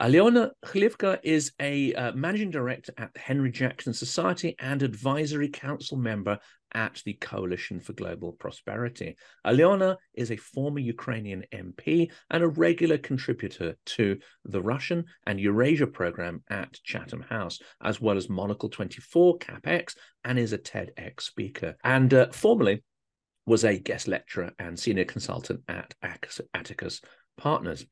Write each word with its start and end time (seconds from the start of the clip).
Aliona 0.00 0.52
Hlivco 0.64 1.18
is 1.22 1.52
a 1.60 1.92
uh, 1.92 2.12
managing 2.12 2.50
director 2.50 2.90
at 2.96 3.12
the 3.12 3.20
Henry 3.20 3.50
Jackson 3.50 3.92
Society 3.92 4.56
and 4.58 4.82
advisory 4.82 5.50
council 5.50 5.98
member 5.98 6.38
at 6.72 7.02
the 7.04 7.12
Coalition 7.12 7.80
for 7.80 7.92
Global 7.92 8.32
Prosperity. 8.32 9.16
Aliona 9.46 9.98
is 10.14 10.30
a 10.30 10.38
former 10.38 10.78
Ukrainian 10.78 11.44
MP 11.52 12.10
and 12.30 12.42
a 12.42 12.48
regular 12.48 12.96
contributor 12.96 13.76
to 13.84 14.18
the 14.46 14.62
Russian 14.62 15.04
and 15.26 15.38
Eurasia 15.38 15.86
program 15.86 16.42
at 16.48 16.82
Chatham 16.82 17.20
House, 17.20 17.58
as 17.82 18.00
well 18.00 18.16
as 18.16 18.30
Monocle 18.30 18.70
24, 18.70 19.38
CapX, 19.38 19.96
and 20.24 20.38
is 20.38 20.54
a 20.54 20.58
TEDx 20.58 21.20
speaker. 21.20 21.76
And 21.84 22.14
uh, 22.14 22.30
formerly 22.32 22.82
was 23.44 23.66
a 23.66 23.78
guest 23.78 24.08
lecturer 24.08 24.52
and 24.58 24.78
senior 24.78 25.04
consultant 25.04 25.60
at 25.68 25.94
Atticus 26.02 27.02
Partners. 27.36 27.84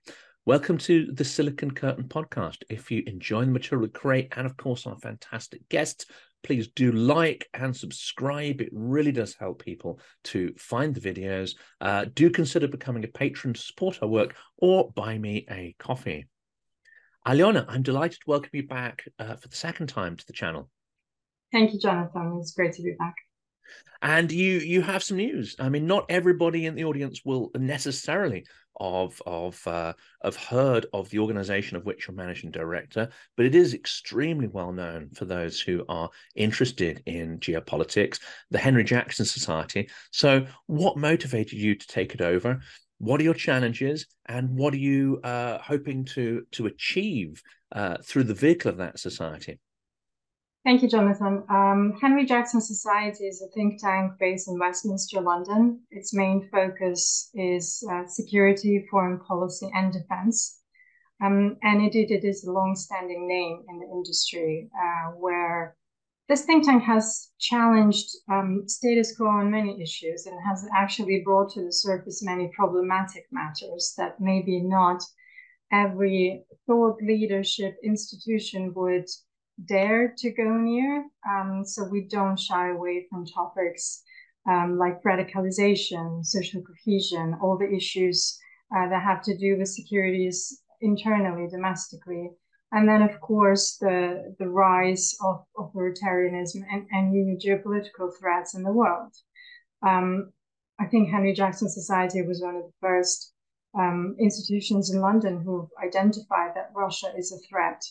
Welcome 0.49 0.79
to 0.79 1.13
the 1.13 1.27
Silicon 1.27 1.73
Curtain 1.73 2.05
podcast. 2.05 2.63
If 2.71 2.91
you 2.91 3.03
enjoy 3.07 3.45
the 3.45 3.51
material 3.51 3.83
we 3.83 3.91
create, 3.91 4.33
and 4.35 4.47
of 4.47 4.57
course 4.57 4.87
our 4.87 4.97
fantastic 4.97 5.69
guests, 5.69 6.07
please 6.43 6.69
do 6.69 6.91
like 6.91 7.47
and 7.53 7.77
subscribe. 7.77 8.63
It 8.63 8.71
really 8.73 9.13
does 9.13 9.35
help 9.35 9.63
people 9.63 10.01
to 10.25 10.55
find 10.57 10.95
the 10.95 11.03
videos. 11.03 11.51
Uh, 11.83 12.07
do 12.15 12.31
consider 12.31 12.67
becoming 12.67 13.05
a 13.05 13.09
patron 13.09 13.53
to 13.53 13.61
support 13.61 13.99
our 14.01 14.09
work 14.09 14.37
or 14.57 14.91
buy 14.93 15.19
me 15.19 15.45
a 15.51 15.77
coffee. 15.79 16.27
Aliona, 17.27 17.67
I'm 17.69 17.83
delighted 17.83 18.21
to 18.21 18.27
welcome 18.27 18.49
you 18.55 18.67
back 18.67 19.05
uh, 19.19 19.37
for 19.37 19.49
the 19.49 19.57
second 19.57 19.89
time 19.89 20.17
to 20.17 20.27
the 20.27 20.33
channel. 20.33 20.71
Thank 21.53 21.75
you, 21.75 21.79
Jonathan. 21.79 22.39
It's 22.41 22.55
great 22.55 22.73
to 22.73 22.83
be 22.83 22.95
back. 22.99 23.17
And 24.01 24.31
you 24.31 24.59
you 24.61 24.81
have 24.81 25.03
some 25.03 25.19
news. 25.19 25.57
I 25.59 25.69
mean, 25.69 25.87
not 25.87 26.07
everybody 26.09 26.67
in 26.67 26.75
the 26.75 26.85
audience 26.85 27.21
will 27.25 27.51
necessarily 27.55 28.47
of 28.81 29.21
of 29.27 29.67
uh, 29.67 29.93
have 30.23 30.37
heard 30.37 30.87
of 30.93 31.11
the 31.11 31.19
organization 31.19 31.77
of 31.77 31.85
which 31.85 32.07
you're 32.07 32.15
managing 32.15 32.51
director, 32.51 33.09
but 33.37 33.47
it 33.47 33.55
is 33.55 33.75
extremely 33.75 34.49
well 34.49 34.73
known 34.73 35.11
for 35.11 35.25
those 35.25 35.61
who 35.61 35.85
are 35.89 36.11
interested 36.35 37.03
in 37.07 37.39
geopolitics, 37.41 38.19
the 38.51 38.59
Henry 38.59 38.85
Jackson 38.85 39.25
Society. 39.25 39.89
So, 40.11 40.47
what 40.67 40.97
motivated 40.97 41.59
you 41.59 41.75
to 41.75 41.87
take 41.87 42.15
it 42.15 42.21
over? 42.21 42.61
What 42.99 43.21
are 43.21 43.25
your 43.25 43.35
challenges, 43.35 44.07
and 44.27 44.57
what 44.57 44.75
are 44.75 44.79
you 44.79 45.21
uh, 45.23 45.59
hoping 45.59 46.05
to 46.07 46.43
to 46.53 46.67
achieve 46.67 47.43
uh, 47.73 47.99
through 48.05 48.25
the 48.25 48.35
vehicle 48.35 48.71
of 48.71 48.79
that 48.79 48.99
society? 48.99 49.59
Thank 50.69 50.83
you, 50.83 50.89
Jonathan. 50.91 51.45
Um, 51.49 51.95
Henry 51.99 52.27
Jackson 52.27 52.61
Society 52.61 53.25
is 53.25 53.41
a 53.41 53.49
think 53.55 53.81
tank 53.81 54.13
based 54.21 54.49
in 54.49 54.59
Westminster, 54.59 55.19
London. 55.23 55.81
Its 55.91 56.13
main 56.13 56.47
focus 56.53 57.31
is 57.33 57.83
uh, 57.91 58.07
security, 58.07 58.87
foreign 58.91 59.19
policy, 59.21 59.71
and 59.73 59.91
defense. 59.91 60.61
Um, 61.25 61.57
and 61.63 61.81
indeed, 61.81 62.11
it 62.11 62.23
is 62.23 62.45
a 62.45 62.53
long-standing 62.53 63.27
name 63.27 63.65
in 63.67 63.79
the 63.79 63.87
industry 63.87 64.69
uh, 64.79 65.13
where 65.13 65.75
this 66.29 66.45
think 66.45 66.67
tank 66.67 66.83
has 66.83 67.31
challenged 67.41 68.11
um, 68.31 68.65
status 68.67 69.17
quo 69.17 69.27
on 69.27 69.51
many 69.51 69.81
issues 69.81 70.27
and 70.27 70.39
has 70.47 70.69
actually 70.77 71.23
brought 71.25 71.51
to 71.55 71.65
the 71.65 71.73
surface 71.73 72.23
many 72.23 72.53
problematic 72.55 73.25
matters 73.33 73.95
that 73.97 74.21
maybe 74.21 74.61
not 74.61 75.03
every 75.73 76.45
thought 76.67 76.99
leadership 77.01 77.75
institution 77.83 78.75
would 78.75 79.07
dare 79.67 80.15
to 80.19 80.31
go 80.31 80.57
near. 80.57 81.07
Um, 81.29 81.65
so 81.65 81.85
we 81.85 82.03
don't 82.03 82.39
shy 82.39 82.71
away 82.71 83.07
from 83.11 83.27
topics 83.27 84.03
um, 84.49 84.79
like 84.79 85.03
radicalization, 85.03 86.25
social 86.25 86.63
cohesion, 86.63 87.37
all 87.43 87.59
the 87.59 87.71
issues 87.71 88.39
uh, 88.75 88.89
that 88.89 89.03
have 89.03 89.23
to 89.23 89.37
do 89.37 89.59
with 89.59 89.69
securities 89.69 90.63
internally, 90.81 91.49
domestically. 91.49 92.31
And 92.71 92.89
then, 92.89 93.03
of 93.03 93.21
course, 93.21 93.77
the, 93.81 94.35
the 94.39 94.49
rise 94.49 95.17
of 95.23 95.43
authoritarianism 95.57 96.63
and, 96.71 96.87
and 96.93 97.11
new 97.11 97.37
geopolitical 97.37 98.11
threats 98.19 98.55
in 98.55 98.63
the 98.63 98.73
world. 98.73 99.15
Um, 99.83 100.33
I 100.79 100.87
think 100.87 101.09
Henry 101.09 101.33
Jackson 101.33 101.69
Society 101.69 102.23
was 102.23 102.43
one 102.43 102.57
of 102.57 102.63
the 102.63 102.73
first 102.81 103.33
um, 103.79 104.17
institutions 104.21 104.91
in 104.91 105.01
London 105.01 105.41
who've 105.41 105.69
identified 105.83 106.53
that 106.55 106.73
Russia 106.75 107.13
is 107.17 107.33
a 107.33 107.49
threat 107.49 107.83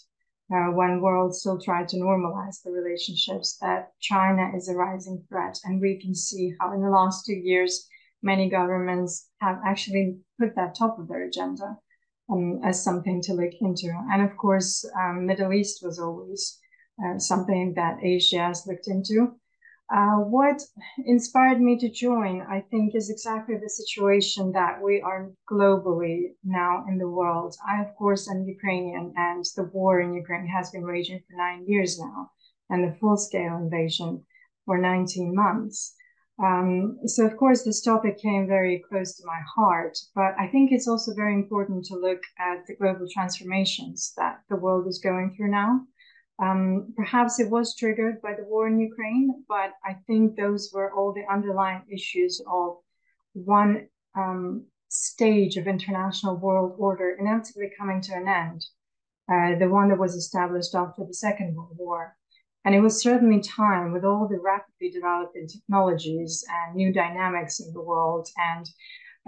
uh, 0.52 0.72
when 0.72 1.02
world 1.02 1.35
still 1.35 1.59
try 1.59 1.84
to 1.85 1.97
normalize 1.97 2.62
the 2.63 2.72
relationships, 2.72 3.58
that 3.62 3.91
China 4.00 4.52
is 4.56 4.69
a 4.69 4.75
rising 4.75 5.24
threat. 5.30 5.58
And 5.66 5.81
we 5.81 6.00
can 6.00 6.16
see 6.16 6.53
how 6.59 6.74
in 6.74 6.81
the 6.81 6.90
last 6.90 7.25
two 7.25 7.35
years, 7.35 7.88
many 8.24 8.50
governments 8.50 9.30
have 9.41 9.59
actually 9.66 10.18
put 10.40 10.56
that 10.56 10.75
top 10.75 11.00
of 11.00 11.08
their 11.08 11.25
agenda 11.28 11.78
um, 12.31 12.62
as 12.63 12.84
something 12.84 13.22
to 13.24 13.34
look 13.34 13.53
into. 13.62 13.91
And 14.12 14.22
of 14.22 14.38
course, 14.38 14.85
um, 14.97 15.25
Middle 15.25 15.53
East 15.53 15.80
was 15.84 16.00
always 16.00 16.59
uh, 17.03 17.19
something 17.19 17.74
that 17.75 18.00
HJS 18.00 18.47
has 18.47 18.68
looked 18.68 18.88
into. 18.88 19.35
Uh, 19.90 20.18
what 20.18 20.62
inspired 21.06 21.62
me 21.62 21.78
to 21.78 21.90
join, 21.90 22.42
I 22.42 22.59
think, 22.59 22.94
is 22.94 23.09
exactly 23.09 23.56
the 23.56 23.70
situation 23.70 24.52
that 24.52 24.81
we 24.81 25.02
are 25.02 25.31
globally 25.50 26.34
now 26.44 26.84
in 26.90 26.98
the 26.98 27.08
world. 27.08 27.56
I, 27.66 27.81
of 27.81 27.96
course, 27.96 28.30
am 28.30 28.44
Ukrainian, 28.44 29.14
and 29.16 29.46
the 29.56 29.64
war 29.64 30.02
in 30.02 30.14
Ukraine 30.14 30.47
has 30.47 30.72
been 30.72 30.84
raging 30.84 31.22
for 31.26 31.38
nine 31.38 31.66
years 31.66 31.97
now, 31.97 32.31
and 32.70 32.84
the 32.84 32.97
full 33.00 33.16
scale 33.16 33.56
invasion 33.56 34.26
for 34.66 34.78
19 34.78 35.34
months. 35.34 35.96
Um, 36.44 37.00
so, 37.06 37.26
of 37.26 37.38
course, 37.38 37.64
this 37.64 37.81
topic 37.81 38.20
came 38.20 38.46
very 38.46 38.84
close 38.90 39.16
to 39.16 39.26
my 39.26 39.40
heart, 39.56 39.97
but 40.14 40.36
I 40.38 40.47
think 40.47 40.72
it's 40.72 40.88
also 40.88 41.14
very 41.16 41.34
important 41.34 41.86
to 41.86 41.96
look 41.96 42.22
at 42.38 42.68
the 42.68 42.76
global 42.76 43.08
transformations 43.12 44.14
that 44.18 44.42
the 44.50 44.58
world 44.58 44.86
is 44.88 45.00
going 45.00 45.34
through 45.34 45.52
now. 45.52 45.88
Um, 46.40 46.94
perhaps 46.96 47.40
it 47.40 47.50
was 47.50 47.75
triggered 47.75 48.22
by 48.22 48.34
the 48.36 48.44
war 48.44 48.68
in 48.68 48.80
Ukraine, 48.80 49.44
but 49.48 49.72
I 49.84 49.94
think 50.06 50.36
those 50.36 50.72
were 50.72 50.94
all 50.94 51.12
the 51.12 51.25
underlying 51.31 51.84
issues 51.92 52.42
of 52.48 52.78
one 53.34 53.88
um, 54.16 54.66
stage 54.90 55.58
of 55.58 55.68
international 55.68 56.38
world 56.38 56.76
order 56.78 57.18
inevitably 57.20 57.72
coming 57.78 58.02
to 58.02 58.14
an 58.14 58.28
end, 58.28 58.66
uh, 59.31 59.58
the 59.59 59.70
one 59.70 59.90
that 59.90 60.00
was 60.00 60.16
established 60.16 60.76
after 60.76 61.03
the 61.06 61.14
Second 61.14 61.56
World 61.56 61.76
War. 61.78 62.16
And 62.66 62.76
it 62.76 62.81
was 62.81 63.02
certainly 63.02 63.42
time 63.42 63.92
with 63.92 64.03
all 64.03 64.28
the 64.28 64.40
rapidly 64.40 64.90
developing 64.92 65.47
technologies 65.47 66.44
and 66.50 66.76
new 66.76 66.94
dynamics 66.94 67.59
in 67.59 67.72
the 67.74 67.81
world 67.81 68.28
and 68.38 68.66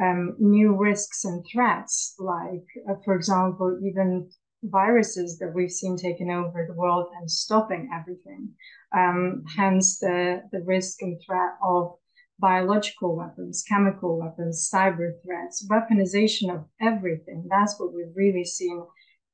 um, 0.02 0.36
new 0.40 0.75
risks 0.75 1.25
and 1.25 1.44
threats, 1.52 2.16
like, 2.19 2.66
uh, 2.90 2.96
for 3.03 3.16
example, 3.16 3.80
even 3.84 4.30
viruses 4.64 5.38
that 5.40 5.53
we've 5.53 5.72
seen 5.72 5.96
taking 5.96 6.31
over 6.31 6.66
the 6.68 6.74
world 6.74 7.08
and 7.20 7.30
stopping 7.30 7.90
everything. 7.94 8.50
Um, 8.96 9.44
hence 9.56 10.00
the, 10.00 10.44
the 10.52 10.62
risk 10.62 11.02
and 11.02 11.20
threat 11.25 11.52
of 11.64 11.96
biological 12.40 13.16
weapons, 13.16 13.64
chemical 13.68 14.19
weapons, 14.19 14.69
cyber 14.74 15.12
threats, 15.24 15.68
weaponization 15.68 16.53
of 16.53 16.66
everything. 16.81 17.48
That's 17.50 17.80
what 17.80 17.94
we've 17.94 18.16
really 18.16 18.46
seen 18.46 18.84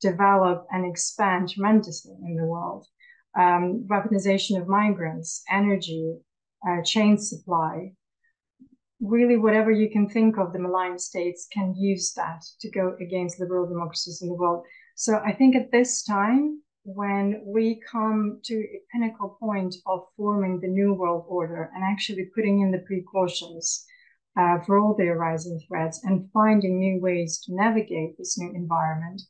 develop 0.01 0.67
and 0.71 0.85
expand 0.85 1.49
tremendously 1.49 2.15
in 2.23 2.35
the 2.35 2.45
world. 2.45 2.85
Um, 3.37 3.85
weaponization 3.89 4.59
of 4.59 4.67
migrants, 4.67 5.43
energy, 5.51 6.15
uh, 6.67 6.81
chain 6.83 7.17
supply, 7.17 7.93
really 9.01 9.37
whatever 9.37 9.71
you 9.71 9.89
can 9.89 10.09
think 10.09 10.37
of, 10.37 10.53
the 10.53 10.59
malign 10.59 10.97
states 10.97 11.47
can 11.51 11.75
use 11.75 12.13
that 12.13 12.43
to 12.61 12.69
go 12.71 12.95
against 12.99 13.39
liberal 13.39 13.67
democracies 13.67 14.21
in 14.21 14.29
the 14.29 14.35
world. 14.35 14.65
So 14.95 15.21
I 15.25 15.33
think 15.33 15.55
at 15.55 15.71
this 15.71 16.03
time, 16.03 16.61
when 16.83 17.41
we 17.45 17.81
come 17.91 18.39
to 18.45 18.55
a 18.55 18.81
pinnacle 18.91 19.37
point 19.39 19.75
of 19.85 20.05
forming 20.15 20.61
the 20.61 20.67
new 20.67 20.93
world 20.93 21.25
order 21.27 21.69
and 21.75 21.83
actually 21.83 22.29
putting 22.33 22.61
in 22.61 22.71
the 22.71 22.79
precautions 22.79 23.85
uh, 24.39 24.59
for 24.59 24.79
all 24.79 24.95
the 24.95 25.07
arising 25.07 25.59
threats 25.67 26.03
and 26.03 26.29
finding 26.31 26.79
new 26.79 27.01
ways 27.01 27.39
to 27.41 27.55
navigate 27.55 28.17
this 28.17 28.37
new 28.37 28.51
environment 28.53 29.21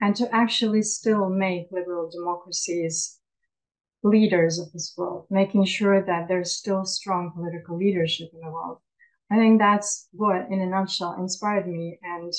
and 0.00 0.14
to 0.16 0.28
actually 0.34 0.82
still 0.82 1.30
make 1.30 1.68
liberal 1.70 2.10
democracies 2.10 3.18
leaders 4.02 4.58
of 4.58 4.70
this 4.72 4.92
world, 4.98 5.26
making 5.30 5.64
sure 5.64 6.04
that 6.04 6.28
there's 6.28 6.56
still 6.56 6.84
strong 6.84 7.32
political 7.34 7.78
leadership 7.78 8.28
in 8.34 8.40
the 8.40 8.50
world. 8.50 8.78
I 9.30 9.36
think 9.36 9.58
that's 9.58 10.08
what, 10.12 10.48
in 10.50 10.60
a 10.60 10.66
nutshell, 10.66 11.16
inspired 11.18 11.66
me. 11.66 11.98
And 12.02 12.32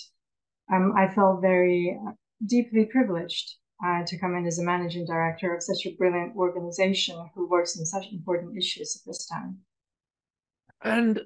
um, 0.72 0.94
I 0.96 1.08
felt 1.08 1.42
very 1.42 1.98
deeply 2.46 2.86
privileged 2.86 3.56
uh, 3.86 4.04
to 4.06 4.18
come 4.18 4.36
in 4.36 4.46
as 4.46 4.60
a 4.60 4.64
managing 4.64 5.06
director 5.06 5.54
of 5.54 5.64
such 5.64 5.86
a 5.86 5.96
brilliant 5.96 6.36
organization 6.36 7.30
who 7.36 7.48
works 7.48 7.78
on 7.78 7.86
such 7.86 8.12
important 8.12 8.58
issues 8.58 8.96
at 8.96 9.08
this 9.08 9.28
time. 9.28 9.58
And 10.82 11.22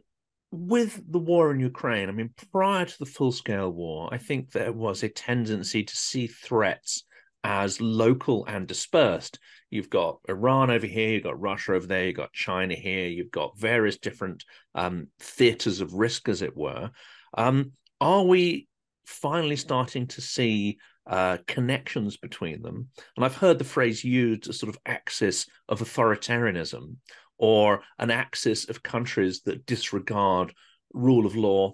with 0.51 1.01
the 1.11 1.19
war 1.19 1.51
in 1.51 1.59
Ukraine, 1.59 2.09
I 2.09 2.11
mean, 2.11 2.33
prior 2.51 2.85
to 2.85 2.99
the 2.99 3.05
full 3.05 3.31
scale 3.31 3.69
war, 3.69 4.09
I 4.11 4.17
think 4.17 4.51
there 4.51 4.71
was 4.71 5.03
a 5.03 5.09
tendency 5.09 5.83
to 5.83 5.95
see 5.95 6.27
threats 6.27 7.03
as 7.43 7.79
local 7.79 8.45
and 8.45 8.67
dispersed. 8.67 9.39
You've 9.69 9.89
got 9.89 10.19
Iran 10.27 10.71
over 10.71 10.87
here, 10.87 11.09
you've 11.09 11.23
got 11.23 11.39
Russia 11.39 11.73
over 11.73 11.85
there, 11.85 12.07
you've 12.07 12.17
got 12.17 12.33
China 12.33 12.73
here, 12.73 13.07
you've 13.07 13.31
got 13.31 13.57
various 13.59 13.97
different 13.97 14.43
um, 14.75 15.07
theaters 15.19 15.81
of 15.81 15.93
risk, 15.93 16.27
as 16.27 16.41
it 16.41 16.57
were. 16.57 16.89
Um, 17.37 17.73
are 18.01 18.23
we 18.23 18.67
finally 19.05 19.55
starting 19.55 20.07
to 20.07 20.21
see 20.21 20.77
uh, 21.09 21.37
connections 21.47 22.17
between 22.17 22.61
them. 22.61 22.87
And 23.17 23.25
I've 23.25 23.35
heard 23.35 23.57
the 23.57 23.65
phrase 23.65 24.03
used 24.03 24.47
as 24.47 24.59
sort 24.59 24.69
of 24.69 24.79
axis 24.85 25.47
of 25.67 25.81
authoritarianism 25.81 26.97
or 27.37 27.81
an 27.97 28.11
axis 28.11 28.69
of 28.69 28.83
countries 28.83 29.41
that 29.41 29.65
disregard 29.65 30.53
rule 30.93 31.25
of 31.25 31.35
law, 31.35 31.73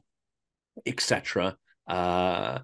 etc. 0.86 1.58
Uh, 1.86 2.60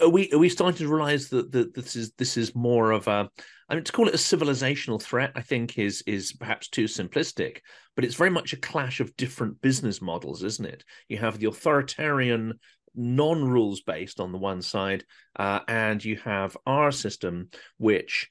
are 0.00 0.08
we 0.08 0.30
are 0.32 0.38
we 0.38 0.48
starting 0.48 0.78
to 0.78 0.92
realize 0.92 1.28
that, 1.28 1.52
that 1.52 1.74
this 1.74 1.94
is 1.94 2.12
this 2.18 2.36
is 2.36 2.54
more 2.54 2.90
of 2.90 3.06
a 3.06 3.30
I 3.68 3.74
mean 3.74 3.84
to 3.84 3.92
call 3.92 4.08
it 4.08 4.14
a 4.14 4.18
civilizational 4.18 5.00
threat 5.00 5.32
I 5.36 5.42
think 5.42 5.78
is 5.78 6.02
is 6.06 6.32
perhaps 6.32 6.68
too 6.68 6.84
simplistic 6.84 7.58
but 7.94 8.04
it's 8.04 8.14
very 8.14 8.30
much 8.30 8.52
a 8.52 8.58
clash 8.58 9.00
of 9.00 9.16
different 9.16 9.60
business 9.60 10.00
models 10.00 10.42
isn't 10.42 10.66
it 10.66 10.84
you 11.08 11.18
have 11.18 11.38
the 11.38 11.48
authoritarian 11.48 12.58
non-rules 12.94 13.82
based 13.82 14.20
on 14.20 14.32
the 14.32 14.38
one 14.38 14.62
side, 14.62 15.04
uh, 15.36 15.60
and 15.68 16.04
you 16.04 16.16
have 16.16 16.56
our 16.66 16.92
system, 16.92 17.48
which, 17.78 18.28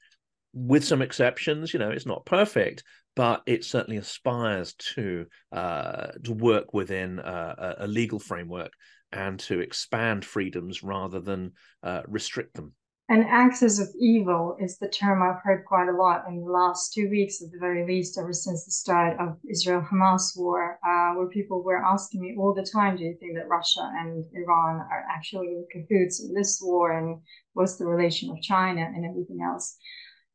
with 0.52 0.84
some 0.84 1.02
exceptions, 1.02 1.72
you 1.72 1.78
know, 1.78 1.90
it's 1.90 2.06
not 2.06 2.26
perfect, 2.26 2.84
but 3.14 3.42
it 3.46 3.64
certainly 3.64 3.98
aspires 3.98 4.74
to 4.74 5.26
uh, 5.52 6.08
to 6.24 6.32
work 6.32 6.72
within 6.72 7.18
a, 7.18 7.76
a, 7.80 7.86
legal 7.86 8.18
framework 8.18 8.72
and 9.12 9.38
to 9.38 9.60
expand 9.60 10.24
freedoms 10.24 10.82
rather 10.82 11.20
than 11.20 11.52
uh, 11.82 12.02
restrict 12.06 12.54
them. 12.54 12.72
An 13.08 13.24
axis 13.24 13.80
of 13.80 13.88
evil 13.98 14.56
is 14.60 14.78
the 14.78 14.88
term 14.88 15.22
I've 15.22 15.42
heard 15.42 15.64
quite 15.64 15.88
a 15.88 15.96
lot 15.96 16.24
in 16.28 16.40
the 16.40 16.50
last 16.50 16.92
two 16.92 17.10
weeks, 17.10 17.42
at 17.42 17.50
the 17.50 17.58
very 17.58 17.84
least, 17.84 18.16
ever 18.16 18.32
since 18.32 18.64
the 18.64 18.70
start 18.70 19.18
of 19.18 19.38
Israel 19.50 19.82
Hamas 19.82 20.36
war, 20.36 20.78
uh, 20.86 21.14
where 21.16 21.26
people 21.26 21.62
were 21.64 21.84
asking 21.84 22.20
me 22.20 22.36
all 22.38 22.54
the 22.54 22.64
time, 22.64 22.96
Do 22.96 23.02
you 23.02 23.16
think 23.18 23.34
that 23.34 23.48
Russia 23.48 23.90
and 23.98 24.24
Iran 24.32 24.76
are 24.76 25.04
actually 25.10 25.48
in 25.48 25.66
cahoots 25.72 26.22
in 26.22 26.32
this 26.32 26.60
war? 26.62 26.96
And 26.96 27.20
what's 27.54 27.76
the 27.76 27.86
relation 27.86 28.30
of 28.30 28.40
China 28.40 28.82
and 28.82 29.04
everything 29.04 29.40
else? 29.42 29.76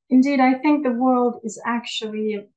Indeed, 0.09 0.41
I 0.41 0.55
think 0.55 0.83
the 0.83 0.91
world 0.91 1.39
is 1.43 1.61
actually 1.65 2.49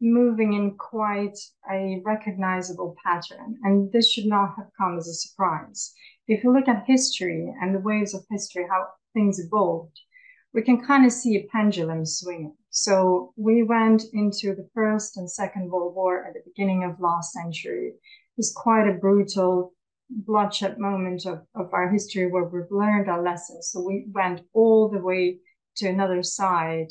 moving 0.00 0.52
in 0.52 0.76
quite 0.78 1.36
a 1.70 2.00
recognizable 2.04 2.94
pattern, 3.04 3.58
and 3.64 3.90
this 3.92 4.10
should 4.10 4.26
not 4.26 4.54
have 4.56 4.70
come 4.78 4.96
as 4.96 5.08
a 5.08 5.14
surprise. 5.14 5.92
If 6.28 6.44
you 6.44 6.52
look 6.52 6.68
at 6.68 6.84
history 6.86 7.52
and 7.60 7.74
the 7.74 7.80
waves 7.80 8.14
of 8.14 8.24
history, 8.30 8.66
how 8.70 8.86
things 9.18 9.40
evolved, 9.40 9.98
we 10.54 10.62
can 10.62 10.80
kind 10.80 11.04
of 11.04 11.12
see 11.12 11.36
a 11.36 11.48
pendulum 11.52 12.06
swinging. 12.06 12.54
So 12.70 13.32
we 13.36 13.64
went 13.64 14.02
into 14.12 14.54
the 14.54 14.68
First 14.74 15.16
and 15.16 15.28
Second 15.28 15.70
World 15.70 15.94
War 15.96 16.24
at 16.24 16.34
the 16.34 16.42
beginning 16.44 16.84
of 16.84 17.00
last 17.00 17.32
century. 17.32 17.88
It 17.88 18.36
was 18.36 18.52
quite 18.54 18.86
a 18.88 19.00
brutal, 19.04 19.72
bloodshed 20.08 20.78
moment 20.78 21.26
of, 21.26 21.38
of 21.56 21.74
our 21.74 21.90
history 21.90 22.30
where 22.30 22.44
we've 22.44 22.70
learned 22.70 23.08
our 23.10 23.22
lessons. 23.22 23.70
So 23.72 23.80
we 23.80 24.06
went 24.12 24.42
all 24.52 24.88
the 24.88 25.00
way 25.00 25.38
to 25.78 25.88
another 25.88 26.22
side 26.22 26.90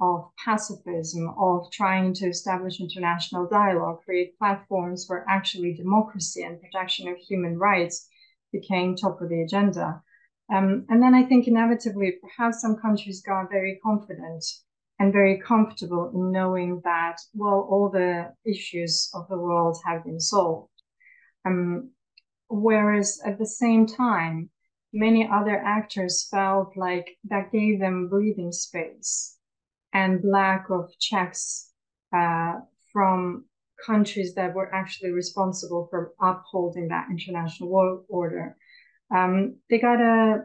of 0.00 0.28
pacifism, 0.44 1.32
of 1.38 1.70
trying 1.72 2.14
to 2.14 2.26
establish 2.28 2.80
international 2.80 3.46
dialogue, 3.48 3.98
create 4.04 4.38
platforms 4.38 5.04
where 5.06 5.24
actually 5.28 5.74
democracy 5.74 6.42
and 6.42 6.60
protection 6.60 7.08
of 7.08 7.16
human 7.18 7.56
rights 7.56 8.08
became 8.52 8.96
top 8.96 9.20
of 9.20 9.28
the 9.28 9.42
agenda. 9.42 10.02
Um, 10.50 10.86
and 10.88 11.02
then 11.02 11.14
I 11.14 11.24
think 11.24 11.46
inevitably, 11.46 12.12
perhaps 12.22 12.62
some 12.62 12.76
countries 12.76 13.22
got 13.22 13.50
very 13.50 13.78
confident 13.82 14.44
and 14.98 15.12
very 15.12 15.38
comfortable 15.38 16.10
in 16.14 16.32
knowing 16.32 16.80
that, 16.84 17.18
well, 17.34 17.66
all 17.70 17.90
the 17.90 18.32
issues 18.44 19.10
of 19.14 19.28
the 19.28 19.38
world 19.38 19.76
have 19.84 20.04
been 20.04 20.20
solved. 20.20 20.70
Um, 21.44 21.90
whereas 22.48 23.20
at 23.24 23.38
the 23.38 23.46
same 23.46 23.86
time, 23.86 24.50
many 24.92 25.28
other 25.30 25.56
actors 25.58 26.26
felt 26.30 26.76
like 26.76 27.16
that 27.24 27.52
gave 27.52 27.78
them 27.78 28.08
breathing 28.08 28.52
space 28.52 29.36
and 29.92 30.24
lack 30.24 30.70
of 30.70 30.90
checks 30.98 31.70
uh, 32.16 32.54
from 32.92 33.44
countries 33.84 34.34
that 34.34 34.54
were 34.54 34.74
actually 34.74 35.10
responsible 35.10 35.86
for 35.90 36.12
upholding 36.20 36.88
that 36.88 37.06
international 37.10 37.68
world 37.68 38.04
order 38.08 38.56
um, 39.14 39.56
they 39.70 39.78
got 39.78 40.00
a, 40.00 40.42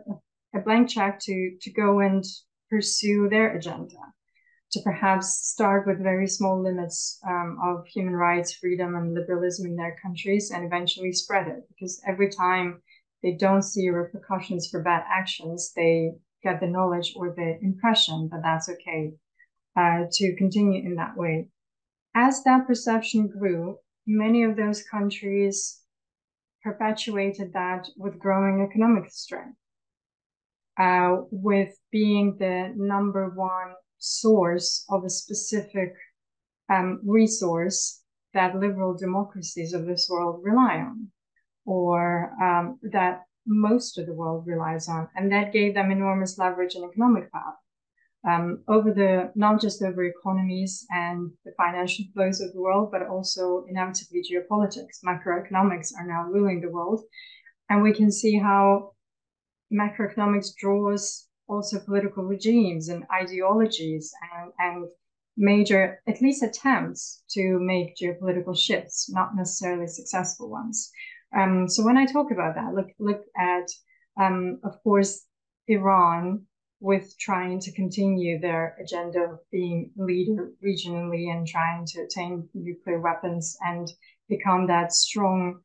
a 0.55 0.59
blank 0.59 0.89
check 0.89 1.19
to, 1.21 1.57
to 1.61 1.71
go 1.71 1.99
and 1.99 2.23
pursue 2.69 3.29
their 3.29 3.55
agenda, 3.55 3.97
to 4.71 4.79
perhaps 4.83 5.47
start 5.47 5.85
with 5.85 6.01
very 6.01 6.27
small 6.27 6.61
limits 6.61 7.19
um, 7.27 7.57
of 7.63 7.85
human 7.87 8.15
rights, 8.15 8.53
freedom, 8.53 8.95
and 8.95 9.13
liberalism 9.13 9.67
in 9.67 9.75
their 9.75 9.97
countries, 10.01 10.51
and 10.51 10.65
eventually 10.65 11.11
spread 11.11 11.47
it. 11.47 11.63
Because 11.69 12.01
every 12.07 12.29
time 12.29 12.81
they 13.21 13.33
don't 13.33 13.63
see 13.63 13.89
repercussions 13.89 14.69
for 14.69 14.81
bad 14.81 15.03
actions, 15.09 15.71
they 15.75 16.11
get 16.43 16.59
the 16.59 16.67
knowledge 16.67 17.13
or 17.15 17.33
the 17.35 17.57
impression 17.61 18.29
that 18.31 18.41
that's 18.43 18.69
okay 18.69 19.13
uh, 19.77 20.03
to 20.11 20.35
continue 20.35 20.83
in 20.85 20.95
that 20.95 21.15
way. 21.15 21.47
As 22.15 22.43
that 22.43 22.67
perception 22.67 23.27
grew, 23.27 23.77
many 24.05 24.43
of 24.43 24.55
those 24.55 24.83
countries 24.83 25.79
perpetuated 26.63 27.53
that 27.53 27.87
with 27.97 28.19
growing 28.19 28.61
economic 28.61 29.11
strength, 29.11 29.57
uh, 30.79 31.17
with 31.31 31.77
being 31.91 32.37
the 32.37 32.73
number 32.75 33.29
one 33.29 33.73
source 33.97 34.85
of 34.89 35.03
a 35.03 35.09
specific 35.09 35.93
um, 36.69 36.99
resource 37.05 38.01
that 38.33 38.55
liberal 38.55 38.95
democracies 38.97 39.73
of 39.73 39.85
this 39.85 40.07
world 40.09 40.41
rely 40.43 40.77
on, 40.77 41.07
or 41.65 42.31
um, 42.41 42.79
that 42.81 43.23
most 43.45 43.97
of 43.97 44.05
the 44.05 44.13
world 44.13 44.47
relies 44.47 44.87
on. 44.87 45.07
And 45.15 45.31
that 45.31 45.53
gave 45.53 45.73
them 45.73 45.91
enormous 45.91 46.37
leverage 46.37 46.75
and 46.75 46.89
economic 46.89 47.31
power 47.31 47.55
um, 48.27 48.63
over 48.67 48.93
the 48.93 49.31
not 49.35 49.59
just 49.61 49.83
over 49.83 50.03
economies 50.05 50.85
and 50.89 51.31
the 51.45 51.51
financial 51.57 52.05
flows 52.13 52.41
of 52.41 52.53
the 52.53 52.61
world, 52.61 52.89
but 52.91 53.07
also 53.07 53.65
inevitably 53.69 54.21
geopolitics. 54.21 55.03
Macroeconomics 55.05 55.91
are 55.97 56.07
now 56.07 56.23
ruling 56.23 56.61
the 56.61 56.71
world, 56.71 57.01
and 57.69 57.83
we 57.83 57.93
can 57.93 58.11
see 58.11 58.37
how 58.37 58.91
macroeconomics 59.71 60.55
draws 60.55 61.27
also 61.47 61.79
political 61.79 62.23
regimes 62.23 62.89
and 62.89 63.03
ideologies 63.11 64.11
and, 64.35 64.51
and 64.59 64.89
major, 65.35 65.99
at 66.07 66.21
least 66.21 66.43
attempts 66.43 67.23
to 67.29 67.59
make 67.59 67.97
geopolitical 67.97 68.57
shifts, 68.57 69.09
not 69.09 69.35
necessarily 69.35 69.87
successful 69.87 70.49
ones. 70.49 70.91
Um, 71.35 71.67
so 71.67 71.83
when 71.83 71.97
I 71.97 72.05
talk 72.05 72.31
about 72.31 72.55
that, 72.55 72.73
look 72.73 72.89
look 72.99 73.23
at, 73.37 73.67
um, 74.21 74.59
of 74.63 74.81
course, 74.83 75.25
Iran 75.67 76.45
with 76.83 77.17
trying 77.17 77.61
to 77.61 77.71
continue 77.71 78.37
their 78.37 78.75
agenda 78.77 79.21
of 79.21 79.39
being 79.53 79.89
leader 79.95 80.51
regionally 80.61 81.31
and 81.31 81.47
trying 81.47 81.85
to 81.85 82.01
attain 82.01 82.45
nuclear 82.53 82.99
weapons 82.99 83.55
and 83.61 83.87
become 84.27 84.67
that 84.67 84.91
strong 84.91 85.61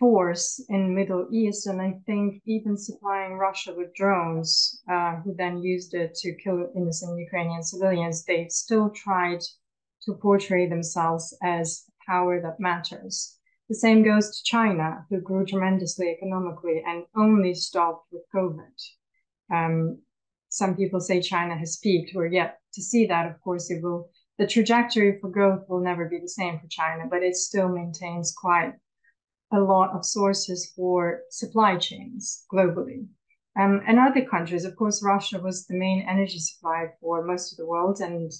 force 0.00 0.60
in 0.68 0.96
Middle 0.96 1.28
East. 1.30 1.68
And 1.68 1.80
I 1.80 1.92
think 2.06 2.42
even 2.44 2.76
supplying 2.76 3.34
Russia 3.34 3.72
with 3.72 3.94
drones, 3.94 4.82
uh, 4.90 5.20
who 5.22 5.32
then 5.32 5.62
used 5.62 5.94
it 5.94 6.16
to 6.16 6.34
kill 6.42 6.72
innocent 6.74 7.16
Ukrainian 7.16 7.62
civilians, 7.62 8.24
they 8.24 8.48
still 8.48 8.90
tried 8.90 9.42
to 10.02 10.14
portray 10.14 10.68
themselves 10.68 11.38
as 11.40 11.84
power 12.04 12.42
that 12.42 12.58
matters. 12.58 13.38
The 13.68 13.76
same 13.76 14.02
goes 14.02 14.36
to 14.36 14.42
China, 14.42 15.06
who 15.08 15.20
grew 15.20 15.46
tremendously 15.46 16.08
economically 16.10 16.82
and 16.84 17.04
only 17.14 17.54
stopped 17.54 18.08
with 18.10 18.22
COVID. 18.34 18.74
Um, 19.52 19.98
some 20.48 20.76
people 20.76 21.00
say 21.00 21.20
China 21.20 21.56
has 21.56 21.78
peaked. 21.82 22.12
We're 22.14 22.26
yet 22.26 22.58
to 22.74 22.82
see 22.82 23.06
that. 23.06 23.26
Of 23.26 23.40
course, 23.40 23.70
it 23.70 23.82
will. 23.82 24.10
The 24.38 24.46
trajectory 24.46 25.18
for 25.20 25.30
growth 25.30 25.64
will 25.68 25.80
never 25.80 26.08
be 26.08 26.18
the 26.18 26.28
same 26.28 26.58
for 26.58 26.66
China, 26.68 27.04
but 27.08 27.22
it 27.22 27.36
still 27.36 27.68
maintains 27.68 28.34
quite 28.36 28.72
a 29.52 29.60
lot 29.60 29.94
of 29.94 30.04
sources 30.04 30.72
for 30.74 31.20
supply 31.30 31.76
chains 31.76 32.44
globally. 32.52 33.06
Um, 33.58 33.82
and 33.86 33.98
other 33.98 34.24
countries, 34.24 34.64
of 34.64 34.74
course, 34.74 35.04
Russia 35.04 35.38
was 35.38 35.66
the 35.66 35.78
main 35.78 36.04
energy 36.08 36.38
supply 36.38 36.86
for 37.00 37.24
most 37.24 37.52
of 37.52 37.58
the 37.58 37.66
world, 37.66 38.00
and 38.00 38.32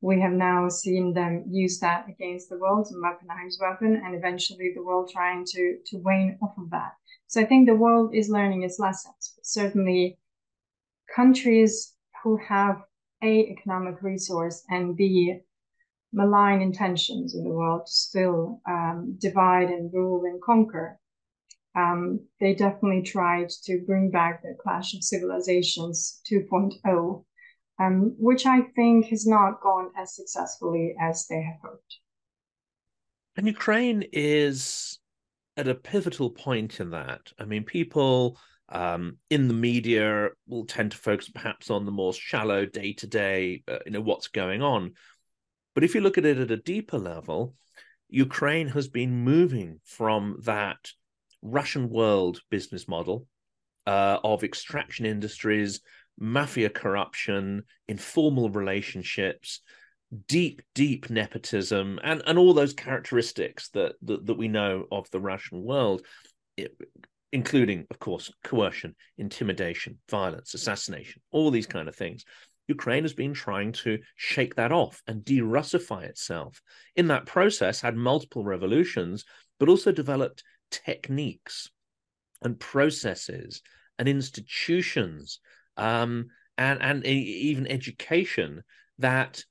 we 0.00 0.20
have 0.20 0.32
now 0.32 0.68
seen 0.68 1.12
them 1.12 1.44
use 1.48 1.78
that 1.80 2.08
against 2.08 2.48
the 2.48 2.58
world, 2.58 2.88
weaponized 2.94 3.60
weapon, 3.60 4.00
and 4.04 4.14
eventually 4.14 4.72
the 4.74 4.82
world 4.82 5.10
trying 5.12 5.44
to 5.44 5.78
to 5.86 5.98
wane 5.98 6.38
off 6.42 6.56
of 6.56 6.70
that. 6.70 6.92
So 7.26 7.40
I 7.40 7.44
think 7.44 7.66
the 7.66 7.76
world 7.76 8.14
is 8.14 8.30
learning 8.30 8.62
its 8.62 8.78
lessons. 8.78 9.32
But 9.36 9.46
certainly, 9.46 10.18
countries 11.14 11.94
who 12.22 12.36
have 12.36 12.82
a 13.22 13.40
economic 13.40 14.02
resource 14.02 14.64
and 14.68 14.96
b 14.96 15.40
malign 16.12 16.60
intentions 16.60 17.34
in 17.34 17.44
the 17.44 17.50
world 17.50 17.86
to 17.86 17.92
still 17.92 18.60
um, 18.68 19.16
divide 19.18 19.70
and 19.70 19.92
rule 19.92 20.24
and 20.24 20.42
conquer. 20.42 20.98
Um, 21.74 22.20
they 22.38 22.54
definitely 22.54 23.02
tried 23.02 23.48
to 23.64 23.82
bring 23.86 24.10
back 24.10 24.42
the 24.42 24.54
clash 24.62 24.92
of 24.94 25.02
civilizations 25.02 26.20
2.0, 26.30 27.24
um, 27.78 28.14
which 28.18 28.44
I 28.44 28.62
think 28.76 29.06
has 29.06 29.26
not 29.26 29.62
gone 29.62 29.90
as 29.96 30.14
successfully 30.14 30.94
as 31.00 31.26
they 31.28 31.42
had 31.42 31.56
hoped. 31.64 31.98
And 33.36 33.46
Ukraine 33.46 34.04
is 34.12 34.98
at 35.56 35.66
a 35.66 35.74
pivotal 35.74 36.28
point 36.28 36.78
in 36.78 36.90
that. 36.90 37.32
I 37.38 37.46
mean, 37.46 37.64
people 37.64 38.38
um, 38.72 39.18
in 39.28 39.48
the 39.48 39.54
media 39.54 40.30
will 40.48 40.64
tend 40.64 40.92
to 40.92 40.96
focus 40.96 41.28
perhaps 41.28 41.70
on 41.70 41.84
the 41.84 41.92
more 41.92 42.14
shallow 42.14 42.64
day 42.64 42.94
to 42.94 43.06
day, 43.06 43.62
you 43.84 43.92
know, 43.92 44.00
what's 44.00 44.28
going 44.28 44.62
on. 44.62 44.94
But 45.74 45.84
if 45.84 45.94
you 45.94 46.00
look 46.00 46.18
at 46.18 46.24
it 46.24 46.38
at 46.38 46.50
a 46.50 46.56
deeper 46.56 46.98
level, 46.98 47.54
Ukraine 48.08 48.68
has 48.68 48.88
been 48.88 49.24
moving 49.24 49.80
from 49.84 50.38
that 50.44 50.90
Russian 51.42 51.90
world 51.90 52.40
business 52.50 52.88
model 52.88 53.26
uh, 53.86 54.18
of 54.24 54.42
extraction 54.42 55.04
industries, 55.04 55.80
mafia 56.18 56.70
corruption, 56.70 57.64
informal 57.88 58.50
relationships, 58.50 59.60
deep, 60.28 60.62
deep 60.74 61.10
nepotism, 61.10 61.98
and, 62.02 62.22
and 62.26 62.38
all 62.38 62.54
those 62.54 62.74
characteristics 62.74 63.68
that, 63.70 63.94
that, 64.02 64.26
that 64.26 64.34
we 64.34 64.48
know 64.48 64.86
of 64.90 65.10
the 65.10 65.20
Russian 65.20 65.62
world, 65.62 66.02
it, 66.56 66.76
including, 67.32 67.86
of 67.90 67.98
course, 67.98 68.30
coercion, 68.44 68.94
intimidation, 69.16 69.98
violence, 70.10 70.54
assassination, 70.54 71.22
all 71.30 71.50
these 71.50 71.66
kind 71.66 71.88
of 71.88 71.96
things. 71.96 72.24
Ukraine 72.68 73.02
has 73.02 73.14
been 73.14 73.34
trying 73.34 73.72
to 73.72 73.98
shake 74.16 74.54
that 74.54 74.70
off 74.70 75.02
and 75.06 75.24
de-Russify 75.24 76.04
itself. 76.04 76.62
In 76.94 77.08
that 77.08 77.26
process, 77.26 77.80
had 77.80 77.96
multiple 77.96 78.44
revolutions, 78.44 79.24
but 79.58 79.68
also 79.68 79.90
developed 79.92 80.44
techniques 80.70 81.70
and 82.42 82.58
processes 82.58 83.62
and 83.98 84.08
institutions 84.08 85.40
um, 85.76 86.26
and 86.58 86.82
and 86.82 87.04
even 87.06 87.66
education 87.66 88.62
that 88.98 89.44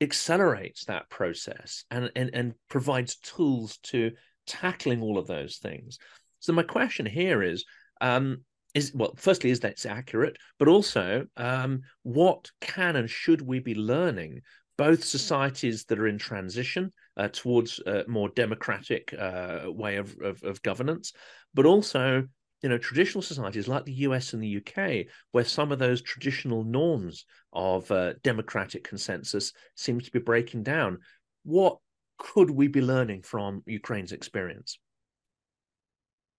accelerates 0.00 0.84
that 0.86 1.08
process 1.08 1.84
and, 1.90 2.10
and 2.16 2.30
and 2.34 2.54
provides 2.68 3.16
tools 3.16 3.78
to 3.78 4.12
tackling 4.46 5.00
all 5.02 5.18
of 5.18 5.26
those 5.26 5.58
things. 5.58 5.98
So 6.44 6.52
my 6.52 6.62
question 6.62 7.06
here 7.06 7.42
is 7.42 7.64
um, 8.02 8.44
is 8.74 8.92
well, 8.94 9.14
firstly, 9.16 9.48
is 9.48 9.60
that 9.60 9.86
accurate, 9.86 10.36
but 10.58 10.68
also 10.68 11.24
um, 11.38 11.80
what 12.02 12.50
can 12.60 12.96
and 12.96 13.08
should 13.08 13.40
we 13.40 13.60
be 13.60 13.74
learning? 13.74 14.42
Both 14.76 15.04
societies 15.04 15.86
that 15.86 15.98
are 15.98 16.06
in 16.06 16.18
transition 16.18 16.92
uh, 17.16 17.28
towards 17.28 17.78
a 17.86 18.04
more 18.08 18.28
democratic 18.28 19.14
uh, 19.18 19.60
way 19.68 19.96
of, 19.96 20.14
of, 20.20 20.42
of 20.42 20.60
governance, 20.60 21.14
but 21.54 21.64
also 21.64 22.24
you 22.62 22.68
know 22.68 22.76
traditional 22.76 23.22
societies 23.22 23.66
like 23.66 23.86
the 23.86 24.02
US 24.08 24.34
and 24.34 24.42
the 24.42 24.58
UK, 24.58 25.06
where 25.30 25.46
some 25.46 25.72
of 25.72 25.78
those 25.78 26.02
traditional 26.02 26.62
norms 26.62 27.24
of 27.54 27.90
uh, 27.90 28.12
democratic 28.22 28.84
consensus 28.84 29.54
seems 29.76 30.04
to 30.04 30.10
be 30.10 30.18
breaking 30.18 30.62
down. 30.62 30.98
What 31.44 31.78
could 32.18 32.50
we 32.50 32.68
be 32.68 32.82
learning 32.82 33.22
from 33.22 33.62
Ukraine's 33.64 34.12
experience? 34.12 34.78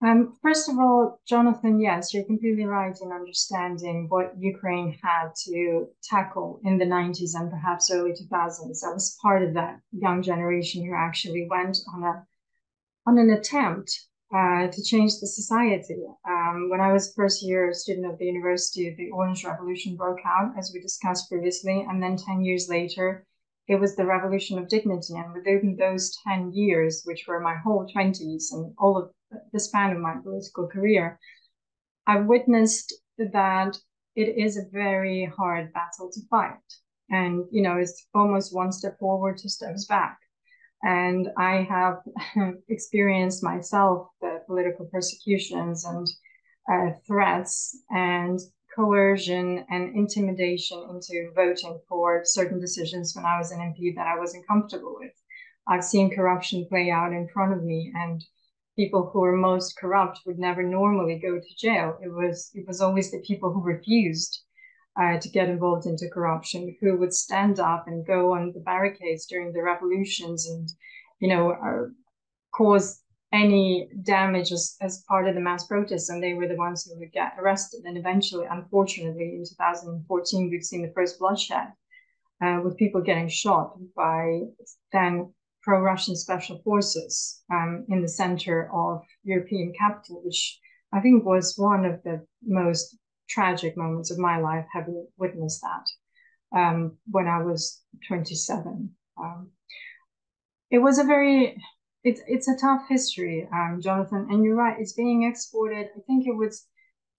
Um, 0.02 0.36
first 0.42 0.68
of 0.68 0.78
all, 0.78 1.20
Jonathan, 1.26 1.80
yes, 1.80 2.12
you're 2.12 2.24
completely 2.24 2.64
right 2.64 2.94
in 3.00 3.12
understanding 3.12 4.06
what 4.08 4.34
Ukraine 4.38 4.98
had 5.02 5.30
to 5.46 5.86
tackle 6.02 6.60
in 6.64 6.76
the 6.76 6.84
90s 6.84 7.34
and 7.34 7.50
perhaps 7.50 7.90
early 7.90 8.12
2000s. 8.12 8.84
I 8.84 8.92
was 8.92 9.18
part 9.22 9.42
of 9.42 9.54
that 9.54 9.80
young 9.92 10.22
generation 10.22 10.84
who 10.84 10.94
actually 10.94 11.46
went 11.48 11.78
on 11.94 12.02
a 12.04 12.26
on 13.06 13.18
an 13.18 13.30
attempt 13.30 13.90
uh, 14.34 14.66
to 14.66 14.82
change 14.82 15.12
the 15.20 15.26
society. 15.26 16.04
Um, 16.28 16.68
when 16.68 16.80
I 16.80 16.92
was 16.92 17.14
first 17.14 17.42
year 17.42 17.72
student 17.72 18.12
of 18.12 18.18
the 18.18 18.26
university, 18.26 18.94
the 18.98 19.10
Orange 19.10 19.44
Revolution 19.44 19.96
broke 19.96 20.18
out, 20.26 20.52
as 20.58 20.72
we 20.74 20.80
discussed 20.80 21.30
previously, 21.30 21.86
and 21.88 22.02
then 22.02 22.16
10 22.16 22.42
years 22.42 22.68
later, 22.68 23.24
it 23.68 23.76
was 23.76 23.96
the 23.96 24.06
revolution 24.06 24.58
of 24.58 24.68
dignity. 24.68 25.14
And 25.14 25.32
within 25.34 25.76
those 25.76 26.16
10 26.26 26.52
years, 26.52 27.02
which 27.04 27.26
were 27.26 27.40
my 27.40 27.56
whole 27.56 27.86
20s 27.86 28.52
and 28.52 28.72
all 28.78 28.96
of 28.96 29.10
the 29.52 29.60
span 29.60 29.92
of 29.92 29.98
my 29.98 30.14
political 30.22 30.68
career, 30.68 31.18
I've 32.06 32.26
witnessed 32.26 32.94
that 33.18 33.76
it 34.14 34.38
is 34.38 34.56
a 34.56 34.68
very 34.72 35.30
hard 35.36 35.72
battle 35.72 36.10
to 36.12 36.20
fight. 36.30 36.54
And, 37.10 37.44
you 37.50 37.62
know, 37.62 37.76
it's 37.76 38.06
almost 38.14 38.54
one 38.54 38.72
step 38.72 38.98
forward, 38.98 39.38
two 39.38 39.48
steps 39.48 39.86
back. 39.86 40.18
And 40.82 41.28
I 41.36 41.62
have 41.68 41.98
experienced 42.68 43.42
myself 43.42 44.08
the 44.20 44.42
political 44.46 44.86
persecutions 44.86 45.84
and 45.84 46.06
uh, 46.70 46.94
threats 47.06 47.78
and 47.90 48.38
coercion 48.76 49.64
and 49.70 49.96
intimidation 49.96 50.86
into 50.90 51.32
voting 51.34 51.80
for 51.88 52.20
certain 52.24 52.60
decisions 52.60 53.14
when 53.16 53.24
I 53.24 53.38
was 53.38 53.50
an 53.50 53.60
MP 53.60 53.94
that 53.96 54.06
I 54.06 54.18
wasn't 54.18 54.46
comfortable 54.46 54.96
with. 55.00 55.12
I've 55.66 55.84
seen 55.84 56.14
corruption 56.14 56.66
play 56.68 56.90
out 56.90 57.12
in 57.12 57.26
front 57.28 57.54
of 57.54 57.64
me 57.64 57.92
and 57.96 58.22
people 58.76 59.10
who 59.10 59.24
are 59.24 59.36
most 59.36 59.76
corrupt 59.78 60.20
would 60.26 60.38
never 60.38 60.62
normally 60.62 61.18
go 61.18 61.40
to 61.40 61.56
jail. 61.58 61.98
It 62.02 62.12
was 62.12 62.50
it 62.54 62.66
was 62.68 62.80
always 62.80 63.10
the 63.10 63.24
people 63.26 63.52
who 63.52 63.62
refused 63.62 64.42
uh, 65.00 65.18
to 65.18 65.28
get 65.28 65.48
involved 65.48 65.86
into 65.86 66.08
corruption, 66.12 66.76
who 66.80 66.96
would 66.98 67.12
stand 67.12 67.58
up 67.58 67.84
and 67.86 68.06
go 68.06 68.32
on 68.34 68.52
the 68.52 68.60
barricades 68.60 69.26
during 69.26 69.52
the 69.52 69.62
revolutions 69.62 70.48
and, 70.48 70.68
you 71.20 71.28
know, 71.28 71.50
uh, 71.52 71.88
cause 72.54 73.02
any 73.36 73.88
damage 74.02 74.50
as, 74.52 74.76
as 74.80 75.04
part 75.08 75.28
of 75.28 75.34
the 75.34 75.40
mass 75.40 75.66
protests. 75.66 76.08
And 76.08 76.22
they 76.22 76.34
were 76.34 76.48
the 76.48 76.56
ones 76.56 76.84
who 76.84 76.98
would 76.98 77.12
get 77.12 77.34
arrested. 77.38 77.82
And 77.84 77.96
eventually, 77.98 78.46
unfortunately, 78.50 79.36
in 79.36 79.44
2014, 79.44 80.50
we've 80.50 80.64
seen 80.64 80.82
the 80.82 80.92
first 80.94 81.18
bloodshed 81.18 81.68
uh, 82.42 82.60
with 82.64 82.76
people 82.76 83.00
getting 83.00 83.28
shot 83.28 83.76
by 83.94 84.40
then 84.92 85.32
pro-Russian 85.62 86.14
special 86.14 86.60
forces 86.62 87.42
um, 87.52 87.84
in 87.88 88.00
the 88.00 88.08
center 88.08 88.70
of 88.72 89.02
European 89.24 89.72
capital, 89.78 90.22
which 90.24 90.60
I 90.92 91.00
think 91.00 91.24
was 91.24 91.54
one 91.56 91.84
of 91.84 92.02
the 92.04 92.24
most 92.46 92.96
tragic 93.28 93.76
moments 93.76 94.10
of 94.12 94.18
my 94.18 94.38
life, 94.38 94.64
having 94.72 95.06
witnessed 95.18 95.62
that 95.62 96.58
um, 96.58 96.96
when 97.10 97.26
I 97.26 97.42
was 97.42 97.82
27. 98.06 98.90
Um, 99.20 99.50
it 100.70 100.78
was 100.78 100.98
a 100.98 101.04
very, 101.04 101.60
it's 102.06 102.20
it's 102.26 102.48
a 102.48 102.56
tough 102.56 102.82
history, 102.88 103.48
um, 103.52 103.80
Jonathan, 103.82 104.28
and 104.30 104.44
you're 104.44 104.54
right. 104.54 104.76
It's 104.78 104.92
being 104.92 105.24
exported. 105.24 105.88
I 105.96 106.00
think 106.06 106.26
it 106.26 106.36
was 106.36 106.66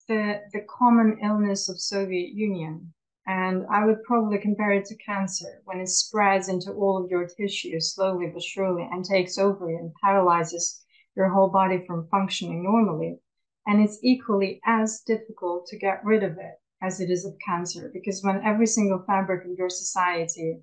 the 0.08 0.40
the 0.52 0.62
common 0.78 1.18
illness 1.22 1.68
of 1.68 1.80
Soviet 1.80 2.30
Union 2.32 2.92
and 3.28 3.66
I 3.70 3.84
would 3.84 4.02
probably 4.04 4.38
compare 4.38 4.72
it 4.72 4.86
to 4.86 4.96
cancer 4.96 5.60
when 5.66 5.80
it 5.80 5.88
spreads 5.88 6.48
into 6.48 6.72
all 6.72 6.96
of 6.96 7.10
your 7.10 7.26
tissues 7.26 7.94
slowly 7.94 8.30
but 8.32 8.42
surely 8.42 8.88
and 8.90 9.04
takes 9.04 9.36
over 9.36 9.68
and 9.68 9.92
paralyzes 10.02 10.82
your 11.14 11.28
whole 11.28 11.50
body 11.50 11.84
from 11.86 12.08
functioning 12.10 12.62
normally. 12.62 13.18
And 13.66 13.82
it's 13.82 13.98
equally 14.02 14.62
as 14.64 15.02
difficult 15.06 15.66
to 15.66 15.78
get 15.78 16.02
rid 16.02 16.22
of 16.22 16.38
it 16.38 16.54
as 16.80 17.02
it 17.02 17.10
is 17.10 17.26
of 17.26 17.34
cancer 17.44 17.90
because 17.92 18.22
when 18.22 18.42
every 18.42 18.66
single 18.66 19.04
fabric 19.06 19.44
of 19.44 19.58
your 19.58 19.68
society 19.68 20.60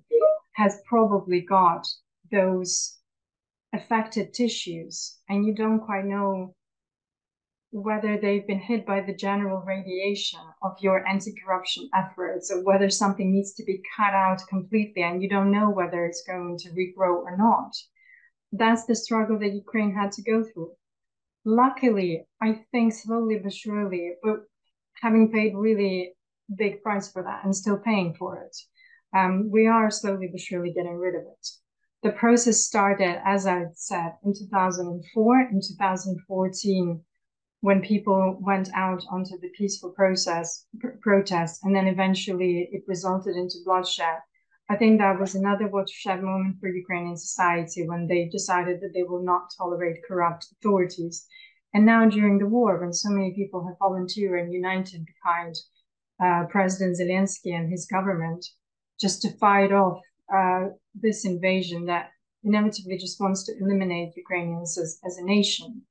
has 0.54 0.80
probably 0.88 1.42
got 1.42 1.86
those 2.32 2.98
affected 3.76 4.32
tissues 4.32 5.18
and 5.28 5.44
you 5.46 5.54
don't 5.54 5.80
quite 5.80 6.04
know 6.04 6.54
whether 7.70 8.16
they've 8.16 8.46
been 8.46 8.60
hit 8.60 8.86
by 8.86 9.00
the 9.00 9.14
general 9.14 9.60
radiation 9.60 10.40
of 10.62 10.72
your 10.80 11.06
anti-corruption 11.06 11.88
efforts 11.94 12.50
or 12.50 12.64
whether 12.64 12.88
something 12.88 13.32
needs 13.32 13.52
to 13.54 13.64
be 13.64 13.82
cut 13.96 14.14
out 14.14 14.40
completely 14.48 15.02
and 15.02 15.22
you 15.22 15.28
don't 15.28 15.50
know 15.50 15.68
whether 15.70 16.06
it's 16.06 16.24
going 16.26 16.56
to 16.58 16.70
regrow 16.70 17.16
or 17.16 17.36
not. 17.36 17.72
That's 18.52 18.86
the 18.86 18.94
struggle 18.94 19.38
that 19.40 19.52
Ukraine 19.52 19.94
had 19.94 20.12
to 20.12 20.22
go 20.22 20.42
through. 20.42 20.72
Luckily, 21.44 22.26
I 22.40 22.60
think 22.72 22.94
slowly 22.94 23.38
but 23.42 23.52
surely, 23.52 24.14
but 24.22 24.36
having 25.02 25.30
paid 25.30 25.54
really 25.54 26.14
big 26.56 26.82
price 26.82 27.10
for 27.10 27.22
that 27.22 27.44
and 27.44 27.54
still 27.54 27.78
paying 27.78 28.14
for 28.14 28.42
it, 28.42 28.56
um, 29.16 29.50
we 29.50 29.66
are 29.66 29.90
slowly 29.90 30.28
but 30.32 30.40
surely 30.40 30.72
getting 30.72 30.96
rid 30.96 31.14
of 31.14 31.22
it. 31.22 31.46
The 32.06 32.12
process 32.12 32.64
started, 32.64 33.20
as 33.24 33.48
I 33.48 33.64
said, 33.74 34.12
in 34.22 34.32
2004. 34.32 35.40
In 35.50 35.60
2014, 35.60 37.04
when 37.62 37.82
people 37.82 38.38
went 38.40 38.70
out 38.74 39.02
onto 39.10 39.36
the 39.40 39.50
peaceful 39.58 39.90
process 39.90 40.66
pr- 40.78 40.98
protest 41.02 41.64
and 41.64 41.74
then 41.74 41.88
eventually 41.88 42.68
it 42.70 42.84
resulted 42.86 43.34
into 43.34 43.64
bloodshed 43.64 44.18
i 44.68 44.76
think 44.76 45.00
that 45.00 45.18
was 45.18 45.34
another 45.34 45.66
watershed 45.66 46.22
moment 46.22 46.60
for 46.60 46.68
ukrainian 46.68 47.16
society 47.16 47.88
when 47.88 48.06
they 48.06 48.28
decided 48.28 48.80
that 48.80 48.92
they 48.94 49.02
will 49.02 49.24
not 49.24 49.50
tolerate 49.58 50.06
corrupt 50.06 50.46
authorities 50.52 51.26
and 51.74 51.84
now 51.84 52.08
during 52.08 52.38
the 52.38 52.52
war 52.56 52.78
when 52.78 52.92
so 52.92 53.08
many 53.10 53.32
people 53.34 53.66
have 53.66 53.78
volunteered 53.78 54.38
and 54.38 54.52
united 54.52 55.04
behind 55.12 55.54
uh, 56.24 56.46
president 56.46 56.96
zelensky 56.96 57.52
and 57.58 57.68
his 57.68 57.86
government 57.86 58.46
just 59.00 59.22
to 59.22 59.36
fight 59.38 59.72
off 59.72 59.98
uh, 60.32 60.66
this 61.00 61.24
invasion 61.24 61.86
that 61.86 62.10
inevitably 62.44 62.96
just 62.98 63.20
wants 63.20 63.44
to 63.44 63.52
eliminate 63.60 64.16
ukrainians 64.16 64.78
as, 64.78 64.98
as 65.04 65.18
a 65.18 65.24
nation 65.24 65.82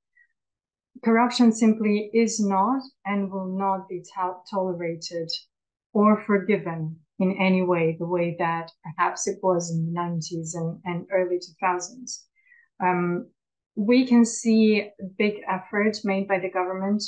corruption 1.03 1.51
simply 1.51 2.09
is 2.13 2.39
not 2.39 2.81
and 3.05 3.31
will 3.31 3.47
not 3.47 3.89
be 3.89 4.01
to- 4.01 4.37
tolerated 4.49 5.29
or 5.93 6.21
forgiven 6.25 6.99
in 7.19 7.37
any 7.39 7.61
way, 7.61 7.95
the 7.99 8.05
way 8.05 8.35
that 8.39 8.69
perhaps 8.83 9.27
it 9.27 9.37
was 9.41 9.71
in 9.71 9.85
the 9.85 9.99
90s 9.99 10.55
and, 10.55 10.79
and 10.85 11.07
early 11.11 11.39
2000s. 11.39 12.23
Um, 12.83 13.29
we 13.75 14.05
can 14.05 14.25
see 14.25 14.89
big 15.17 15.35
efforts 15.47 16.03
made 16.03 16.27
by 16.27 16.39
the 16.39 16.49
government 16.49 17.03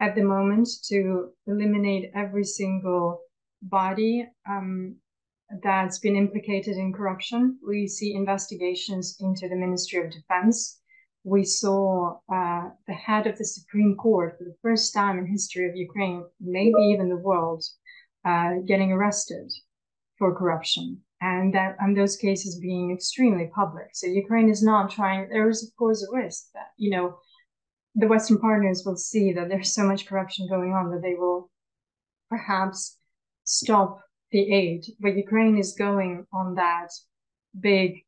at 0.00 0.14
the 0.14 0.24
moment 0.24 0.68
to 0.88 1.30
eliminate 1.46 2.10
every 2.14 2.44
single 2.44 3.20
body 3.62 4.26
um, 4.48 4.96
that's 5.62 5.98
been 5.98 6.16
implicated 6.16 6.76
in 6.76 6.92
corruption. 6.92 7.58
We 7.66 7.86
see 7.86 8.14
investigations 8.14 9.16
into 9.20 9.48
the 9.48 9.56
Ministry 9.56 10.04
of 10.04 10.12
Defense. 10.12 10.80
We 11.24 11.44
saw 11.44 12.18
uh, 12.32 12.70
the 12.86 12.94
head 12.94 13.26
of 13.26 13.38
the 13.38 13.44
Supreme 13.44 13.96
Court 13.96 14.36
for 14.38 14.44
the 14.44 14.56
first 14.62 14.94
time 14.94 15.18
in 15.18 15.26
history 15.26 15.68
of 15.68 15.76
Ukraine, 15.76 16.24
maybe 16.40 16.80
even 16.92 17.08
the 17.08 17.16
world, 17.16 17.64
uh, 18.24 18.54
getting 18.66 18.92
arrested 18.92 19.52
for 20.18 20.34
corruption, 20.34 21.00
and 21.20 21.54
that 21.54 21.76
and 21.80 21.96
those 21.96 22.16
cases 22.16 22.58
being 22.58 22.92
extremely 22.92 23.50
public. 23.54 23.88
So 23.92 24.06
Ukraine 24.06 24.48
is 24.48 24.62
not 24.62 24.90
trying. 24.90 25.28
There 25.28 25.48
is 25.48 25.62
of 25.62 25.76
course 25.76 26.02
a 26.02 26.16
risk 26.16 26.46
that 26.54 26.68
you 26.76 26.90
know 26.90 27.18
the 27.94 28.08
Western 28.08 28.38
partners 28.38 28.82
will 28.84 28.96
see 28.96 29.32
that 29.32 29.48
there's 29.48 29.74
so 29.74 29.84
much 29.84 30.06
corruption 30.06 30.48
going 30.48 30.72
on 30.72 30.90
that 30.90 31.02
they 31.02 31.14
will 31.14 31.50
perhaps 32.30 32.98
stop 33.44 34.00
the 34.32 34.52
aid, 34.52 34.84
but 34.98 35.16
Ukraine 35.16 35.58
is 35.58 35.74
going 35.78 36.26
on 36.32 36.54
that 36.56 36.88
big 37.58 38.04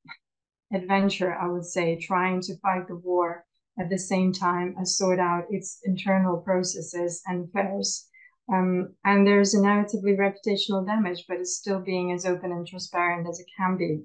adventure, 0.73 1.35
I 1.35 1.49
would 1.49 1.65
say, 1.65 1.99
trying 1.99 2.41
to 2.43 2.59
fight 2.59 2.89
the 2.89 2.97
war 2.97 3.45
at 3.79 3.91
the 3.91 3.99
same 3.99 4.33
time 4.33 4.75
as 4.81 4.97
sort 4.97 5.19
out 5.19 5.45
its 5.51 5.81
internal 5.85 6.39
processes 6.39 7.23
and 7.27 7.49
affairs. 7.49 8.09
Um, 8.53 8.95
and 9.05 9.27
there's 9.27 9.55
inevitably 9.55 10.17
reputational 10.17 10.87
damage, 10.87 11.25
but 11.29 11.39
it's 11.39 11.57
still 11.57 11.81
being 11.81 12.13
as 12.13 12.27
open 12.27 12.53
and 12.53 12.67
transparent 12.67 13.29
as 13.29 13.41
it 13.41 13.47
can 13.57 13.77
be. 13.77 14.05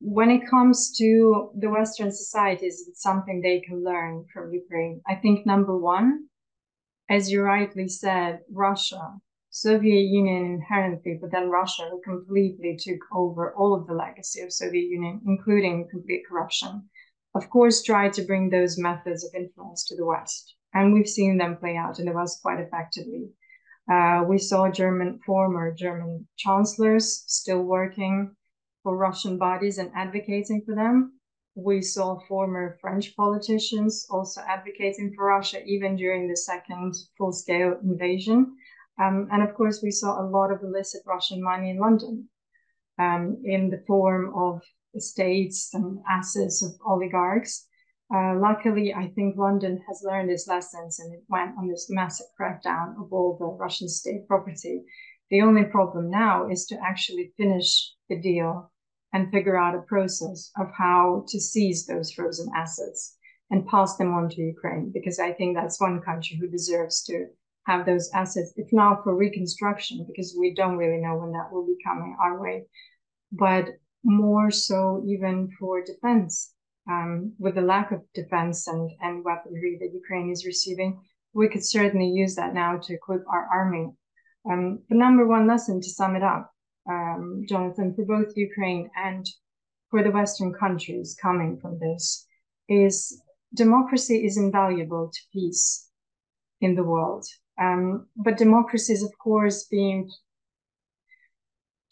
When 0.00 0.30
it 0.30 0.48
comes 0.48 0.96
to 0.98 1.50
the 1.56 1.70
Western 1.70 2.10
societies, 2.10 2.84
it's 2.88 3.02
something 3.02 3.40
they 3.40 3.60
can 3.60 3.84
learn 3.84 4.26
from 4.32 4.52
Ukraine. 4.52 5.00
I 5.06 5.14
think 5.14 5.46
number 5.46 5.76
one, 5.76 6.26
as 7.08 7.30
you 7.30 7.42
rightly 7.42 7.88
said, 7.88 8.40
Russia 8.50 9.20
Soviet 9.54 10.04
Union 10.04 10.46
inherently, 10.46 11.18
but 11.20 11.30
then 11.30 11.50
Russia 11.50 11.90
completely 12.02 12.74
took 12.74 13.00
over 13.12 13.54
all 13.54 13.74
of 13.74 13.86
the 13.86 13.92
legacy 13.92 14.40
of 14.40 14.50
Soviet 14.50 14.88
Union, 14.88 15.20
including 15.26 15.86
complete 15.90 16.22
corruption. 16.26 16.88
Of 17.34 17.50
course, 17.50 17.82
tried 17.82 18.14
to 18.14 18.22
bring 18.22 18.48
those 18.48 18.78
methods 18.78 19.24
of 19.24 19.34
influence 19.34 19.84
to 19.88 19.96
the 19.96 20.06
West, 20.06 20.56
and 20.72 20.94
we've 20.94 21.06
seen 21.06 21.36
them 21.36 21.58
play 21.58 21.76
out 21.76 21.98
in 21.98 22.06
the 22.06 22.12
West 22.12 22.40
quite 22.40 22.60
effectively. 22.60 23.28
Uh, 23.90 24.24
we 24.26 24.38
saw 24.38 24.70
German 24.70 25.20
former 25.26 25.70
German 25.74 26.26
chancellors 26.38 27.24
still 27.26 27.62
working 27.62 28.34
for 28.82 28.96
Russian 28.96 29.36
bodies 29.36 29.76
and 29.76 29.92
advocating 29.94 30.62
for 30.64 30.74
them. 30.74 31.20
We 31.54 31.82
saw 31.82 32.18
former 32.26 32.78
French 32.80 33.14
politicians 33.14 34.06
also 34.08 34.40
advocating 34.40 35.12
for 35.14 35.26
Russia, 35.26 35.62
even 35.66 35.96
during 35.96 36.26
the 36.26 36.38
second 36.38 36.94
full 37.18 37.32
scale 37.32 37.78
invasion. 37.82 38.56
Um, 39.00 39.28
and 39.32 39.42
of 39.42 39.54
course, 39.54 39.80
we 39.82 39.90
saw 39.90 40.20
a 40.20 40.28
lot 40.28 40.50
of 40.52 40.62
illicit 40.62 41.02
Russian 41.06 41.42
money 41.42 41.70
in 41.70 41.78
London 41.78 42.28
um, 42.98 43.42
in 43.44 43.70
the 43.70 43.82
form 43.86 44.32
of 44.34 44.62
estates 44.94 45.70
and 45.72 45.98
assets 46.08 46.62
of 46.62 46.72
oligarchs. 46.86 47.66
Uh, 48.14 48.34
luckily, 48.36 48.92
I 48.92 49.08
think 49.14 49.36
London 49.38 49.80
has 49.88 50.02
learned 50.04 50.30
its 50.30 50.46
lessons 50.46 51.00
and 51.00 51.14
it 51.14 51.22
went 51.28 51.56
on 51.58 51.68
this 51.68 51.86
massive 51.88 52.26
crackdown 52.38 53.00
of 53.00 53.10
all 53.10 53.36
the 53.38 53.46
Russian 53.46 53.88
state 53.88 54.28
property. 54.28 54.82
The 55.30 55.40
only 55.40 55.64
problem 55.64 56.10
now 56.10 56.50
is 56.50 56.66
to 56.66 56.78
actually 56.84 57.32
finish 57.38 57.94
the 58.10 58.20
deal 58.20 58.70
and 59.14 59.30
figure 59.30 59.56
out 59.56 59.74
a 59.74 59.82
process 59.82 60.50
of 60.58 60.66
how 60.76 61.24
to 61.28 61.40
seize 61.40 61.86
those 61.86 62.12
frozen 62.12 62.50
assets 62.54 63.16
and 63.50 63.66
pass 63.66 63.96
them 63.96 64.12
on 64.12 64.28
to 64.30 64.42
Ukraine, 64.42 64.90
because 64.92 65.18
I 65.18 65.32
think 65.32 65.56
that's 65.56 65.80
one 65.80 66.02
country 66.02 66.36
who 66.38 66.48
deserves 66.48 67.02
to 67.04 67.26
have 67.66 67.86
those 67.86 68.10
assets, 68.14 68.52
if 68.56 68.68
not 68.72 69.04
for 69.04 69.14
reconstruction, 69.14 70.04
because 70.06 70.36
we 70.38 70.54
don't 70.54 70.76
really 70.76 71.00
know 71.00 71.16
when 71.16 71.32
that 71.32 71.52
will 71.52 71.66
be 71.66 71.76
coming 71.84 72.16
our 72.20 72.40
way, 72.40 72.64
but 73.30 73.68
more 74.04 74.50
so 74.50 75.02
even 75.06 75.48
for 75.58 75.84
defense. 75.84 76.52
Um, 76.90 77.34
with 77.38 77.54
the 77.54 77.60
lack 77.60 77.92
of 77.92 78.02
defense 78.12 78.66
and, 78.66 78.90
and 79.00 79.24
weaponry 79.24 79.78
that 79.80 79.94
Ukraine 79.94 80.32
is 80.32 80.44
receiving, 80.44 81.00
we 81.32 81.48
could 81.48 81.64
certainly 81.64 82.08
use 82.08 82.34
that 82.34 82.54
now 82.54 82.78
to 82.78 82.94
equip 82.94 83.22
our 83.28 83.46
army. 83.52 83.92
Um, 84.50 84.80
the 84.88 84.96
number 84.96 85.24
one 85.26 85.46
lesson 85.46 85.80
to 85.80 85.88
sum 85.88 86.16
it 86.16 86.24
up, 86.24 86.50
um, 86.90 87.44
Jonathan, 87.48 87.94
for 87.94 88.04
both 88.04 88.36
Ukraine 88.36 88.90
and 88.96 89.24
for 89.90 90.02
the 90.02 90.10
Western 90.10 90.52
countries 90.52 91.16
coming 91.20 91.60
from 91.60 91.78
this, 91.78 92.26
is 92.68 93.22
democracy 93.54 94.24
is 94.24 94.36
invaluable 94.36 95.10
to 95.12 95.20
peace 95.32 95.88
in 96.60 96.74
the 96.74 96.84
world. 96.84 97.26
Um, 97.60 98.06
but 98.16 98.38
democracy 98.38 98.92
is, 98.92 99.02
of 99.02 99.16
course, 99.18 99.64
being 99.64 100.10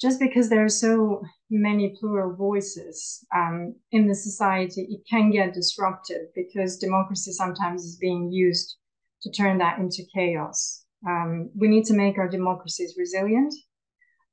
just 0.01 0.18
because 0.18 0.49
there 0.49 0.64
are 0.64 0.68
so 0.68 1.23
many 1.51 1.94
plural 2.01 2.35
voices 2.35 3.25
um, 3.35 3.75
in 3.92 4.07
the 4.07 4.14
society, 4.14 4.87
it 4.90 5.03
can 5.09 5.31
get 5.31 5.53
disrupted 5.53 6.29
because 6.35 6.79
democracy 6.79 7.33
sometimes 7.33 7.85
is 7.85 7.96
being 7.96 8.33
used 8.33 8.77
to 9.23 9.31
turn 9.31 9.59
that 9.59 9.79
into 9.79 10.03
chaos. 10.14 10.85
Um, 11.07 11.51
we 11.55 11.68
need 11.68 11.85
to 11.87 11.94
make 11.94 12.16
our 12.16 12.29
democracies 12.29 12.94
resilient. 12.96 13.53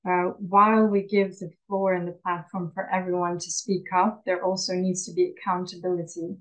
Uh, 0.08 0.32
while 0.40 0.86
we 0.86 1.04
give 1.04 1.38
the 1.38 1.52
floor 1.68 1.94
and 1.94 2.08
the 2.08 2.18
platform 2.24 2.72
for 2.74 2.90
everyone 2.94 3.38
to 3.38 3.52
speak 3.52 3.84
up, 3.94 4.22
there 4.26 4.44
also 4.46 4.74
needs 4.74 5.06
to 5.06 5.14
be 5.14 5.34
accountability 5.38 6.38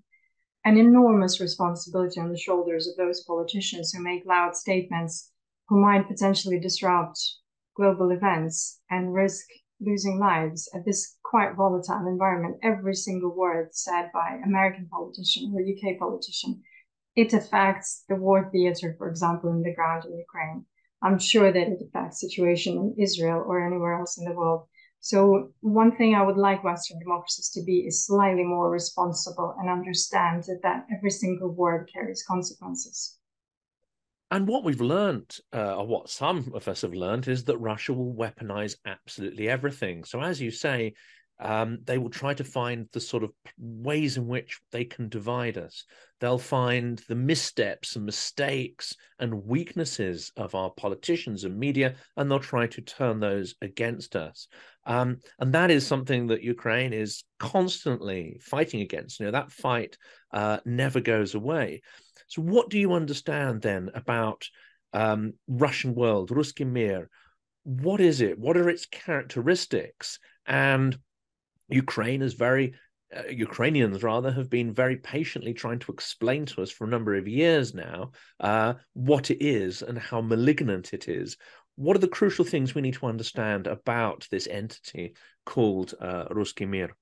an 0.66 0.76
enormous 0.76 1.40
responsibility 1.40 2.20
on 2.20 2.32
the 2.32 2.36
shoulders 2.36 2.88
of 2.88 2.96
those 2.96 3.22
politicians 3.22 3.92
who 3.92 4.02
make 4.02 4.26
loud 4.26 4.56
statements 4.56 5.30
who 5.68 5.80
might 5.80 6.08
potentially 6.08 6.58
disrupt 6.58 7.18
global 7.76 8.10
events 8.10 8.80
and 8.90 9.14
risk 9.14 9.46
losing 9.80 10.18
lives 10.18 10.68
at 10.74 10.84
this 10.84 11.18
quite 11.22 11.54
volatile 11.54 12.08
environment. 12.08 12.56
Every 12.64 12.94
single 12.94 13.32
word 13.32 13.68
said 13.76 14.10
by 14.12 14.40
American 14.44 14.88
politician 14.88 15.54
or 15.54 15.60
UK 15.62 16.00
politician, 16.00 16.60
it 17.14 17.32
affects 17.32 18.02
the 18.08 18.16
war 18.16 18.50
theater, 18.50 18.96
for 18.98 19.08
example, 19.08 19.50
in 19.50 19.62
the 19.62 19.72
ground 19.72 20.04
in 20.04 20.18
Ukraine. 20.18 20.64
I'm 21.00 21.20
sure 21.20 21.52
that 21.52 21.68
it 21.68 21.78
affects 21.80 22.20
situation 22.20 22.76
in 22.76 22.96
Israel 22.98 23.44
or 23.46 23.64
anywhere 23.64 24.00
else 24.00 24.18
in 24.18 24.24
the 24.24 24.34
world. 24.34 24.66
So 25.00 25.52
one 25.60 25.96
thing 25.96 26.14
I 26.14 26.22
would 26.22 26.36
like 26.36 26.64
Western 26.64 26.98
democracies 26.98 27.50
to 27.50 27.62
be 27.62 27.86
is 27.86 28.06
slightly 28.06 28.42
more 28.42 28.70
responsible 28.70 29.54
and 29.58 29.70
understand 29.70 30.44
that, 30.44 30.60
that 30.62 30.86
every 30.96 31.10
single 31.10 31.52
word 31.52 31.88
carries 31.92 32.24
consequences. 32.26 33.18
And 34.30 34.48
what 34.48 34.64
we've 34.64 34.80
learned, 34.80 35.36
uh, 35.54 35.76
or 35.76 35.86
what 35.86 36.10
some 36.10 36.50
of 36.54 36.66
us 36.66 36.82
have 36.82 36.94
learned, 36.94 37.28
is 37.28 37.44
that 37.44 37.58
Russia 37.58 37.92
will 37.92 38.12
weaponize 38.12 38.74
absolutely 38.84 39.48
everything. 39.48 40.02
So, 40.02 40.20
as 40.20 40.40
you 40.40 40.50
say, 40.50 40.94
um, 41.38 41.78
they 41.84 41.98
will 41.98 42.10
try 42.10 42.32
to 42.34 42.44
find 42.44 42.88
the 42.92 43.00
sort 43.00 43.22
of 43.22 43.30
ways 43.58 44.16
in 44.16 44.26
which 44.26 44.58
they 44.72 44.84
can 44.84 45.08
divide 45.08 45.58
us. 45.58 45.84
They'll 46.18 46.38
find 46.38 47.02
the 47.08 47.14
missteps 47.14 47.94
and 47.94 48.06
mistakes 48.06 48.94
and 49.18 49.44
weaknesses 49.44 50.32
of 50.36 50.54
our 50.54 50.70
politicians 50.70 51.44
and 51.44 51.58
media, 51.58 51.94
and 52.16 52.30
they'll 52.30 52.40
try 52.40 52.66
to 52.68 52.80
turn 52.80 53.20
those 53.20 53.54
against 53.60 54.16
us. 54.16 54.48
Um, 54.86 55.18
and 55.38 55.52
that 55.52 55.70
is 55.70 55.86
something 55.86 56.28
that 56.28 56.42
Ukraine 56.42 56.94
is 56.94 57.24
constantly 57.38 58.38
fighting 58.40 58.80
against. 58.80 59.20
You 59.20 59.26
know, 59.26 59.32
that 59.32 59.52
fight 59.52 59.98
uh, 60.32 60.58
never 60.64 61.00
goes 61.00 61.34
away. 61.34 61.82
So, 62.28 62.40
what 62.40 62.70
do 62.70 62.78
you 62.78 62.94
understand 62.94 63.60
then 63.60 63.90
about 63.94 64.48
um, 64.94 65.34
Russian 65.48 65.94
world, 65.94 66.30
Ruski 66.30 66.66
Mir? 66.66 67.10
What 67.64 68.00
is 68.00 68.20
it? 68.22 68.38
What 68.38 68.56
are 68.56 68.70
its 68.70 68.86
characteristics? 68.86 70.18
And 70.46 70.96
Ukraine 71.68 72.22
is 72.22 72.34
very 72.34 72.74
uh, 73.16 73.22
Ukrainians 73.28 74.02
rather 74.02 74.32
have 74.32 74.50
been 74.50 74.72
very 74.72 74.96
patiently 74.96 75.54
trying 75.54 75.78
to 75.78 75.92
explain 75.92 76.44
to 76.46 76.62
us 76.62 76.70
for 76.70 76.84
a 76.84 76.90
number 76.90 77.14
of 77.14 77.28
years 77.28 77.72
now 77.72 78.10
uh, 78.40 78.74
what 78.94 79.30
it 79.30 79.44
is 79.44 79.82
and 79.82 79.96
how 79.96 80.20
malignant 80.20 80.92
it 80.92 81.08
is. 81.08 81.36
What 81.76 81.94
are 81.96 82.00
the 82.00 82.08
crucial 82.08 82.44
things 82.44 82.74
we 82.74 82.82
need 82.82 82.94
to 82.94 83.06
understand 83.06 83.66
about 83.66 84.26
this 84.30 84.48
entity 84.48 85.14
called 85.44 85.94
uh, 86.00 86.24
Ruski 86.30 86.66
Mir? 86.66 86.96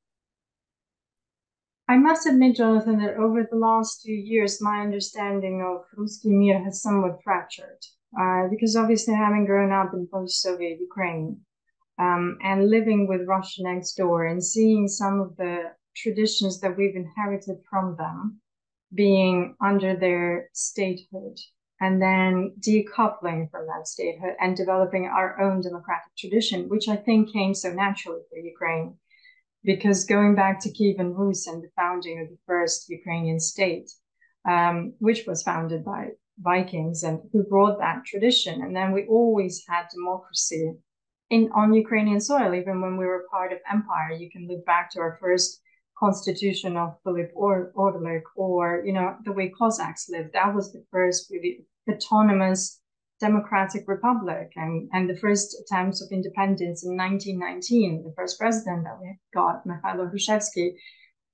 I 1.88 1.96
must 1.96 2.26
admit, 2.26 2.56
Jonathan, 2.56 2.98
that 2.98 3.16
over 3.16 3.46
the 3.48 3.58
last 3.58 4.02
two 4.02 4.12
years, 4.12 4.60
my 4.60 4.80
understanding 4.80 5.62
of 5.62 5.84
Ruski 5.98 6.26
Mir 6.26 6.62
has 6.64 6.82
somewhat 6.82 7.22
fractured. 7.22 7.84
Uh, 8.18 8.48
because 8.48 8.76
obviously, 8.76 9.14
having 9.14 9.44
grown 9.44 9.72
up 9.72 9.92
in 9.92 10.06
post-Soviet 10.06 10.78
Ukraine, 10.80 11.40
um, 11.98 12.38
and 12.42 12.70
living 12.70 13.06
with 13.06 13.26
Russia 13.26 13.62
next 13.62 13.94
door 13.94 14.26
and 14.26 14.42
seeing 14.42 14.88
some 14.88 15.20
of 15.20 15.36
the 15.36 15.72
traditions 15.94 16.60
that 16.60 16.76
we've 16.76 16.96
inherited 16.96 17.56
from 17.70 17.96
them 17.96 18.40
being 18.94 19.56
under 19.60 19.96
their 19.96 20.48
statehood 20.52 21.38
and 21.80 22.00
then 22.00 22.52
decoupling 22.60 23.50
from 23.50 23.66
that 23.66 23.86
statehood 23.86 24.34
and 24.40 24.56
developing 24.56 25.06
our 25.06 25.40
own 25.40 25.60
democratic 25.60 26.14
tradition, 26.16 26.68
which 26.68 26.88
I 26.88 26.96
think 26.96 27.32
came 27.32 27.54
so 27.54 27.72
naturally 27.72 28.20
for 28.30 28.38
Ukraine. 28.38 28.96
Because 29.64 30.04
going 30.04 30.34
back 30.34 30.60
to 30.60 30.72
Kievan 30.72 31.16
Rus 31.16 31.46
and 31.46 31.62
the 31.62 31.70
founding 31.74 32.20
of 32.20 32.28
the 32.28 32.38
first 32.46 32.88
Ukrainian 32.88 33.40
state, 33.40 33.90
um, 34.48 34.92
which 34.98 35.26
was 35.26 35.42
founded 35.42 35.84
by 35.84 36.10
Vikings 36.38 37.02
and 37.02 37.20
who 37.32 37.42
brought 37.44 37.78
that 37.78 38.04
tradition. 38.04 38.62
And 38.62 38.76
then 38.76 38.92
we 38.92 39.06
always 39.06 39.64
had 39.66 39.86
democracy 39.88 40.74
in 41.30 41.50
on 41.54 41.74
Ukrainian 41.74 42.20
soil, 42.20 42.54
even 42.54 42.80
when 42.80 42.96
we 42.96 43.06
were 43.06 43.26
part 43.30 43.52
of 43.52 43.58
empire. 43.70 44.12
You 44.12 44.30
can 44.30 44.46
look 44.48 44.64
back 44.66 44.90
to 44.90 45.00
our 45.00 45.18
first 45.20 45.60
constitution 45.98 46.76
of 46.76 46.96
Philip 47.04 47.30
or 47.34 47.72
or 47.74 48.82
you 48.84 48.92
know 48.92 49.16
the 49.24 49.32
way 49.32 49.48
Cossacks 49.48 50.08
lived. 50.08 50.32
That 50.32 50.54
was 50.54 50.72
the 50.72 50.84
first 50.90 51.30
really 51.30 51.66
autonomous 51.90 52.80
democratic 53.20 53.84
republic, 53.86 54.52
and 54.56 54.88
and 54.92 55.08
the 55.08 55.16
first 55.16 55.56
attempts 55.60 56.02
of 56.02 56.08
independence 56.10 56.84
in 56.84 56.96
1919. 56.96 58.04
The 58.04 58.14
first 58.16 58.38
president 58.38 58.84
that 58.84 59.00
we 59.00 59.18
got, 59.32 59.66
Mikhailo 59.66 60.10
Hrushevsky. 60.12 60.74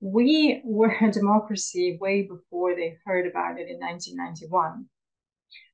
We 0.03 0.61
were 0.63 0.95
a 1.01 1.11
democracy 1.11 1.97
way 2.01 2.23
before 2.23 2.75
they 2.75 2.97
heard 3.05 3.27
about 3.27 3.59
it 3.59 3.67
in 3.69 3.79
1991. 3.79 4.85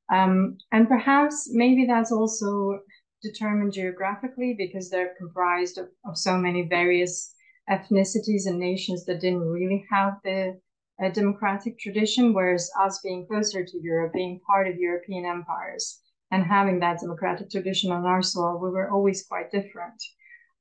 Um, 0.09 0.57
and 0.71 0.87
perhaps 0.87 1.49
maybe 1.51 1.85
that's 1.85 2.11
also 2.11 2.79
determined 3.21 3.73
geographically 3.73 4.55
because 4.57 4.89
they're 4.89 5.13
comprised 5.17 5.77
of, 5.77 5.87
of 6.05 6.17
so 6.17 6.37
many 6.37 6.67
various 6.67 7.33
ethnicities 7.69 8.45
and 8.45 8.59
nations 8.59 9.05
that 9.05 9.21
didn't 9.21 9.41
really 9.41 9.85
have 9.91 10.13
the 10.23 10.59
uh, 11.03 11.09
democratic 11.09 11.77
tradition, 11.79 12.33
whereas 12.33 12.71
us 12.79 12.99
being 13.03 13.25
closer 13.27 13.63
to 13.63 13.81
Europe, 13.81 14.13
being 14.13 14.39
part 14.47 14.67
of 14.67 14.77
European 14.77 15.25
empires, 15.25 15.99
and 16.31 16.43
having 16.43 16.79
that 16.79 16.99
democratic 16.99 17.49
tradition 17.49 17.91
on 17.91 18.05
our 18.05 18.21
soil, 18.21 18.59
we 18.61 18.69
were 18.69 18.89
always 18.89 19.25
quite 19.27 19.51
different. 19.51 20.01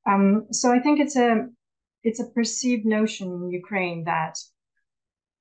Um, 0.07 0.47
so 0.53 0.73
I 0.73 0.79
think 0.79 1.01
it's 1.01 1.17
a 1.17 1.49
it's 2.05 2.21
a 2.21 2.31
perceived 2.31 2.87
notion 2.87 3.29
in 3.33 3.51
Ukraine 3.51 4.05
that 4.05 4.39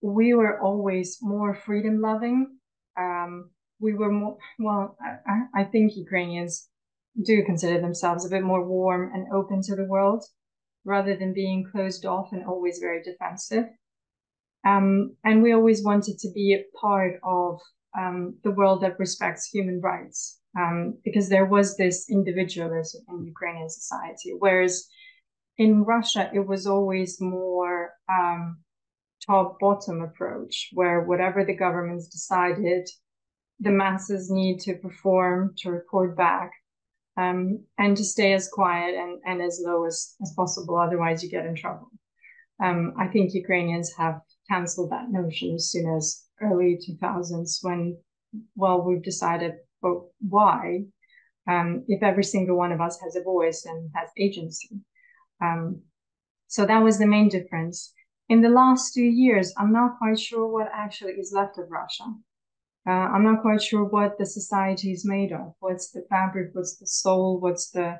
we 0.02 0.34
were 0.34 0.60
always 0.62 1.20
more 1.22 1.54
freedom 1.54 2.02
loving. 2.02 2.58
Um, 2.98 3.52
we 3.80 3.94
were 3.94 4.12
more 4.12 4.38
well. 4.58 4.98
I, 5.28 5.62
I 5.62 5.64
think 5.66 5.96
Ukrainians 5.96 6.68
do 7.24 7.44
consider 7.46 7.80
themselves 7.80 8.26
a 8.26 8.30
bit 8.30 8.44
more 8.44 8.66
warm 8.66 9.12
and 9.14 9.28
open 9.34 9.62
to 9.64 9.76
the 9.76 9.86
world 9.86 10.24
rather 10.84 11.16
than 11.16 11.34
being 11.34 11.66
closed 11.72 12.06
off 12.06 12.32
and 12.32 12.46
always 12.46 12.80
very 12.80 13.02
defensive. 13.02 13.66
Um, 14.66 15.16
and 15.24 15.42
we 15.42 15.54
always 15.54 15.84
wanted 15.84 16.18
to 16.20 16.32
be 16.34 16.54
a 16.54 16.78
part 16.78 17.20
of 17.24 17.60
um, 17.98 18.38
the 18.44 18.52
world 18.52 18.82
that 18.82 19.00
respects 19.00 19.46
human 19.46 19.80
rights 19.80 20.40
um, 20.58 20.98
because 21.04 21.30
there 21.30 21.46
was 21.46 21.78
this 21.78 22.10
individualism 22.10 23.02
in 23.10 23.26
Ukrainian 23.26 23.70
society, 23.70 24.34
whereas 24.38 24.88
in 25.58 25.84
Russia 25.84 26.30
it 26.34 26.46
was 26.46 26.68
always 26.68 27.22
more 27.22 27.92
um, 28.10 28.58
top 29.26 29.60
bottom 29.60 30.02
approach, 30.02 30.70
where 30.74 31.02
whatever 31.02 31.44
the 31.44 31.56
governments 31.56 32.08
decided, 32.08 32.88
the 33.60 33.72
masses 33.72 34.30
need 34.30 34.60
to 34.60 34.76
perform 34.76 35.54
to 35.58 35.72
report 35.72 36.18
back 36.18 36.52
um, 37.18 37.64
and 37.78 37.96
to 37.98 38.04
stay 38.04 38.34
as 38.34 38.50
quiet 38.50 38.96
and, 38.96 39.20
and 39.26 39.42
as 39.42 39.62
low 39.66 39.86
as, 39.86 40.16
as 40.22 40.34
possible. 40.36 40.78
Otherwise, 40.78 41.24
you 41.24 41.30
get 41.30 41.46
in 41.46 41.56
trouble. 41.56 41.90
Um, 42.64 42.94
I 42.98 43.08
think 43.08 43.34
Ukrainians 43.34 43.94
have 43.98 44.22
canceled 44.50 44.92
that 44.92 45.10
notion 45.10 45.56
as 45.56 45.70
soon 45.72 45.94
as 45.96 46.24
early 46.42 46.80
2000s 46.88 47.60
when, 47.62 47.98
well, 48.56 48.82
we've 48.82 49.04
decided 49.04 49.54
well, 49.82 50.12
why, 50.20 50.86
um, 51.48 51.84
if 51.88 52.02
every 52.02 52.24
single 52.24 52.58
one 52.58 52.72
of 52.72 52.82
us 52.82 53.00
has 53.02 53.16
a 53.16 53.24
voice 53.24 53.66
and 53.66 53.92
has 53.96 54.10
agency. 54.18 54.80
Um, 55.42 55.82
so 56.48 56.66
that 56.66 56.84
was 56.84 56.98
the 56.98 57.08
main 57.08 57.30
difference. 57.30 57.94
In 58.30 58.42
the 58.42 58.50
last 58.50 58.94
two 58.94 59.04
years, 59.04 59.54
I'm 59.58 59.72
not 59.72 59.98
quite 59.98 60.20
sure 60.20 60.48
what 60.48 60.70
actually 60.74 61.14
is 61.14 61.34
left 61.36 61.58
of 61.60 61.70
Russia. 61.70 62.06
Uh, 62.88 62.92
I'm 63.14 63.24
not 63.24 63.42
quite 63.42 63.64
sure 63.64 63.84
what 63.84 64.18
the 64.18 64.26
society 64.26 64.92
is 64.92 65.06
made 65.06 65.32
of. 65.32 65.54
What's 65.60 65.92
the 65.92 66.06
fabric? 66.10 66.50
What's 66.54 66.78
the 66.78 66.86
soul? 66.86 67.40
What's 67.40 67.72
the 67.72 68.00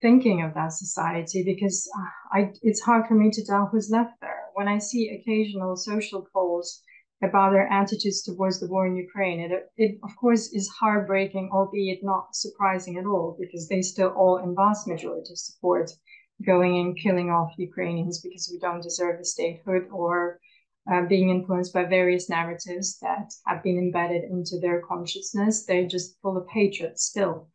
thinking 0.00 0.42
of 0.42 0.54
that 0.54 0.72
society? 0.72 1.44
Because 1.44 1.88
uh, 1.96 2.38
I, 2.38 2.52
it's 2.62 2.82
hard 2.82 3.06
for 3.06 3.14
me 3.14 3.30
to 3.30 3.44
tell 3.44 3.66
who's 3.66 3.90
left 3.90 4.14
there. 4.20 4.42
When 4.54 4.66
I 4.66 4.78
see 4.78 5.10
occasional 5.10 5.76
social 5.76 6.26
polls 6.32 6.82
about 7.22 7.52
their 7.52 7.68
attitudes 7.68 8.22
towards 8.22 8.58
the 8.58 8.66
war 8.66 8.88
in 8.88 8.96
Ukraine, 8.96 9.38
it, 9.40 9.52
it 9.76 9.98
of 10.02 10.10
course 10.16 10.52
is 10.52 10.68
heartbreaking, 10.68 11.50
albeit 11.52 12.00
not 12.02 12.34
surprising 12.34 12.98
at 12.98 13.06
all, 13.06 13.36
because 13.38 13.68
they 13.68 13.82
still 13.82 14.08
all 14.08 14.38
in 14.38 14.56
vast 14.56 14.88
majority 14.88 15.36
support 15.36 15.92
going 16.44 16.76
and 16.80 16.98
killing 16.98 17.30
off 17.30 17.52
Ukrainians 17.56 18.20
because 18.20 18.48
we 18.52 18.58
don't 18.58 18.82
deserve 18.82 19.20
a 19.20 19.24
statehood 19.24 19.84
or 19.92 20.40
uh, 20.90 21.02
being 21.02 21.30
influenced 21.30 21.72
by 21.72 21.84
various 21.84 22.28
narratives 22.28 22.98
that 23.00 23.32
have 23.46 23.62
been 23.62 23.78
embedded 23.78 24.24
into 24.24 24.58
their 24.58 24.82
consciousness. 24.82 25.64
They're 25.64 25.86
just 25.86 26.20
full 26.22 26.36
of 26.36 26.48
hatred 26.48 26.98
still. 26.98 27.48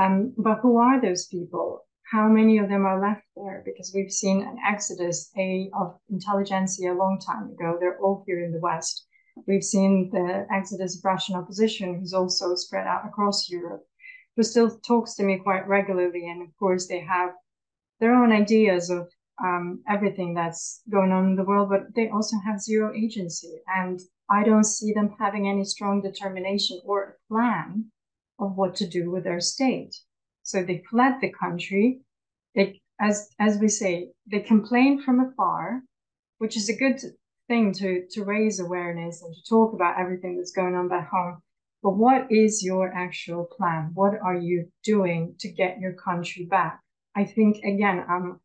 Um, 0.00 0.34
but 0.38 0.60
who 0.62 0.78
are 0.78 1.00
those 1.00 1.26
people? 1.26 1.86
How 2.10 2.28
many 2.28 2.58
of 2.58 2.68
them 2.68 2.86
are 2.86 3.00
left 3.00 3.24
there? 3.36 3.62
Because 3.64 3.92
we've 3.94 4.10
seen 4.10 4.42
an 4.42 4.58
exodus 4.66 5.30
a, 5.36 5.70
of 5.78 5.96
intelligentsia 6.10 6.92
a 6.92 6.94
long 6.94 7.20
time 7.24 7.50
ago. 7.50 7.76
They're 7.78 7.98
all 7.98 8.24
here 8.26 8.44
in 8.44 8.52
the 8.52 8.60
West. 8.60 9.06
We've 9.46 9.64
seen 9.64 10.10
the 10.12 10.46
exodus 10.52 10.98
of 10.98 11.04
Russian 11.04 11.36
opposition, 11.36 11.98
who's 11.98 12.12
also 12.12 12.54
spread 12.54 12.86
out 12.86 13.06
across 13.06 13.48
Europe, 13.48 13.84
who 14.36 14.42
still 14.42 14.78
talks 14.80 15.14
to 15.14 15.22
me 15.22 15.38
quite 15.38 15.66
regularly. 15.68 16.28
And 16.28 16.42
of 16.42 16.48
course, 16.56 16.88
they 16.88 17.00
have 17.00 17.30
their 18.00 18.14
own 18.14 18.32
ideas 18.32 18.90
of 18.90 19.08
um, 19.42 19.82
everything 19.88 20.34
that's 20.34 20.82
going 20.90 21.12
on 21.12 21.30
in 21.30 21.36
the 21.36 21.44
world, 21.44 21.70
but 21.70 21.94
they 21.94 22.08
also 22.08 22.36
have 22.44 22.60
zero 22.60 22.92
agency. 22.94 23.60
And 23.66 24.00
I 24.28 24.44
don't 24.44 24.64
see 24.64 24.92
them 24.92 25.14
having 25.18 25.48
any 25.48 25.64
strong 25.64 26.02
determination 26.02 26.80
or 26.84 27.02
a 27.02 27.32
plan 27.32 27.90
of 28.38 28.56
what 28.56 28.74
to 28.76 28.86
do 28.86 29.10
with 29.10 29.24
their 29.24 29.40
state. 29.40 29.94
So 30.42 30.62
they 30.62 30.82
fled 30.90 31.14
the 31.20 31.32
country. 31.32 32.00
They, 32.54 32.80
as 33.00 33.30
as 33.38 33.58
we 33.58 33.68
say, 33.68 34.10
they 34.30 34.40
complain 34.40 35.02
from 35.02 35.20
afar, 35.20 35.82
which 36.38 36.56
is 36.56 36.68
a 36.68 36.76
good 36.76 37.00
thing 37.48 37.72
to 37.74 38.06
to 38.10 38.24
raise 38.24 38.60
awareness 38.60 39.22
and 39.22 39.34
to 39.34 39.42
talk 39.48 39.74
about 39.74 39.98
everything 39.98 40.36
that's 40.36 40.52
going 40.52 40.74
on 40.74 40.88
back 40.88 41.08
home. 41.10 41.40
But 41.82 41.96
what 41.96 42.30
is 42.30 42.62
your 42.62 42.92
actual 42.92 43.44
plan? 43.56 43.92
What 43.94 44.14
are 44.22 44.36
you 44.36 44.70
doing 44.84 45.34
to 45.40 45.48
get 45.48 45.80
your 45.80 45.94
country 45.94 46.44
back? 46.44 46.80
I 47.14 47.24
think 47.24 47.64
again, 47.64 48.04
I'm 48.08 48.40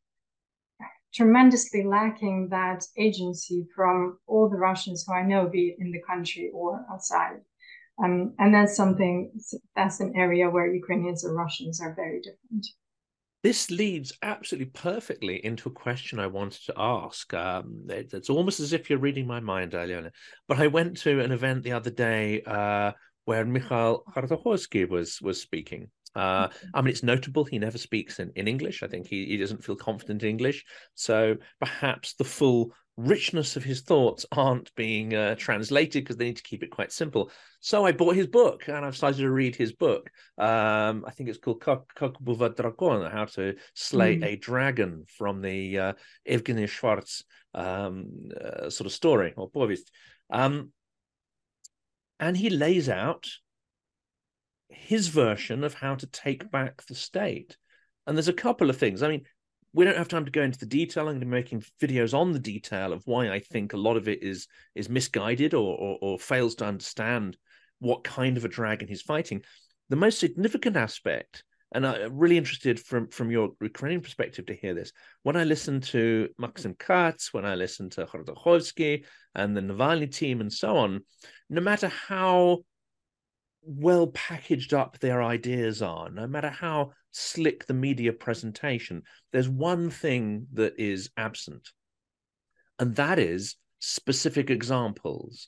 tremendously 1.16 1.84
lacking 1.84 2.50
that 2.50 2.84
agency 2.98 3.66
from 3.76 4.20
all 4.28 4.50
the 4.50 4.58
Russians 4.58 5.06
who 5.06 5.14
I 5.14 5.24
know, 5.24 5.48
be 5.48 5.70
it 5.70 5.78
in 5.80 5.92
the 5.92 6.02
country 6.08 6.52
or 6.54 6.86
outside. 6.92 7.38
Um, 8.04 8.34
and 8.40 8.54
that's 8.54 8.76
something, 8.76 9.32
that's 9.76 10.02
an 10.02 10.14
area 10.16 10.50
where 10.50 10.74
Ukrainians 10.74 11.24
and 11.24 11.36
Russians 11.36 11.80
are 11.80 11.96
very 11.96 12.20
different. 12.20 12.68
This 13.42 13.72
leads 13.72 14.12
absolutely 14.22 14.72
perfectly 14.72 15.46
into 15.46 15.70
a 15.70 15.72
question 15.72 16.20
I 16.20 16.28
wanted 16.28 16.66
to 16.66 16.74
ask. 16.76 17.32
Um, 17.34 17.86
it, 17.90 18.12
it's 18.14 18.30
almost 18.30 18.60
as 18.60 18.74
if 18.74 18.90
you're 18.90 19.00
reading 19.00 19.28
my 19.28 19.40
mind, 19.40 19.74
Aliona. 19.74 20.10
But 20.48 20.60
I 20.60 20.68
went 20.68 20.98
to 21.02 21.22
an 21.22 21.32
event 21.32 21.64
the 21.64 21.74
other 21.74 21.92
day 21.92 22.42
uh, 22.42 22.92
where 23.26 23.46
Mikhail 23.46 24.04
Khodorkovsky 24.14 24.90
was 24.90 25.22
was 25.22 25.40
speaking, 25.40 25.90
uh. 26.16 26.48
I 26.74 26.82
mean, 26.82 26.92
it's 26.92 27.04
notable 27.04 27.44
he 27.44 27.60
never 27.60 27.78
speaks 27.78 28.20
in, 28.20 28.32
in 28.36 28.48
English. 28.48 28.84
I 28.84 28.88
think 28.88 29.08
he, 29.08 29.26
he 29.26 29.38
doesn't 29.38 29.64
feel 29.64 29.76
confident 29.76 30.24
in 30.24 30.30
English. 30.30 30.66
So 30.94 31.36
perhaps 31.60 32.14
the 32.14 32.24
full 32.24 32.74
richness 32.98 33.58
of 33.58 33.64
his 33.64 33.82
thoughts 33.82 34.26
aren't 34.32 34.74
being 34.76 35.14
uh, 35.14 35.36
translated 35.36 36.04
because 36.04 36.16
they 36.16 36.26
need 36.26 36.38
to 36.38 36.44
keep 36.44 36.64
it 36.64 36.72
quite 36.72 36.92
simple. 36.92 37.30
So 37.60 37.86
I 37.86 37.92
bought 37.92 38.16
his 38.16 38.28
book 38.28 38.68
and 38.68 38.86
I've 38.86 38.96
started 38.96 39.18
to 39.18 39.30
read 39.30 39.56
his 39.56 39.74
book. 39.74 40.10
Um, 40.38 41.04
I 41.06 41.12
think 41.12 41.30
it's 41.30 41.40
called 41.40 41.62
Kakbuva 41.62 42.56
Drakon, 42.56 43.12
How 43.12 43.26
to 43.26 43.56
Slay 43.74 44.18
mm. 44.18 44.26
a 44.26 44.36
Dragon 44.38 45.04
from 45.08 45.42
the 45.42 45.80
uh, 45.80 45.94
Evgeny 46.30 46.70
Schwartz 46.70 47.24
um, 47.54 48.30
uh, 48.40 48.70
sort 48.70 48.86
of 48.86 48.94
story 48.94 49.34
or 49.36 49.50
povest. 49.50 49.92
Um, 50.30 50.72
and 52.20 52.38
he 52.38 52.50
lays 52.50 52.88
out 52.88 53.28
his 54.70 55.08
version 55.08 55.64
of 55.64 55.74
how 55.74 55.96
to 55.96 56.08
take 56.08 56.50
back 56.52 56.86
the 56.86 56.96
state. 56.96 57.58
And 58.08 58.16
there's 58.18 58.28
a 58.28 58.34
couple 58.34 58.70
of 58.70 58.78
things. 58.78 59.02
I 59.04 59.08
mean, 59.08 59.24
we 59.74 59.84
don't 59.84 59.98
have 59.98 60.08
time 60.08 60.26
to 60.26 60.32
go 60.32 60.42
into 60.42 60.60
the 60.60 60.66
detail. 60.66 61.04
I'm 61.04 61.20
going 61.20 61.20
to 61.20 61.26
be 61.26 61.32
making 61.32 61.64
videos 61.82 62.14
on 62.14 62.32
the 62.32 62.40
detail 62.40 62.94
of 62.94 63.04
why 63.06 63.30
I 63.30 63.40
think 63.40 63.74
a 63.74 63.78
lot 63.78 63.98
of 63.98 64.08
it 64.08 64.24
is 64.24 64.48
is 64.74 64.90
misguided 64.90 65.54
or, 65.54 65.78
or, 65.78 65.98
or 66.02 66.20
fails 66.20 66.56
to 66.56 66.66
understand 66.66 67.38
what 67.80 68.04
kind 68.04 68.38
of 68.38 68.46
a 68.46 68.50
dragon 68.50 68.88
he's 68.88 69.02
fighting. 69.02 69.42
The 69.90 69.98
most 69.98 70.20
significant 70.20 70.78
aspect, 70.78 71.44
and 71.74 71.86
I'm 71.86 72.18
really 72.18 72.38
interested 72.38 72.80
from 72.80 73.10
from 73.10 73.32
your 73.32 73.50
Ukrainian 73.62 74.00
perspective 74.00 74.46
to 74.46 74.56
hear 74.56 74.74
this. 74.74 74.94
When 75.24 75.36
I 75.36 75.44
listen 75.44 75.82
to 75.82 76.30
Maxim 76.38 76.76
Katz, 76.80 77.34
when 77.34 77.46
I 77.46 77.56
listen 77.56 77.90
to 77.92 78.06
Khodorkovsky 78.06 79.04
and 79.36 79.58
the 79.58 79.62
Navalny 79.62 80.10
team 80.10 80.40
and 80.40 80.54
so 80.54 80.78
on, 80.78 81.02
no 81.50 81.60
matter 81.60 81.90
how 81.90 82.60
well 83.66 84.08
packaged 84.08 84.74
up 84.74 85.00
their 85.00 85.22
ideas 85.24 85.82
are, 85.82 86.10
no 86.10 86.28
matter 86.28 86.50
how 86.50 86.92
slick 87.12 87.66
the 87.66 87.74
media 87.74 88.14
presentation, 88.14 89.04
there's 89.32 89.50
one 89.50 89.90
thing 89.90 90.48
that 90.54 90.74
is 90.78 91.10
absent, 91.18 91.70
and 92.80 92.96
that 92.96 93.20
is 93.20 93.56
specific 93.80 94.50
examples, 94.50 95.48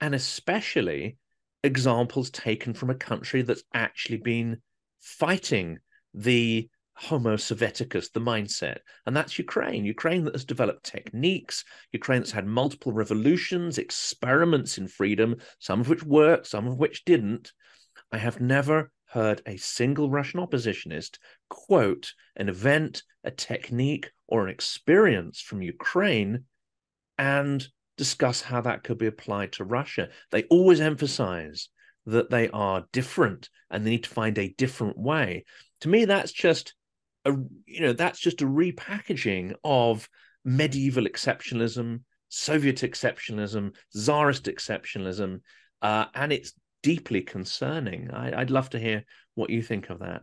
and 0.00 0.14
especially 0.14 1.18
examples 1.62 2.30
taken 2.30 2.74
from 2.74 2.90
a 2.90 2.94
country 2.94 3.42
that's 3.42 3.64
actually 3.74 4.18
been 4.18 4.60
fighting 5.00 5.78
the 6.14 6.68
Homo 7.02 7.36
Sovieticus, 7.36 8.12
the 8.12 8.20
mindset, 8.20 8.78
and 9.06 9.16
that's 9.16 9.38
Ukraine. 9.38 9.84
Ukraine 9.84 10.22
that 10.24 10.34
has 10.34 10.44
developed 10.44 10.84
techniques, 10.84 11.64
Ukraine 11.90 12.20
that's 12.20 12.30
had 12.30 12.46
multiple 12.46 12.92
revolutions, 12.92 13.78
experiments 13.78 14.78
in 14.78 14.86
freedom, 14.86 15.36
some 15.58 15.80
of 15.80 15.88
which 15.88 16.04
worked, 16.04 16.46
some 16.46 16.68
of 16.68 16.78
which 16.78 17.04
didn't. 17.04 17.52
I 18.12 18.18
have 18.18 18.40
never 18.40 18.92
heard 19.06 19.42
a 19.46 19.56
single 19.56 20.10
Russian 20.10 20.38
oppositionist 20.38 21.18
quote 21.50 22.12
an 22.36 22.48
event, 22.48 23.02
a 23.24 23.32
technique, 23.32 24.10
or 24.28 24.44
an 24.44 24.50
experience 24.50 25.40
from 25.40 25.60
Ukraine 25.60 26.44
and 27.18 27.66
discuss 27.98 28.42
how 28.42 28.60
that 28.60 28.84
could 28.84 28.98
be 28.98 29.06
applied 29.06 29.52
to 29.52 29.64
Russia. 29.64 30.08
They 30.30 30.44
always 30.44 30.80
emphasize 30.80 31.68
that 32.06 32.30
they 32.30 32.48
are 32.50 32.86
different 32.92 33.50
and 33.70 33.84
they 33.84 33.90
need 33.90 34.04
to 34.04 34.10
find 34.10 34.38
a 34.38 34.54
different 34.56 34.96
way. 34.96 35.44
To 35.80 35.88
me, 35.88 36.04
that's 36.04 36.32
just 36.32 36.74
a 37.24 37.32
you 37.66 37.80
know 37.80 37.92
that's 37.92 38.18
just 38.18 38.42
a 38.42 38.46
repackaging 38.46 39.54
of 39.64 40.08
medieval 40.44 41.04
exceptionalism, 41.04 42.00
Soviet 42.28 42.76
exceptionalism, 42.76 43.74
Tsarist 43.94 44.44
exceptionalism, 44.44 45.40
uh, 45.82 46.06
and 46.14 46.32
it's 46.32 46.52
deeply 46.82 47.22
concerning. 47.22 48.10
I, 48.10 48.40
I'd 48.40 48.50
love 48.50 48.70
to 48.70 48.78
hear 48.78 49.04
what 49.34 49.50
you 49.50 49.62
think 49.62 49.90
of 49.90 50.00
that. 50.00 50.22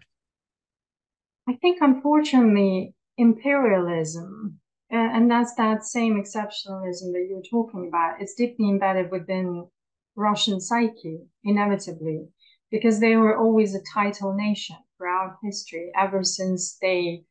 I 1.47 1.53
think, 1.61 1.79
unfortunately, 1.81 2.93
imperialism, 3.17 4.59
and 4.91 5.31
that's 5.31 5.55
that 5.55 5.83
same 5.83 6.21
exceptionalism 6.21 7.13
that 7.13 7.27
you're 7.29 7.41
talking 7.49 7.87
about, 7.87 8.21
it's 8.21 8.33
deeply 8.33 8.69
embedded 8.69 9.09
within 9.09 9.67
Russian 10.15 10.59
psyche, 10.59 11.19
inevitably, 11.43 12.27
because 12.69 12.99
they 12.99 13.15
were 13.15 13.37
always 13.37 13.73
a 13.73 13.79
title 13.93 14.35
nation 14.35 14.75
throughout 14.99 15.37
history, 15.41 15.91
ever 15.95 16.23
since 16.23 16.77
they 16.81 17.23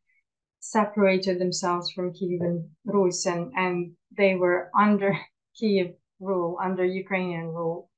separated 0.60 1.38
themselves 1.38 1.92
from 1.92 2.12
Kievan 2.12 2.68
Rus 2.84 3.26
and, 3.26 3.52
and 3.54 3.92
they 4.16 4.34
were 4.34 4.70
under 4.76 5.16
Kiev 5.56 5.94
rule, 6.18 6.58
under 6.62 6.84
Ukrainian 6.84 7.48
rule. 7.48 7.90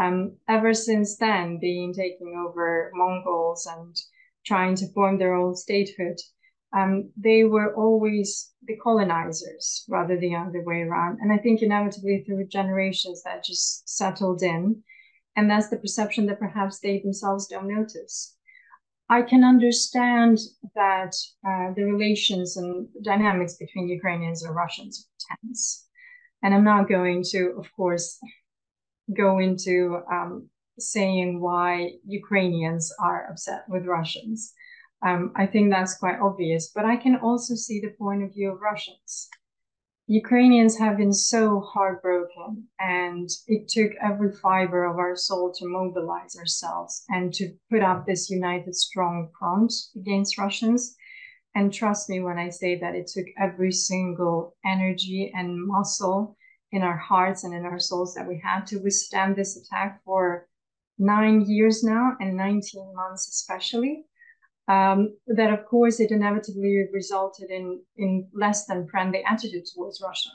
Um, 0.00 0.36
ever 0.48 0.74
since 0.74 1.16
then, 1.16 1.58
being 1.58 1.92
taking 1.92 2.34
over 2.46 2.90
Mongols 2.94 3.66
and 3.66 3.96
trying 4.44 4.76
to 4.76 4.92
form 4.92 5.18
their 5.18 5.34
own 5.34 5.56
statehood, 5.56 6.18
um, 6.76 7.10
they 7.16 7.44
were 7.44 7.74
always 7.74 8.52
the 8.66 8.76
colonizers 8.76 9.84
rather 9.88 10.14
than 10.14 10.20
the 10.20 10.36
other 10.36 10.62
way 10.62 10.82
around. 10.82 11.18
And 11.20 11.32
I 11.32 11.38
think 11.38 11.62
inevitably 11.62 12.24
through 12.24 12.48
generations 12.48 13.22
that 13.22 13.44
just 13.44 13.88
settled 13.88 14.42
in. 14.42 14.82
And 15.36 15.50
that's 15.50 15.68
the 15.68 15.78
perception 15.78 16.26
that 16.26 16.38
perhaps 16.38 16.80
they 16.80 16.98
themselves 16.98 17.46
don't 17.46 17.68
notice. 17.68 18.35
I 19.08 19.22
can 19.22 19.44
understand 19.44 20.38
that 20.74 21.14
uh, 21.46 21.72
the 21.76 21.84
relations 21.84 22.56
and 22.56 22.88
dynamics 23.04 23.54
between 23.54 23.88
Ukrainians 23.88 24.42
and 24.42 24.54
Russians 24.54 25.06
are 25.06 25.36
tense. 25.36 25.86
And 26.42 26.52
I'm 26.52 26.64
not 26.64 26.88
going 26.88 27.22
to, 27.30 27.54
of 27.58 27.66
course, 27.72 28.18
go 29.16 29.38
into 29.38 30.00
um, 30.10 30.48
saying 30.78 31.40
why 31.40 31.92
Ukrainians 32.04 32.92
are 33.00 33.30
upset 33.30 33.62
with 33.68 33.86
Russians. 33.86 34.52
Um, 35.02 35.32
I 35.36 35.46
think 35.46 35.70
that's 35.70 35.98
quite 35.98 36.18
obvious, 36.20 36.72
but 36.74 36.84
I 36.84 36.96
can 36.96 37.16
also 37.16 37.54
see 37.54 37.80
the 37.80 37.94
point 37.98 38.22
of 38.24 38.34
view 38.34 38.50
of 38.52 38.60
Russians. 38.60 39.28
Ukrainians 40.08 40.78
have 40.78 40.96
been 40.98 41.12
so 41.12 41.60
heartbroken, 41.60 42.68
and 42.78 43.28
it 43.48 43.66
took 43.66 43.90
every 44.00 44.30
fiber 44.30 44.84
of 44.84 44.98
our 44.98 45.16
soul 45.16 45.52
to 45.54 45.66
mobilize 45.66 46.36
ourselves 46.36 47.04
and 47.08 47.34
to 47.34 47.52
put 47.70 47.82
up 47.82 48.06
this 48.06 48.30
united, 48.30 48.76
strong 48.76 49.30
front 49.36 49.72
against 49.96 50.38
Russians. 50.38 50.94
And 51.56 51.72
trust 51.72 52.08
me 52.08 52.20
when 52.20 52.38
I 52.38 52.50
say 52.50 52.78
that 52.78 52.94
it 52.94 53.08
took 53.08 53.26
every 53.36 53.72
single 53.72 54.54
energy 54.64 55.32
and 55.34 55.66
muscle 55.66 56.36
in 56.70 56.82
our 56.82 56.96
hearts 56.96 57.42
and 57.42 57.52
in 57.52 57.64
our 57.64 57.80
souls 57.80 58.14
that 58.14 58.28
we 58.28 58.40
had 58.44 58.64
to 58.68 58.78
withstand 58.78 59.34
this 59.34 59.56
attack 59.56 60.02
for 60.04 60.46
nine 60.98 61.40
years 61.40 61.82
now 61.82 62.16
and 62.20 62.36
19 62.36 62.94
months, 62.94 63.26
especially 63.28 64.04
um, 64.68 65.16
that 65.26 65.52
of 65.52 65.64
course 65.66 66.00
it 66.00 66.10
inevitably 66.10 66.84
resulted 66.92 67.50
in, 67.50 67.80
in 67.96 68.28
less 68.32 68.66
than 68.66 68.88
friendly 68.88 69.22
attitude 69.24 69.64
towards 69.74 70.00
Russia. 70.02 70.30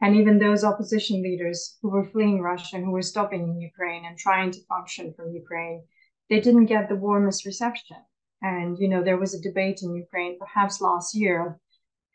And 0.00 0.14
even 0.16 0.38
those 0.38 0.64
opposition 0.64 1.22
leaders 1.22 1.78
who 1.80 1.90
were 1.90 2.04
fleeing 2.04 2.40
Russia 2.40 2.78
who 2.78 2.90
were 2.90 3.02
stopping 3.02 3.42
in 3.48 3.60
Ukraine 3.60 4.04
and 4.04 4.18
trying 4.18 4.50
to 4.52 4.64
function 4.68 5.14
from 5.14 5.32
Ukraine, 5.32 5.84
they 6.28 6.40
didn't 6.40 6.66
get 6.66 6.88
the 6.88 6.96
warmest 6.96 7.46
reception. 7.46 7.96
And 8.42 8.78
you 8.78 8.88
know, 8.88 9.02
there 9.02 9.16
was 9.18 9.34
a 9.34 9.40
debate 9.40 9.80
in 9.82 9.94
Ukraine, 9.94 10.38
perhaps 10.38 10.80
last 10.80 11.14
year, 11.14 11.58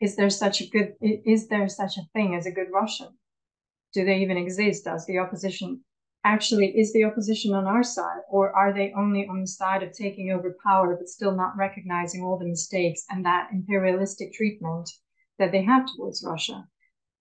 is 0.00 0.16
there 0.16 0.30
such 0.30 0.60
a 0.60 0.68
good 0.68 0.94
is 1.00 1.48
there 1.48 1.68
such 1.68 1.96
a 1.96 2.08
thing 2.12 2.34
as 2.34 2.46
a 2.46 2.52
good 2.52 2.70
Russian? 2.72 3.08
Do 3.94 4.04
they 4.04 4.18
even 4.18 4.36
exist? 4.36 4.84
Does 4.84 5.06
the 5.06 5.18
opposition 5.18 5.84
actually 6.24 6.68
is 6.78 6.92
the 6.92 7.04
opposition 7.04 7.52
on 7.54 7.66
our 7.66 7.82
side 7.82 8.20
or 8.30 8.54
are 8.54 8.72
they 8.72 8.92
only 8.96 9.26
on 9.26 9.40
the 9.40 9.46
side 9.46 9.82
of 9.82 9.92
taking 9.92 10.30
over 10.30 10.56
power 10.64 10.96
but 10.96 11.08
still 11.08 11.34
not 11.34 11.56
recognizing 11.56 12.22
all 12.22 12.38
the 12.38 12.46
mistakes 12.46 13.04
and 13.10 13.24
that 13.24 13.48
imperialistic 13.52 14.32
treatment 14.32 14.88
that 15.38 15.50
they 15.52 15.62
have 15.62 15.86
towards 15.96 16.24
russia? 16.24 16.64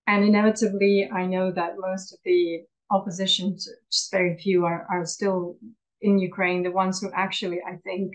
And 0.07 0.23
inevitably 0.23 1.09
i 1.13 1.25
know 1.25 1.51
that 1.51 1.75
most 1.77 2.13
of 2.13 2.19
the 2.25 2.63
opposition 2.91 3.57
just 3.91 4.11
very 4.11 4.37
few 4.37 4.65
are, 4.65 4.85
are 4.91 5.05
still 5.05 5.57
in 6.01 6.19
ukraine. 6.19 6.63
The 6.63 6.71
ones 6.71 6.99
who 6.99 7.09
actually 7.13 7.59
i 7.67 7.77
think 7.83 8.13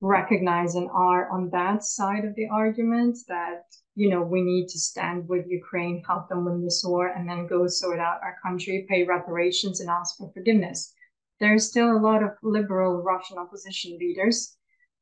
recognize 0.00 0.74
and 0.74 0.88
are 0.90 1.28
on 1.30 1.50
that 1.50 1.82
side 1.82 2.24
of 2.24 2.34
the 2.36 2.48
argument 2.52 3.18
that 3.28 3.64
you 3.98 4.08
know, 4.08 4.22
we 4.22 4.42
need 4.42 4.68
to 4.68 4.78
stand 4.78 5.28
with 5.28 5.48
Ukraine, 5.48 6.04
help 6.06 6.28
them 6.28 6.44
win 6.44 6.62
this 6.62 6.84
war, 6.86 7.08
and 7.08 7.28
then 7.28 7.48
go 7.48 7.66
sort 7.66 7.98
out 7.98 8.22
our 8.22 8.36
country, 8.44 8.86
pay 8.88 9.02
reparations, 9.02 9.80
and 9.80 9.90
ask 9.90 10.16
for 10.16 10.30
forgiveness. 10.32 10.94
There's 11.40 11.68
still 11.68 11.90
a 11.90 12.04
lot 12.08 12.22
of 12.22 12.30
liberal 12.44 13.02
Russian 13.02 13.38
opposition 13.38 13.98
leaders 13.98 14.56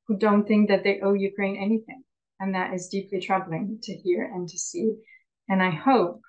who 0.07 0.17
don't 0.17 0.49
think 0.49 0.69
that 0.69 0.83
they 0.83 1.01
owe 1.03 1.13
Ukraine 1.13 1.57
anything. 1.57 2.05
And 2.41 2.55
that 2.55 2.73
is 2.73 2.89
deeply 2.89 3.21
troubling 3.21 3.81
to 3.83 3.93
hear 3.93 4.25
and 4.25 4.49
to 4.49 4.59
see. 4.59 4.95
And 5.47 5.63
I 5.63 5.73
hope 5.73 6.23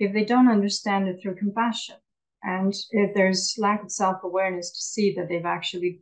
if 0.00 0.12
they 0.12 0.24
don't 0.24 0.50
understand 0.50 1.06
it 1.06 1.20
through 1.22 1.36
compassion 1.36 1.96
and 2.42 2.74
if 2.90 3.14
there's 3.14 3.54
lack 3.56 3.84
of 3.84 3.92
self 3.92 4.24
awareness 4.24 4.70
to 4.72 4.82
see 4.82 5.14
that 5.14 5.28
they've 5.28 5.54
actually 5.58 6.00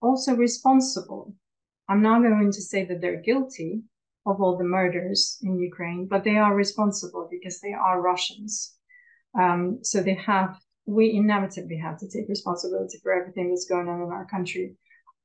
also 0.00 0.36
responsible. 0.36 1.34
I'm 1.88 2.02
not 2.02 2.22
going 2.22 2.52
to 2.52 2.62
say 2.62 2.84
that 2.84 3.00
they're 3.00 3.20
guilty, 3.20 3.82
of 4.26 4.40
all 4.40 4.56
the 4.56 4.64
murders 4.64 5.38
in 5.42 5.58
Ukraine, 5.58 6.06
but 6.06 6.24
they 6.24 6.36
are 6.36 6.54
responsible 6.54 7.28
because 7.30 7.60
they 7.60 7.72
are 7.72 8.00
Russians. 8.00 8.74
Um, 9.38 9.78
so 9.82 10.02
they 10.02 10.14
have, 10.14 10.56
we 10.86 11.12
inevitably 11.12 11.78
have 11.78 11.98
to 11.98 12.08
take 12.08 12.28
responsibility 12.28 12.98
for 13.02 13.12
everything 13.12 13.50
that's 13.50 13.66
going 13.66 13.88
on 13.88 14.02
in 14.02 14.10
our 14.10 14.26
country. 14.26 14.76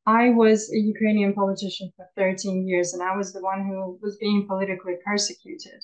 I 0.05 0.31
was 0.31 0.71
a 0.73 0.77
Ukrainian 0.77 1.33
politician 1.33 1.91
for 1.95 2.05
13 2.15 2.67
years, 2.67 2.93
and 2.93 3.03
I 3.03 3.15
was 3.15 3.31
the 3.31 3.41
one 3.41 3.65
who 3.65 3.99
was 4.01 4.17
being 4.17 4.47
politically 4.47 4.95
persecuted. 5.05 5.83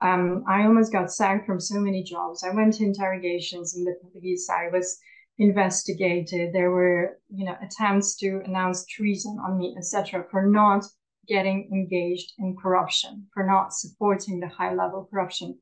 Um, 0.00 0.44
I 0.48 0.64
almost 0.64 0.92
got 0.92 1.12
sacked 1.12 1.46
from 1.46 1.60
so 1.60 1.80
many 1.80 2.02
jobs. 2.02 2.44
I 2.44 2.50
went 2.50 2.74
to 2.74 2.84
interrogations 2.84 3.76
in 3.76 3.84
the 3.84 3.96
police. 4.12 4.48
I 4.50 4.68
was 4.68 4.98
investigated. 5.38 6.52
There 6.52 6.70
were, 6.70 7.18
you 7.28 7.46
know, 7.46 7.56
attempts 7.62 8.16
to 8.16 8.42
announce 8.44 8.86
treason 8.86 9.38
on 9.44 9.58
me, 9.58 9.74
etc., 9.76 10.24
for 10.30 10.46
not 10.46 10.84
getting 11.26 11.68
engaged 11.72 12.32
in 12.38 12.56
corruption, 12.56 13.26
for 13.32 13.44
not 13.44 13.72
supporting 13.72 14.40
the 14.40 14.48
high 14.48 14.74
level 14.74 15.08
corruption. 15.10 15.58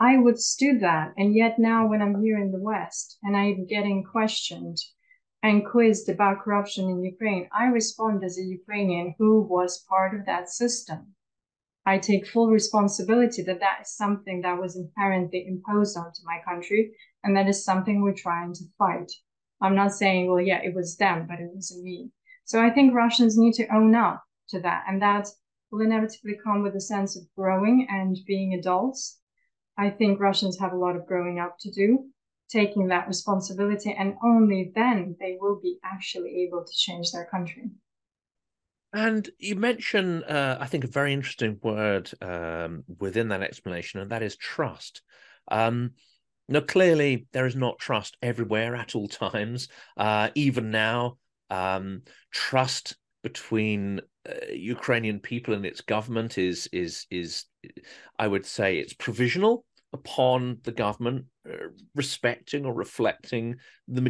I 0.00 0.16
would 0.16 0.24
withstood 0.24 0.80
that. 0.80 1.12
And 1.16 1.34
yet 1.34 1.58
now 1.58 1.86
when 1.86 2.02
I'm 2.02 2.22
here 2.22 2.38
in 2.38 2.50
the 2.50 2.60
West 2.60 3.18
and 3.22 3.36
I'm 3.36 3.66
getting 3.66 4.02
questioned 4.02 4.78
and 5.42 5.66
quizzed 5.66 6.08
about 6.08 6.40
corruption 6.42 6.88
in 6.88 7.04
Ukraine, 7.04 7.48
I 7.52 7.66
respond 7.66 8.24
as 8.24 8.38
a 8.38 8.42
Ukrainian 8.42 9.14
who 9.18 9.42
was 9.42 9.84
part 9.88 10.14
of 10.14 10.26
that 10.26 10.48
system. 10.48 11.14
I 11.84 11.98
take 11.98 12.26
full 12.26 12.48
responsibility 12.48 13.42
that 13.42 13.60
that 13.60 13.80
is 13.82 13.96
something 13.96 14.42
that 14.42 14.60
was 14.60 14.76
inherently 14.76 15.46
imposed 15.46 15.96
onto 15.96 16.20
my 16.24 16.40
country, 16.44 16.92
and 17.24 17.36
that 17.36 17.48
is 17.48 17.64
something 17.64 18.02
we're 18.02 18.14
trying 18.14 18.54
to 18.54 18.64
fight. 18.78 19.10
I'm 19.60 19.74
not 19.74 19.92
saying, 19.92 20.28
well, 20.28 20.40
yeah, 20.40 20.60
it 20.62 20.74
was 20.74 20.96
them, 20.96 21.26
but 21.28 21.40
it 21.40 21.50
wasn't 21.52 21.84
me. 21.84 22.10
So 22.44 22.60
I 22.60 22.70
think 22.70 22.94
Russians 22.94 23.38
need 23.38 23.54
to 23.54 23.74
own 23.74 23.94
up 23.94 24.22
to 24.52 24.60
that. 24.60 24.84
And 24.88 25.02
that 25.02 25.28
will 25.70 25.82
inevitably 25.82 26.36
come 26.42 26.62
with 26.62 26.74
a 26.76 26.80
sense 26.80 27.16
of 27.16 27.24
growing 27.36 27.86
and 27.90 28.16
being 28.26 28.54
adults. 28.54 29.18
I 29.76 29.90
think 29.90 30.20
Russians 30.20 30.58
have 30.60 30.72
a 30.72 30.76
lot 30.84 30.96
of 30.96 31.06
growing 31.06 31.38
up 31.38 31.56
to 31.60 31.70
do, 31.70 32.06
taking 32.48 32.88
that 32.88 33.08
responsibility, 33.08 33.92
and 33.98 34.14
only 34.22 34.72
then 34.74 35.16
they 35.18 35.36
will 35.40 35.58
be 35.60 35.78
actually 35.82 36.46
able 36.46 36.64
to 36.64 36.72
change 36.72 37.10
their 37.10 37.26
country. 37.26 37.70
And 38.92 39.28
you 39.38 39.56
mention, 39.56 40.22
uh, 40.24 40.58
I 40.60 40.66
think, 40.66 40.84
a 40.84 40.88
very 40.88 41.12
interesting 41.12 41.58
word 41.62 42.10
um, 42.20 42.84
within 43.00 43.28
that 43.28 43.42
explanation, 43.42 44.00
and 44.00 44.10
that 44.10 44.22
is 44.22 44.36
trust. 44.36 45.02
Um, 45.50 45.92
Now, 46.48 46.60
clearly, 46.60 47.26
there 47.32 47.46
is 47.46 47.56
not 47.56 47.78
trust 47.78 48.18
everywhere 48.20 48.74
at 48.76 48.94
all 48.94 49.08
times. 49.08 49.68
Uh, 49.96 50.28
even 50.34 50.70
now, 50.70 51.16
um, 51.48 52.02
trust 52.30 52.96
between 53.22 54.00
uh, 54.28 54.52
Ukrainian 54.52 55.18
people 55.20 55.54
and 55.54 55.66
its 55.66 55.80
government 55.80 56.38
is 56.38 56.68
is 56.72 57.06
is, 57.10 57.44
I 58.18 58.28
would 58.28 58.46
say, 58.46 58.78
it's 58.78 58.92
provisional 58.92 59.64
upon 59.92 60.58
the 60.62 60.72
government 60.72 61.26
uh, 61.48 61.68
respecting 61.94 62.64
or 62.64 62.72
reflecting 62.72 63.56
the 63.88 64.00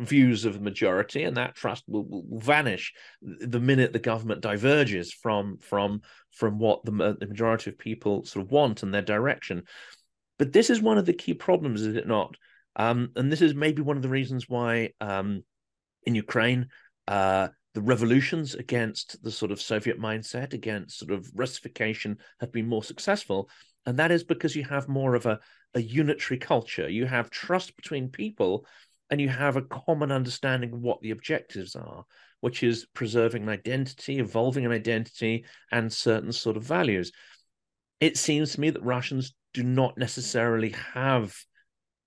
views 0.00 0.44
of 0.44 0.54
the 0.54 0.60
majority, 0.60 1.22
and 1.24 1.36
that 1.36 1.54
trust 1.54 1.84
will, 1.86 2.04
will, 2.04 2.40
vanish 2.40 2.92
the 3.22 3.60
minute 3.60 3.92
the 3.92 3.98
government 3.98 4.40
diverges 4.40 5.12
from 5.12 5.58
from 5.58 6.00
from 6.30 6.58
what 6.58 6.84
the, 6.84 7.16
the 7.20 7.26
majority 7.26 7.70
of 7.70 7.78
people 7.78 8.24
sort 8.24 8.44
of 8.44 8.50
want 8.50 8.82
and 8.82 8.92
their 8.92 9.02
direction. 9.02 9.62
But 10.38 10.52
this 10.52 10.70
is 10.70 10.82
one 10.82 10.98
of 10.98 11.06
the 11.06 11.12
key 11.12 11.34
problems, 11.34 11.82
is 11.82 11.96
it 11.96 12.08
not? 12.08 12.36
Um, 12.76 13.10
and 13.14 13.30
this 13.30 13.42
is 13.42 13.54
maybe 13.54 13.82
one 13.82 13.96
of 13.96 14.02
the 14.02 14.08
reasons 14.08 14.48
why 14.48 14.90
um, 15.00 15.44
in 16.04 16.14
Ukraine 16.14 16.68
uh, 17.06 17.48
the 17.74 17.82
revolutions 17.82 18.54
against 18.54 19.22
the 19.22 19.30
sort 19.30 19.50
of 19.50 19.60
Soviet 19.60 20.00
mindset, 20.00 20.52
against 20.52 20.98
sort 20.98 21.10
of 21.10 21.30
Russification, 21.34 22.18
have 22.40 22.52
been 22.52 22.68
more 22.68 22.84
successful. 22.84 23.50
And 23.84 23.98
that 23.98 24.12
is 24.12 24.24
because 24.24 24.56
you 24.56 24.64
have 24.64 24.88
more 24.88 25.14
of 25.14 25.26
a, 25.26 25.40
a 25.74 25.80
unitary 25.80 26.38
culture. 26.38 26.88
You 26.88 27.06
have 27.06 27.30
trust 27.30 27.76
between 27.76 28.08
people 28.08 28.64
and 29.10 29.20
you 29.20 29.28
have 29.28 29.56
a 29.56 29.62
common 29.62 30.10
understanding 30.10 30.72
of 30.72 30.80
what 30.80 31.00
the 31.02 31.10
objectives 31.10 31.76
are, 31.76 32.04
which 32.40 32.62
is 32.62 32.86
preserving 32.94 33.42
an 33.42 33.48
identity, 33.48 34.18
evolving 34.18 34.64
an 34.64 34.72
identity, 34.72 35.44
and 35.70 35.92
certain 35.92 36.32
sort 36.32 36.56
of 36.56 36.62
values. 36.62 37.12
It 38.00 38.16
seems 38.16 38.52
to 38.52 38.60
me 38.60 38.70
that 38.70 38.82
Russians 38.82 39.34
do 39.52 39.62
not 39.62 39.98
necessarily 39.98 40.74
have 40.94 41.36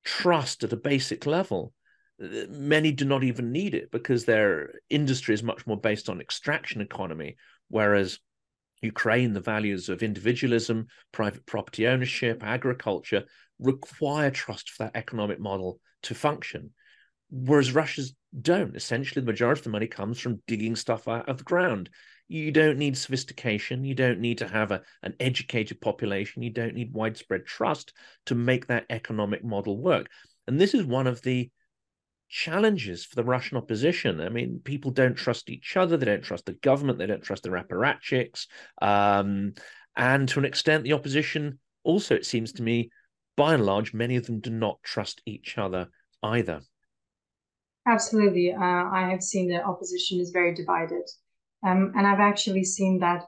trust 0.03 0.63
at 0.63 0.73
a 0.73 0.77
basic 0.77 1.25
level. 1.25 1.73
Many 2.19 2.91
do 2.91 3.05
not 3.05 3.23
even 3.23 3.51
need 3.51 3.75
it 3.75 3.91
because 3.91 4.25
their 4.25 4.73
industry 4.89 5.35
is 5.35 5.43
much 5.43 5.67
more 5.67 5.79
based 5.79 6.09
on 6.09 6.19
extraction 6.19 6.81
economy, 6.81 7.35
whereas 7.69 8.19
Ukraine, 8.81 9.33
the 9.33 9.41
values 9.41 9.89
of 9.89 10.03
individualism, 10.03 10.87
private 11.11 11.45
property 11.45 11.87
ownership, 11.87 12.43
agriculture 12.43 13.25
require 13.59 14.31
trust 14.31 14.69
for 14.69 14.83
that 14.83 14.95
economic 14.95 15.39
model 15.39 15.79
to 16.03 16.15
function. 16.15 16.71
Whereas 17.29 17.73
Russia's 17.73 18.13
don't. 18.39 18.75
Essentially, 18.75 19.21
the 19.21 19.31
majority 19.31 19.59
of 19.59 19.63
the 19.65 19.69
money 19.71 19.87
comes 19.87 20.19
from 20.19 20.41
digging 20.47 20.75
stuff 20.75 21.07
out 21.07 21.27
of 21.27 21.37
the 21.37 21.43
ground. 21.43 21.89
You 22.27 22.51
don't 22.51 22.77
need 22.77 22.97
sophistication. 22.97 23.83
You 23.83 23.95
don't 23.95 24.19
need 24.19 24.39
to 24.39 24.47
have 24.47 24.71
a, 24.71 24.81
an 25.01 25.15
educated 25.19 25.81
population. 25.81 26.43
You 26.43 26.51
don't 26.51 26.75
need 26.75 26.93
widespread 26.93 27.45
trust 27.45 27.93
to 28.27 28.35
make 28.35 28.67
that 28.67 28.85
economic 28.89 29.43
model 29.43 29.77
work. 29.77 30.07
And 30.47 30.59
this 30.59 30.73
is 30.73 30.83
one 30.83 31.07
of 31.07 31.21
the 31.21 31.49
challenges 32.29 33.05
for 33.05 33.15
the 33.15 33.23
Russian 33.23 33.57
opposition. 33.57 34.21
I 34.21 34.29
mean, 34.29 34.61
people 34.63 34.91
don't 34.91 35.15
trust 35.15 35.49
each 35.49 35.77
other. 35.77 35.97
They 35.97 36.05
don't 36.05 36.23
trust 36.23 36.45
the 36.45 36.53
government. 36.53 36.99
They 36.99 37.05
don't 37.05 37.23
trust 37.23 37.43
their 37.43 37.53
apparatchiks. 37.53 38.47
Um, 38.81 39.53
and 39.95 40.27
to 40.29 40.39
an 40.39 40.45
extent, 40.45 40.83
the 40.83 40.93
opposition 40.93 41.59
also, 41.83 42.15
it 42.15 42.25
seems 42.25 42.51
to 42.53 42.63
me, 42.63 42.89
by 43.35 43.53
and 43.53 43.65
large, 43.65 43.93
many 43.93 44.15
of 44.15 44.25
them 44.25 44.39
do 44.39 44.49
not 44.49 44.81
trust 44.83 45.21
each 45.25 45.57
other 45.57 45.89
either. 46.23 46.61
Absolutely. 47.87 48.53
Uh, 48.53 48.59
I 48.59 49.09
have 49.09 49.23
seen 49.23 49.47
the 49.47 49.63
opposition 49.63 50.19
is 50.19 50.31
very 50.31 50.53
divided. 50.53 51.03
Um, 51.65 51.93
and 51.95 52.05
I've 52.05 52.19
actually 52.19 52.63
seen 52.63 52.99
that 52.99 53.23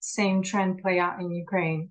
same 0.00 0.42
trend 0.42 0.78
play 0.78 0.98
out 0.98 1.20
in 1.20 1.30
Ukraine. 1.30 1.90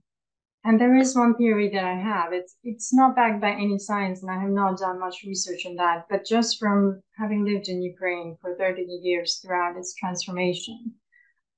And 0.66 0.80
there 0.80 0.96
is 0.96 1.16
one 1.16 1.36
theory 1.36 1.70
that 1.70 1.84
I 1.84 1.96
have. 1.96 2.32
It's 2.32 2.56
it's 2.64 2.94
not 2.94 3.16
backed 3.16 3.42
by 3.42 3.52
any 3.52 3.78
science, 3.78 4.22
and 4.22 4.32
I 4.32 4.40
have 4.40 4.50
not 4.50 4.78
done 4.78 5.00
much 5.00 5.24
research 5.26 5.66
on 5.66 5.76
that. 5.76 6.06
But 6.10 6.26
just 6.26 6.58
from 6.58 7.02
having 7.18 7.44
lived 7.44 7.68
in 7.68 7.82
Ukraine 7.82 8.38
for 8.40 8.56
30 8.56 8.84
years 8.84 9.40
throughout 9.40 9.78
its 9.78 9.94
transformation, 9.94 10.94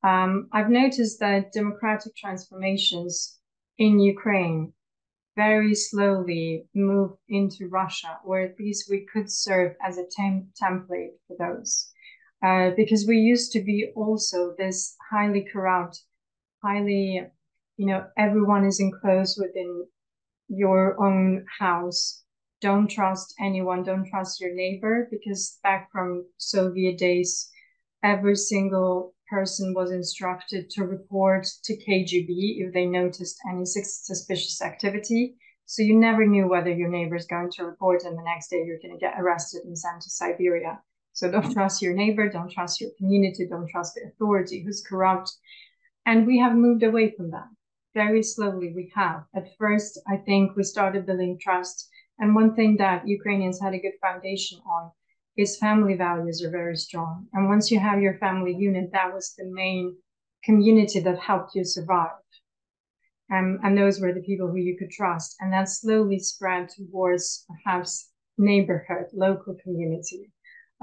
um, 0.04 0.50
I've 0.52 0.72
noticed 0.72 1.20
that 1.20 1.52
democratic 1.52 2.16
transformations 2.16 3.40
in 3.78 4.00
Ukraine 4.00 4.74
very 5.36 5.76
slowly 5.76 6.68
move 6.74 7.12
into 7.30 7.68
Russia, 7.68 8.20
or 8.26 8.40
at 8.40 8.60
least 8.60 8.90
we 8.90 9.06
could 9.12 9.32
serve 9.32 9.76
as 9.84 9.98
a 9.98 10.06
tem- 10.16 10.50
template 10.62 11.16
for 11.28 11.36
those. 11.38 11.92
Uh, 12.44 12.72
because 12.76 13.06
we 13.08 13.18
used 13.18 13.52
to 13.52 13.62
be 13.62 13.92
also 13.96 14.56
this 14.58 14.96
highly 15.12 15.44
corrupt, 15.52 16.02
highly 16.64 17.26
you 17.78 17.88
know, 17.88 18.06
everyone 18.18 18.66
is 18.66 18.80
enclosed 18.80 19.38
within 19.40 19.86
your 20.48 21.02
own 21.04 21.46
house. 21.60 22.24
Don't 22.62 22.90
trust 22.90 23.34
anyone. 23.40 23.84
Don't 23.84 24.08
trust 24.08 24.40
your 24.40 24.54
neighbor 24.54 25.08
because 25.12 25.60
back 25.62 25.92
from 25.92 26.26
Soviet 26.38 26.98
days, 26.98 27.50
every 28.04 28.36
single 28.36 29.14
person 29.30 29.74
was 29.74 29.92
instructed 29.92 30.70
to 30.70 30.86
report 30.86 31.48
to 31.64 31.76
KGB 31.76 32.66
if 32.66 32.74
they 32.74 32.86
noticed 32.86 33.40
any 33.50 33.66
suspicious 33.66 34.62
activity. 34.62 35.36
So 35.66 35.82
you 35.82 35.98
never 35.98 36.26
knew 36.26 36.48
whether 36.48 36.72
your 36.72 36.90
neighbor 36.90 37.16
is 37.16 37.26
going 37.26 37.50
to 37.54 37.66
report, 37.66 38.04
and 38.04 38.18
the 38.18 38.24
next 38.24 38.50
day 38.50 38.64
you're 38.66 38.80
going 38.80 38.98
to 38.98 39.04
get 39.04 39.20
arrested 39.20 39.64
and 39.66 39.78
sent 39.78 40.02
to 40.04 40.10
Siberia. 40.10 40.80
So 41.14 41.32
don't 41.32 41.52
trust 41.52 41.82
your 41.82 41.94
neighbor, 41.94 42.30
don't 42.30 42.52
trust 42.52 42.80
your 42.80 42.92
community, 42.98 43.48
don't 43.50 43.70
trust 43.70 43.96
the 43.96 44.08
authority 44.08 44.64
who's 44.64 44.84
corrupt. 44.88 45.32
And 46.06 46.28
we 46.28 46.38
have 46.38 46.54
moved 46.54 46.84
away 46.84 47.14
from 47.18 47.32
that 47.32 47.48
very 47.96 48.22
slowly 48.22 48.74
we 48.76 48.92
have. 48.94 49.24
At 49.36 49.48
first, 49.58 50.00
I 50.08 50.18
think 50.18 50.56
we 50.56 50.64
started 50.64 51.08
building 51.08 51.40
trust. 51.42 51.90
And 52.20 52.36
one 52.36 52.54
thing 52.54 52.78
that 52.78 53.08
Ukrainians 53.08 53.60
had 53.60 53.74
a 53.74 53.80
good 53.80 53.98
foundation 54.02 54.60
on 54.70 54.92
is 55.38 55.58
family 55.58 55.96
values 55.96 56.44
are 56.44 56.52
very 56.52 56.78
strong. 56.78 57.28
And 57.34 57.50
once 57.50 57.72
you 57.72 57.80
have 57.80 58.02
your 58.02 58.18
family 58.20 58.54
unit, 58.56 58.92
that 58.92 59.14
was 59.14 59.34
the 59.38 59.46
main 59.46 59.96
community 60.44 61.00
that 61.00 61.20
helped 61.20 61.56
you 61.56 61.64
survive. 61.66 62.12
Um, 63.34 63.60
and 63.64 63.76
those 63.76 64.00
were 64.00 64.14
the 64.14 64.22
people 64.30 64.50
who 64.50 64.58
you 64.58 64.78
could 64.78 64.92
trust. 64.92 65.36
And 65.40 65.52
that 65.52 65.70
slowly 65.70 66.20
spread 66.20 66.70
towards 66.70 67.46
perhaps 67.50 68.12
neighborhood, 68.38 69.08
local 69.14 69.56
community. 69.64 70.32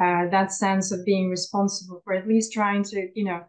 Uh, 0.03 0.29
that 0.31 0.53
sense 0.53 0.90
of 0.90 1.05
being 1.05 1.29
responsible 1.29 2.01
for 2.03 2.14
at 2.14 2.27
least 2.27 2.53
trying 2.53 2.83
to, 2.83 3.09
you 3.14 3.25
know, 3.25 3.42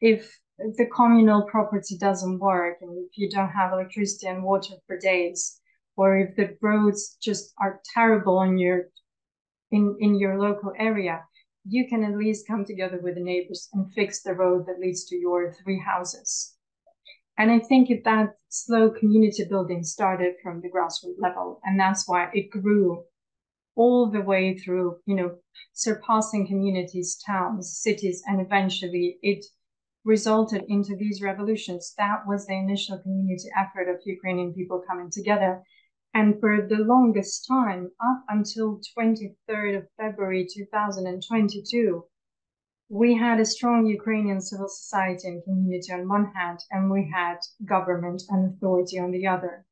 if 0.00 0.36
the 0.58 0.86
communal 0.94 1.42
property 1.42 1.96
doesn't 1.98 2.38
work 2.38 2.78
and 2.80 2.96
if 2.98 3.18
you 3.18 3.28
don't 3.28 3.50
have 3.50 3.72
electricity 3.72 4.26
and 4.26 4.42
water 4.42 4.74
for 4.86 4.98
days 4.98 5.60
or 5.96 6.18
if 6.18 6.36
the 6.36 6.56
roads 6.60 7.16
just 7.20 7.52
are 7.60 7.80
terrible 7.92 8.42
in 8.42 8.58
your 8.58 8.84
in 9.70 9.96
in 10.00 10.14
your 10.18 10.38
local 10.38 10.72
area 10.78 11.22
you 11.66 11.88
can 11.88 12.04
at 12.04 12.16
least 12.16 12.46
come 12.46 12.64
together 12.64 13.00
with 13.02 13.14
the 13.14 13.20
neighbors 13.20 13.68
and 13.72 13.92
fix 13.94 14.22
the 14.22 14.34
road 14.34 14.66
that 14.66 14.78
leads 14.78 15.06
to 15.06 15.16
your 15.16 15.54
three 15.62 15.80
houses. 15.80 16.54
And 17.38 17.50
i 17.50 17.58
think 17.58 17.88
that 18.04 18.34
slow 18.48 18.90
community 18.90 19.44
building 19.48 19.82
started 19.82 20.34
from 20.42 20.60
the 20.60 20.70
grassroots 20.70 21.18
level 21.18 21.60
and 21.64 21.80
that's 21.80 22.06
why 22.06 22.30
it 22.32 22.50
grew 22.50 23.02
all 23.74 24.08
the 24.08 24.20
way 24.20 24.56
through 24.56 24.98
you 25.04 25.16
know 25.16 25.34
surpassing 25.72 26.46
communities 26.46 27.20
towns 27.26 27.76
cities 27.76 28.22
and 28.26 28.40
eventually 28.40 29.18
it 29.22 29.44
resulted 30.04 30.64
into 30.68 30.96
these 30.96 31.22
revolutions. 31.22 31.94
That 31.96 32.26
was 32.26 32.46
the 32.46 32.54
initial 32.54 32.98
community 32.98 33.48
effort 33.56 33.88
of 33.88 34.00
Ukrainian 34.04 34.52
people 34.52 34.82
coming 34.86 35.10
together. 35.10 35.62
And 36.12 36.38
for 36.38 36.66
the 36.68 36.84
longest 36.84 37.46
time, 37.48 37.90
up 38.00 38.24
until 38.28 38.80
23rd 38.96 39.78
of 39.78 39.88
February 39.96 40.46
2022, 40.52 42.04
we 42.88 43.14
had 43.14 43.40
a 43.40 43.44
strong 43.44 43.86
Ukrainian 43.86 44.40
civil 44.40 44.68
society 44.68 45.26
and 45.28 45.42
community 45.42 45.92
on 45.92 46.08
one 46.08 46.26
hand, 46.34 46.60
and 46.70 46.90
we 46.90 47.10
had 47.12 47.38
government 47.64 48.22
and 48.28 48.54
authority 48.54 48.98
on 48.98 49.10
the 49.10 49.26
other. 49.26 49.64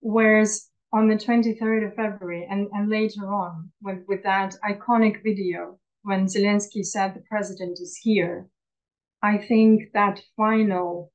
Whereas 0.00 0.70
on 0.92 1.08
the 1.08 1.16
23rd 1.16 1.88
of 1.88 1.94
February 1.94 2.46
and, 2.48 2.68
and 2.72 2.88
later 2.88 3.26
on, 3.26 3.70
with, 3.82 3.98
with 4.06 4.22
that 4.22 4.54
iconic 4.64 5.22
video 5.22 5.78
when 6.02 6.26
Zelensky 6.26 6.84
said 6.84 7.12
the 7.12 7.24
president 7.28 7.80
is 7.80 7.98
here, 8.00 8.48
I 9.26 9.38
think 9.38 9.90
that 9.92 10.22
final 10.36 11.10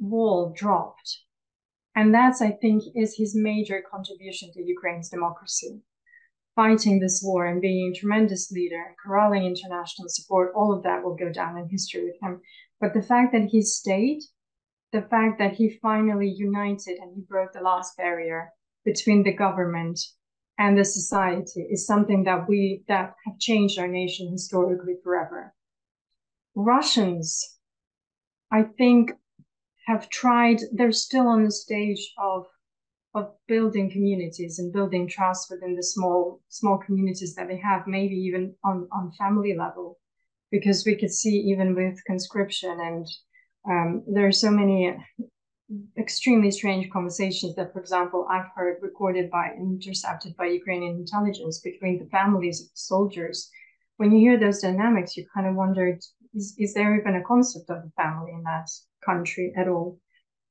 wall 0.00 0.52
dropped. 0.52 1.20
And 1.94 2.12
that's, 2.12 2.42
I 2.42 2.50
think, 2.50 2.82
is 2.96 3.14
his 3.16 3.36
major 3.36 3.84
contribution 3.88 4.50
to 4.52 4.64
Ukraine's 4.76 5.10
democracy. 5.10 5.80
Fighting 6.56 6.98
this 6.98 7.22
war 7.24 7.46
and 7.46 7.60
being 7.60 7.92
a 7.92 7.96
tremendous 7.96 8.50
leader, 8.50 8.96
corralling 9.00 9.44
international 9.44 10.08
support, 10.08 10.54
all 10.56 10.72
of 10.72 10.82
that 10.82 11.04
will 11.04 11.14
go 11.14 11.30
down 11.30 11.56
in 11.56 11.68
history 11.68 12.02
with 12.04 12.18
him. 12.20 12.40
But 12.80 12.94
the 12.94 13.08
fact 13.10 13.32
that 13.32 13.48
he 13.52 13.62
stayed, 13.62 14.22
the 14.90 15.02
fact 15.02 15.38
that 15.38 15.54
he 15.54 15.78
finally 15.80 16.28
united 16.28 16.98
and 16.98 17.14
he 17.14 17.22
broke 17.22 17.52
the 17.52 17.60
last 17.60 17.96
barrier 17.96 18.50
between 18.84 19.22
the 19.22 19.32
government 19.44 20.00
and 20.58 20.76
the 20.76 20.84
society 20.84 21.60
is 21.70 21.86
something 21.86 22.24
that 22.24 22.48
we 22.48 22.82
that 22.88 23.14
have 23.24 23.38
changed 23.38 23.78
our 23.78 23.86
nation 24.00 24.32
historically 24.32 24.96
forever. 25.04 25.54
Russians, 26.54 27.58
I 28.50 28.62
think, 28.62 29.12
have 29.86 30.08
tried, 30.08 30.60
they're 30.72 30.92
still 30.92 31.26
on 31.28 31.44
the 31.44 31.50
stage 31.50 32.12
of 32.18 32.46
of 33.16 33.32
building 33.46 33.88
communities 33.88 34.58
and 34.58 34.72
building 34.72 35.06
trust 35.06 35.48
within 35.48 35.76
the 35.76 35.82
small 35.82 36.40
small 36.48 36.78
communities 36.78 37.34
that 37.36 37.46
they 37.46 37.56
have, 37.58 37.86
maybe 37.86 38.16
even 38.16 38.54
on, 38.64 38.88
on 38.90 39.12
family 39.12 39.54
level, 39.56 39.98
because 40.50 40.84
we 40.84 40.96
could 40.96 41.12
see 41.12 41.36
even 41.52 41.76
with 41.76 42.04
conscription 42.06 42.76
and 42.80 43.06
um, 43.70 44.02
there 44.06 44.26
are 44.26 44.32
so 44.32 44.50
many 44.50 44.94
extremely 45.96 46.50
strange 46.50 46.90
conversations 46.90 47.54
that, 47.54 47.72
for 47.72 47.80
example, 47.80 48.26
I've 48.30 48.50
heard 48.54 48.78
recorded 48.82 49.30
by 49.30 49.52
intercepted 49.56 50.36
by 50.36 50.46
Ukrainian 50.46 50.96
intelligence 50.96 51.60
between 51.60 51.98
the 51.98 52.10
families 52.10 52.60
of 52.60 52.66
the 52.66 52.76
soldiers. 52.92 53.50
When 53.96 54.12
you 54.12 54.18
hear 54.18 54.38
those 54.38 54.60
dynamics, 54.60 55.16
you 55.16 55.24
kind 55.34 55.46
of 55.46 55.54
wonder: 55.54 55.98
is, 56.34 56.54
is 56.58 56.74
there 56.74 56.98
even 56.98 57.16
a 57.16 57.24
concept 57.24 57.70
of 57.70 57.78
a 57.78 58.02
family 58.02 58.32
in 58.32 58.42
that 58.42 58.68
country 59.04 59.52
at 59.56 59.68
all? 59.68 59.98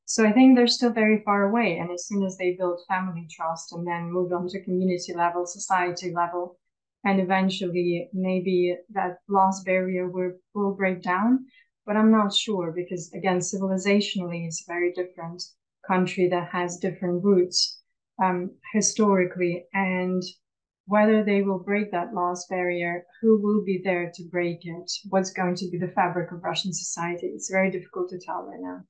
So 0.06 0.26
I 0.26 0.32
think 0.32 0.56
they're 0.56 0.68
still 0.68 0.92
very 0.92 1.22
far 1.24 1.44
away. 1.44 1.78
And 1.78 1.92
as 1.92 2.08
soon 2.08 2.24
as 2.24 2.38
they 2.38 2.56
build 2.58 2.82
family 2.88 3.28
trust 3.32 3.74
and 3.74 3.88
then 3.88 4.12
move 4.12 4.32
on 4.32 4.48
to 4.50 4.64
community 4.64 5.14
level, 5.14 5.46
society 5.46 6.14
level, 6.14 6.60
and 7.04 7.20
eventually 7.20 8.10
maybe 8.14 8.76
that 8.92 9.18
last 9.28 9.66
barrier 9.66 10.10
will, 10.10 10.34
will 10.54 10.74
break 10.74 11.02
down. 11.02 11.46
But 11.86 11.98
I'm 11.98 12.12
not 12.12 12.34
sure 12.34 12.72
because 12.76 13.12
again, 13.14 13.40
civilizationally, 13.40 14.46
it's 14.46 14.64
a 14.68 14.72
very 14.72 14.94
different 14.94 15.44
country 15.86 16.30
that 16.30 16.50
has 16.50 16.78
different 16.78 17.24
roots 17.24 17.82
um, 18.22 18.52
historically. 18.74 19.66
And 19.74 20.24
whether 20.86 21.24
they 21.24 21.42
will 21.42 21.60
break 21.60 21.92
that 21.92 22.14
last 22.14 22.50
barrier, 22.50 23.06
who 23.22 23.42
will 23.42 23.64
be 23.64 23.82
there 23.84 24.12
to 24.14 24.24
break 24.30 24.60
it, 24.64 24.92
what's 25.10 25.32
going 25.32 25.56
to 25.56 25.70
be 25.70 25.78
the 25.78 25.88
fabric 25.88 26.32
of 26.32 26.44
Russian 26.44 26.74
society, 26.74 27.28
it's 27.28 27.50
very 27.50 27.72
difficult 27.72 28.10
to 28.10 28.20
tell 28.20 28.44
right 28.44 28.60
now. 28.60 28.82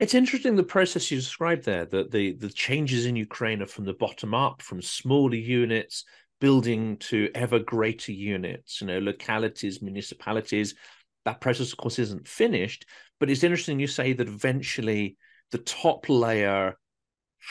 It's 0.00 0.14
interesting 0.14 0.54
the 0.54 0.62
process 0.62 1.10
you 1.10 1.18
described 1.18 1.64
there, 1.64 1.84
that 1.86 2.10
the, 2.12 2.32
the 2.34 2.50
changes 2.50 3.04
in 3.04 3.16
Ukraine 3.16 3.62
are 3.62 3.66
from 3.66 3.84
the 3.84 3.94
bottom 3.94 4.32
up, 4.32 4.62
from 4.62 4.80
smaller 4.80 5.34
units 5.34 6.04
building 6.40 6.96
to 6.98 7.28
ever 7.34 7.58
greater 7.58 8.12
units, 8.12 8.80
you 8.80 8.86
know, 8.86 9.00
localities, 9.00 9.82
municipalities. 9.82 10.76
That 11.24 11.40
process, 11.40 11.72
of 11.72 11.78
course, 11.78 11.98
isn't 11.98 12.28
finished, 12.28 12.86
but 13.18 13.28
it's 13.28 13.42
interesting 13.42 13.80
you 13.80 13.88
say 13.88 14.12
that 14.12 14.28
eventually 14.28 15.16
the 15.50 15.58
top 15.58 16.08
layer 16.08 16.78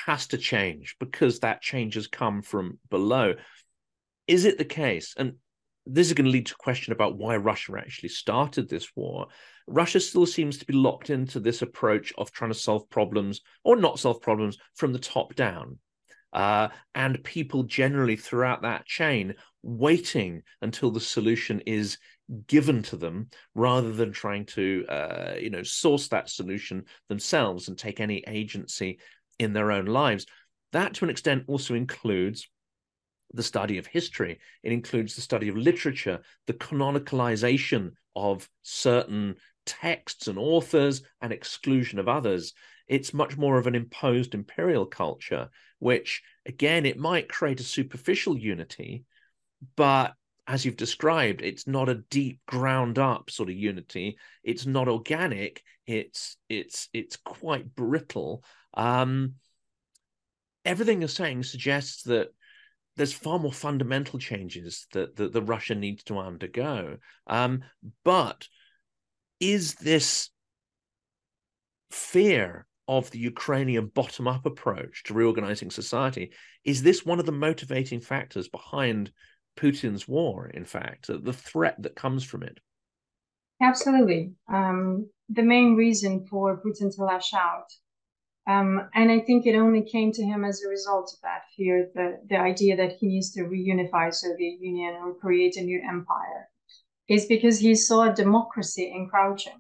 has 0.06 0.28
to 0.28 0.38
change 0.38 0.96
because 1.00 1.40
that 1.40 1.62
change 1.62 1.96
has 1.96 2.08
come 2.08 2.42
from 2.42 2.80
below. 2.90 3.34
Is 4.28 4.46
it 4.46 4.58
the 4.58 4.66
case? 4.66 5.14
And 5.18 5.34
this 5.86 6.08
is 6.08 6.14
going 6.14 6.26
to 6.26 6.32
lead 6.32 6.48
to 6.48 6.56
a 6.60 6.64
question 6.64 6.94
about 6.94 7.18
why 7.18 7.38
Russia 7.38 7.74
actually 7.78 8.10
started 8.10 8.68
this 8.68 8.90
war. 8.96 9.28
Russia 9.68 10.00
still 10.00 10.26
seems 10.26 10.58
to 10.58 10.66
be 10.66 10.74
locked 10.74 11.10
into 11.10 11.40
this 11.40 11.62
approach 11.62 12.14
of 12.18 12.32
trying 12.32 12.52
to 12.52 12.58
solve 12.58 12.90
problems 12.90 13.42
or 13.64 13.76
not 13.76 14.00
solve 14.00 14.22
problems 14.22 14.58
from 14.76 14.94
the 14.94 15.00
top 15.00 15.34
down. 15.36 15.80
Uh, 16.34 16.68
and 16.94 17.24
people 17.24 17.64
generally 17.64 18.18
throughout 18.18 18.62
that 18.62 18.86
chain 18.86 19.34
waiting 19.64 20.44
until 20.62 20.92
the 20.92 21.00
solution 21.00 21.62
is 21.62 21.98
given 22.48 22.84
to 22.84 22.98
them 22.98 23.30
rather 23.56 23.94
than 23.94 24.12
trying 24.12 24.46
to 24.46 24.86
uh, 24.90 25.36
you 25.40 25.50
know 25.50 25.64
source 25.64 26.10
that 26.10 26.30
solution 26.30 26.84
themselves 27.08 27.70
and 27.70 27.78
take 27.78 28.02
any 28.02 28.24
agency 28.28 29.00
in 29.40 29.54
their 29.54 29.72
own 29.72 29.86
lives 29.86 30.26
that 30.74 30.94
to 30.94 31.06
an 31.06 31.10
extent 31.10 31.44
also 31.48 31.74
includes 31.74 32.50
the 33.34 33.44
study 33.44 33.78
of 33.78 33.88
history. 33.88 34.40
It 34.64 34.72
includes 34.72 35.16
the 35.16 35.22
study 35.22 35.50
of 35.50 35.58
literature, 35.58 36.22
the 36.46 36.54
canonicalization 36.54 37.92
of 38.16 38.50
certain 38.64 39.36
texts 39.66 40.28
and 40.28 40.38
authors, 40.38 41.04
and 41.22 41.32
exclusion 41.32 42.00
of 42.00 42.08
others. 42.08 42.54
It's 42.88 43.14
much 43.14 43.38
more 43.38 43.58
of 43.58 43.68
an 43.68 43.76
imposed 43.76 44.34
imperial 44.34 44.86
culture, 44.86 45.50
which, 45.80 46.22
again, 46.46 46.86
it 46.86 46.98
might 46.98 47.30
create 47.30 47.60
a 47.60 47.64
superficial 47.64 48.38
unity, 48.38 49.04
but 49.76 50.14
as 50.48 50.64
you've 50.64 50.78
described, 50.78 51.42
it's 51.42 51.68
not 51.68 51.90
a 51.90 52.04
deep 52.10 52.40
ground 52.46 52.98
up 52.98 53.30
sort 53.30 53.50
of 53.50 53.56
unity. 53.56 54.18
It's 54.44 54.66
not 54.66 54.88
organic. 54.88 55.62
It's 55.86 56.38
it's 56.48 56.88
it's 56.94 57.18
quite 57.18 57.76
brittle. 57.76 58.44
Um, 58.74 59.34
everything 60.64 61.02
you're 61.02 61.10
saying 61.10 61.44
suggests 61.44 62.04
that 62.04 62.30
there's 62.98 63.14
far 63.14 63.40
more 63.40 63.54
fundamental 63.54 64.20
changes 64.20 64.88
that, 64.92 65.16
that 65.16 65.32
the 65.32 65.42
Russia 65.42 65.76
needs 65.76 66.04
to 66.04 66.18
undergo. 66.18 66.98
Um, 67.28 67.64
but 68.04 68.48
is 69.40 69.76
this 69.76 70.30
fear 71.92 72.68
of 72.88 73.12
the 73.12 73.20
Ukrainian 73.20 73.88
bottom 73.88 74.28
up 74.28 74.46
approach 74.46 75.04
to 75.04 75.14
reorganizing 75.14 75.72
society, 75.72 76.32
is 76.64 76.82
this 76.82 77.06
one 77.06 77.20
of 77.20 77.26
the 77.26 77.32
motivating 77.32 78.00
factors 78.00 78.48
behind 78.48 79.12
Putin's 79.58 80.08
war, 80.08 80.48
in 80.48 80.66
fact, 80.66 81.08
the 81.08 81.34
threat 81.34 81.76
that 81.80 81.96
comes 81.96 82.24
from 82.24 82.44
it? 82.44 82.60
Absolutely. 83.62 84.32
Um, 84.52 85.10
the 85.30 85.44
main 85.44 85.76
reason 85.76 86.26
for 86.30 86.62
Putin 86.62 86.96
to 86.96 87.04
lash 87.04 87.34
out 87.34 87.66
um, 88.48 88.90
and 88.94 89.12
I 89.12 89.20
think 89.20 89.46
it 89.46 89.56
only 89.56 89.82
came 89.82 90.12
to 90.14 90.24
him 90.24 90.46
as 90.46 90.62
a 90.62 90.70
result 90.70 91.14
of 91.14 91.22
that 91.22 91.42
fear, 91.56 91.90
the, 91.94 92.20
the 92.30 92.38
idea 92.38 92.78
that 92.78 92.94
he 92.94 93.08
needs 93.08 93.32
to 93.34 93.42
reunify 93.42 94.14
Soviet 94.14 94.60
Union 94.62 94.96
or 94.96 95.14
create 95.16 95.58
a 95.58 95.62
new 95.62 95.82
empire, 95.88 96.50
is 97.10 97.26
because 97.26 97.60
he 97.60 97.76
saw 97.76 98.10
democracy 98.10 98.92
encroaching. 98.96 99.60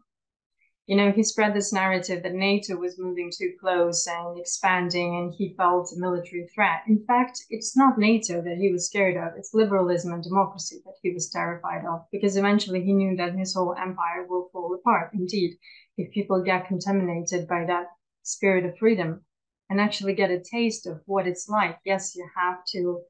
You 0.85 0.95
know, 0.95 1.11
he 1.11 1.21
spread 1.21 1.53
this 1.53 1.73
narrative 1.73 2.23
that 2.23 2.33
NATO 2.33 2.77
was 2.77 2.97
moving 2.97 3.29
too 3.29 3.51
close 3.59 4.07
and 4.07 4.39
expanding, 4.39 5.17
and 5.17 5.33
he 5.37 5.53
felt 5.57 5.91
a 5.91 5.99
military 5.99 6.47
threat. 6.55 6.83
In 6.87 7.03
fact, 7.05 7.43
it's 7.49 7.75
not 7.75 7.99
NATO 7.99 8.41
that 8.41 8.57
he 8.57 8.71
was 8.71 8.85
scared 8.85 9.17
of, 9.17 9.33
it's 9.37 9.53
liberalism 9.53 10.13
and 10.13 10.23
democracy 10.23 10.77
that 10.85 10.95
he 11.03 11.11
was 11.11 11.29
terrified 11.29 11.83
of, 11.85 12.05
because 12.09 12.37
eventually 12.37 12.81
he 12.85 12.93
knew 12.93 13.17
that 13.17 13.35
his 13.35 13.53
whole 13.53 13.75
empire 13.75 14.25
will 14.29 14.47
fall 14.53 14.73
apart. 14.75 15.11
Indeed, 15.13 15.57
if 15.97 16.13
people 16.13 16.41
get 16.41 16.69
contaminated 16.69 17.49
by 17.49 17.65
that 17.65 17.87
spirit 18.27 18.65
of 18.65 18.77
freedom 18.77 19.21
and 19.69 19.79
actually 19.79 20.13
get 20.13 20.31
a 20.31 20.39
taste 20.39 20.85
of 20.87 21.01
what 21.05 21.27
it's 21.27 21.49
like. 21.49 21.77
Yes, 21.85 22.15
you 22.15 22.27
have 22.35 22.63
to 22.73 23.01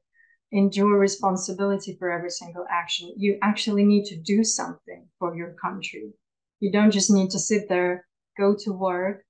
endure 0.52 0.98
responsibility 0.98 1.96
for 1.98 2.10
every 2.10 2.30
single 2.30 2.64
action. 2.70 3.12
You 3.16 3.38
actually 3.42 3.84
need 3.84 4.06
to 4.06 4.16
do 4.16 4.44
something 4.44 5.06
for 5.18 5.36
your 5.36 5.54
country. 5.54 6.12
You 6.60 6.72
don't 6.72 6.90
just 6.90 7.10
need 7.10 7.30
to 7.30 7.38
sit 7.38 7.68
there, 7.68 8.06
go 8.38 8.56
to 8.64 8.72
work, 8.72 9.24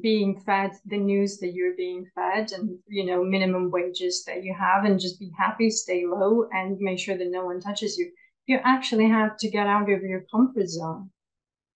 being 0.00 0.40
fed 0.40 0.72
the 0.86 0.98
news 0.98 1.38
that 1.38 1.52
you're 1.52 1.76
being 1.76 2.06
fed 2.14 2.52
and 2.52 2.78
you 2.86 3.04
know 3.04 3.24
minimum 3.24 3.70
wages 3.70 4.24
that 4.26 4.44
you 4.44 4.54
have 4.54 4.84
and 4.84 5.00
just 5.00 5.18
be 5.18 5.30
happy 5.36 5.70
stay 5.70 6.04
low 6.06 6.46
and 6.52 6.78
make 6.78 6.98
sure 6.98 7.16
that 7.16 7.30
no 7.30 7.44
one 7.44 7.60
touches 7.60 7.96
you 7.98 8.10
you 8.46 8.58
actually 8.64 9.08
have 9.08 9.36
to 9.36 9.50
get 9.50 9.66
out 9.66 9.90
of 9.90 10.02
your 10.02 10.24
comfort 10.30 10.68
zone 10.68 11.10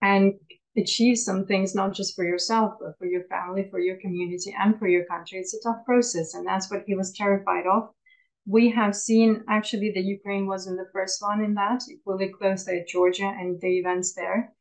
and 0.01 0.33
achieve 0.77 1.17
some 1.17 1.45
things, 1.45 1.75
not 1.75 1.93
just 1.93 2.15
for 2.15 2.23
yourself, 2.23 2.75
but 2.79 2.97
for 2.97 3.05
your 3.05 3.23
family, 3.23 3.67
for 3.69 3.79
your 3.79 3.97
community, 3.97 4.55
and 4.57 4.77
for 4.77 4.87
your 4.87 5.05
country. 5.05 5.39
It's 5.39 5.53
a 5.53 5.61
tough 5.61 5.83
process. 5.85 6.33
And 6.33 6.45
that's 6.45 6.69
what 6.69 6.83
he 6.85 6.95
was 6.95 7.13
terrified 7.13 7.65
of. 7.65 7.89
We 8.45 8.69
have 8.71 8.95
seen 8.95 9.43
actually 9.49 9.91
that 9.95 10.03
Ukraine 10.03 10.47
wasn't 10.47 10.77
the 10.77 10.89
first 10.93 11.21
one 11.21 11.43
in 11.43 11.55
that. 11.55 11.81
Equally 11.91 12.29
close 12.29 12.67
at 12.67 12.87
Georgia 12.87 13.27
and 13.39 13.59
the 13.59 13.79
events 13.79 14.13
there. 14.13 14.53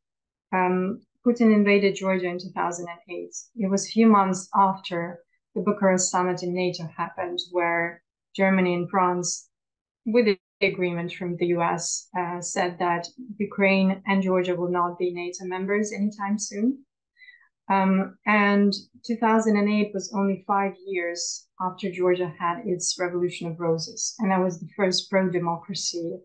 Um, 0.52 1.02
Putin 1.24 1.54
invaded 1.54 1.96
Georgia 1.96 2.26
in 2.26 2.38
2008. 2.38 3.34
It 3.56 3.70
was 3.70 3.86
a 3.86 3.90
few 3.90 4.06
months 4.06 4.48
after 4.54 5.20
the 5.54 5.60
Bucharest 5.60 6.10
summit 6.10 6.42
in 6.42 6.54
NATO 6.54 6.84
happened, 6.96 7.38
where 7.50 8.02
Germany 8.34 8.74
and 8.74 8.90
France, 8.90 9.48
with 10.04 10.36
agreement 10.60 11.12
from 11.12 11.36
the 11.36 11.46
US 11.48 12.08
uh, 12.18 12.40
said 12.40 12.78
that 12.78 13.08
Ukraine 13.38 14.02
and 14.06 14.22
Georgia 14.22 14.54
will 14.54 14.70
not 14.70 14.98
be 14.98 15.12
NATO 15.12 15.44
members 15.44 15.92
anytime 15.92 16.38
soon. 16.38 16.84
Um, 17.68 18.16
and 18.26 18.72
2008 19.04 19.90
was 19.92 20.12
only 20.14 20.44
five 20.46 20.74
years 20.86 21.48
after 21.60 21.90
Georgia 21.90 22.32
had 22.38 22.62
its 22.64 22.96
Revolution 22.98 23.50
of 23.50 23.58
Roses. 23.58 24.14
And 24.18 24.30
that 24.30 24.42
was 24.42 24.60
the 24.60 24.68
first 24.76 25.10
pro 25.10 25.28
democracy 25.28 26.18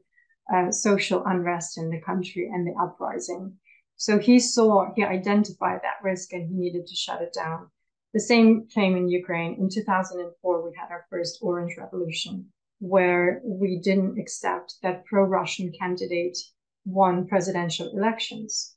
uh, 0.54 0.72
social 0.72 1.24
unrest 1.26 1.78
in 1.78 1.90
the 1.90 2.02
country 2.02 2.50
and 2.54 2.68
the 2.68 2.76
uprising. 2.80 3.58
So 3.96 4.20
he 4.20 4.40
saw, 4.40 4.92
he 4.96 5.04
identified 5.04 5.80
that 5.84 6.04
risk 6.04 6.34
and 6.34 6.48
he 6.48 6.56
needed 6.56 6.88
to 6.88 6.96
shut 6.96 7.22
it 7.22 7.34
down. 7.34 7.70
The 8.14 8.20
same 8.20 8.68
came 8.68 8.96
in 8.98 9.08
Ukraine. 9.08 9.56
In 9.60 9.70
2004, 9.70 10.64
we 10.64 10.76
had 10.78 10.92
our 10.92 11.06
first 11.10 11.40
Orange 11.42 11.76
Revolution 11.78 12.52
where 12.82 13.42
we 13.46 13.80
didn't 13.80 14.18
accept 14.20 14.76
that 14.82 15.06
pro 15.06 15.24
Russian 15.24 15.72
candidate 15.80 16.38
won 16.84 17.28
presidential 17.28 17.92
elections. 17.96 18.76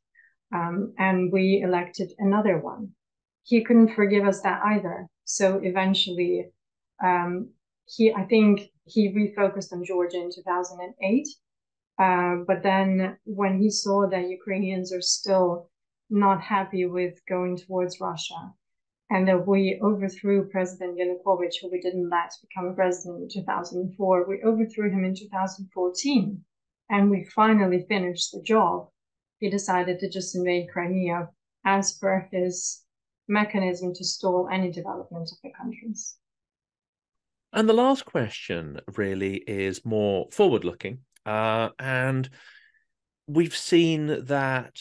Um, 0.55 0.93
and 0.99 1.33
we 1.33 1.63
elected 1.65 2.13
another 2.19 2.59
one. 2.59 2.91
He 3.45 3.65
couldn't 3.65 3.95
forgive 3.95 4.27
us 4.27 4.43
that 4.43 4.61
either. 4.63 5.09
So 5.25 5.59
eventually, 5.63 6.51
um, 7.03 7.49
he, 7.87 8.13
I 8.13 8.25
think 8.25 8.71
he 8.85 9.11
refocused 9.11 9.73
on 9.73 9.85
Georgia 9.85 10.19
in 10.19 10.31
2008. 10.31 11.27
Uh, 11.99 12.45
but 12.47 12.63
then 12.63 13.17
when 13.25 13.59
he 13.59 13.71
saw 13.71 14.07
that 14.11 14.29
Ukrainians 14.29 14.93
are 14.93 15.01
still 15.01 15.71
not 16.11 16.43
happy 16.43 16.85
with 16.85 17.15
going 17.27 17.57
towards 17.57 18.01
Russia, 18.01 18.53
and 19.11 19.47
we 19.47 19.79
overthrew 19.83 20.49
President 20.49 20.99
Yanukovych, 20.99 21.55
who 21.61 21.71
we 21.71 21.81
didn't 21.81 22.09
let 22.11 22.33
become 22.41 22.75
president 22.75 23.23
in 23.23 23.29
2004. 23.43 24.27
We 24.29 24.43
overthrew 24.43 24.91
him 24.91 25.05
in 25.05 25.15
2014, 25.15 26.45
and 26.91 27.11
we 27.11 27.25
finally 27.25 27.85
finished 27.89 28.33
the 28.33 28.43
job. 28.43 28.89
He 29.39 29.51
decided 29.51 29.99
to 30.01 30.09
just 30.09 30.35
invade 30.35 30.71
Crimea 30.73 31.29
as 31.65 31.93
per 31.93 32.29
his 32.33 32.83
mechanism 33.29 33.95
to 33.95 34.05
stall 34.05 34.49
any 34.51 34.71
development 34.71 35.31
of 35.31 35.39
the 35.43 35.51
countries. 35.57 36.17
And 37.53 37.69
the 37.69 37.73
last 37.73 38.05
question 38.05 38.81
really 38.97 39.37
is 39.37 39.85
more 39.85 40.29
forward 40.33 40.65
looking. 40.65 41.01
Uh, 41.25 41.71
and 41.79 42.29
we've 43.27 43.57
seen 43.57 44.25
that 44.27 44.81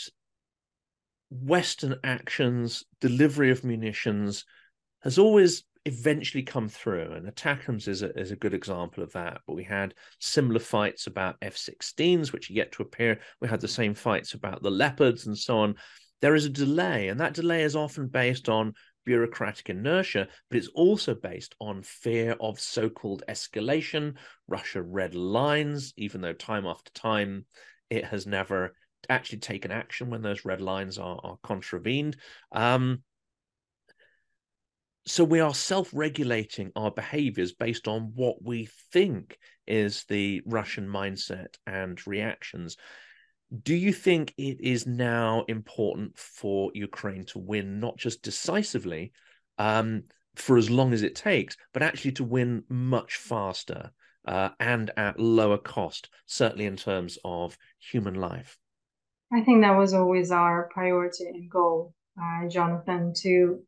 Western 1.41 1.95
actions, 2.03 2.83
delivery 3.01 3.51
of 3.51 3.63
munitions, 3.63 4.45
has 5.01 5.17
always 5.17 5.63
eventually 5.85 6.43
come 6.43 6.69
through. 6.69 7.11
And 7.11 7.27
ATACMS 7.27 7.87
is 7.87 8.01
a, 8.03 8.17
is 8.17 8.31
a 8.31 8.37
good 8.37 8.53
example 8.53 9.03
of 9.03 9.11
that. 9.13 9.41
But 9.47 9.55
we 9.55 9.63
had 9.63 9.95
similar 10.19 10.59
fights 10.59 11.07
about 11.07 11.35
F 11.41 11.55
16s, 11.55 12.31
which 12.31 12.49
are 12.49 12.53
yet 12.53 12.71
to 12.73 12.83
appear. 12.83 13.19
We 13.41 13.47
had 13.47 13.61
the 13.61 13.67
same 13.67 13.93
fights 13.93 14.33
about 14.33 14.63
the 14.63 14.71
Leopards 14.71 15.25
and 15.27 15.37
so 15.37 15.59
on. 15.59 15.75
There 16.21 16.35
is 16.35 16.45
a 16.45 16.49
delay, 16.49 17.09
and 17.09 17.19
that 17.19 17.33
delay 17.33 17.63
is 17.63 17.75
often 17.75 18.07
based 18.07 18.47
on 18.47 18.73
bureaucratic 19.05 19.69
inertia, 19.69 20.29
but 20.49 20.57
it's 20.57 20.69
also 20.69 21.13
based 21.13 21.53
on 21.59 21.81
fear 21.81 22.37
of 22.39 22.59
so 22.59 22.89
called 22.89 23.23
escalation. 23.27 24.13
Russia 24.47 24.81
red 24.81 25.15
lines, 25.15 25.93
even 25.97 26.21
though 26.21 26.33
time 26.33 26.65
after 26.65 26.91
time 26.93 27.45
it 27.89 28.05
has 28.05 28.25
never 28.25 28.73
actually 29.09 29.39
taken 29.39 29.71
action 29.71 30.09
when 30.09 30.21
those 30.21 30.45
red 30.45 30.61
lines 30.61 30.97
are, 30.97 31.19
are 31.23 31.37
contravened. 31.43 32.17
Um, 32.51 33.03
so 35.05 35.23
we 35.23 35.41
are 35.41 35.53
self-regulating 35.53 36.71
our 36.75 36.89
behaviors 36.89 37.51
based 37.53 37.87
on 37.87 38.13
what 38.15 38.41
we 38.41 38.69
think 38.93 39.37
is 39.67 40.05
the 40.07 40.41
Russian 40.45 40.87
mindset 40.87 41.55
and 41.67 42.05
reactions. 42.07 42.77
Do 43.63 43.75
you 43.75 43.91
think 43.91 44.33
it 44.37 44.61
is 44.61 44.87
now 44.87 45.43
important 45.47 46.17
for 46.17 46.71
Ukraine 46.73 47.25
to 47.25 47.39
win 47.39 47.79
not 47.79 47.97
just 47.97 48.23
decisively 48.23 49.11
um, 49.57 50.03
for 50.35 50.57
as 50.57 50.69
long 50.69 50.93
as 50.93 51.03
it 51.03 51.15
takes, 51.15 51.57
but 51.73 51.83
actually 51.83 52.13
to 52.13 52.23
win 52.23 52.63
much 52.69 53.17
faster 53.17 53.91
uh, 54.25 54.49
and 54.59 54.89
at 54.95 55.19
lower 55.19 55.57
cost, 55.57 56.09
certainly 56.25 56.65
in 56.65 56.77
terms 56.77 57.17
of 57.25 57.57
human 57.77 58.15
life? 58.15 58.57
I 59.33 59.41
think 59.41 59.61
that 59.61 59.77
was 59.77 59.93
always 59.93 60.31
our 60.31 60.69
priority 60.71 61.25
and 61.25 61.49
goal, 61.49 61.93
uh, 62.21 62.47
Jonathan, 62.49 63.13
to 63.23 63.59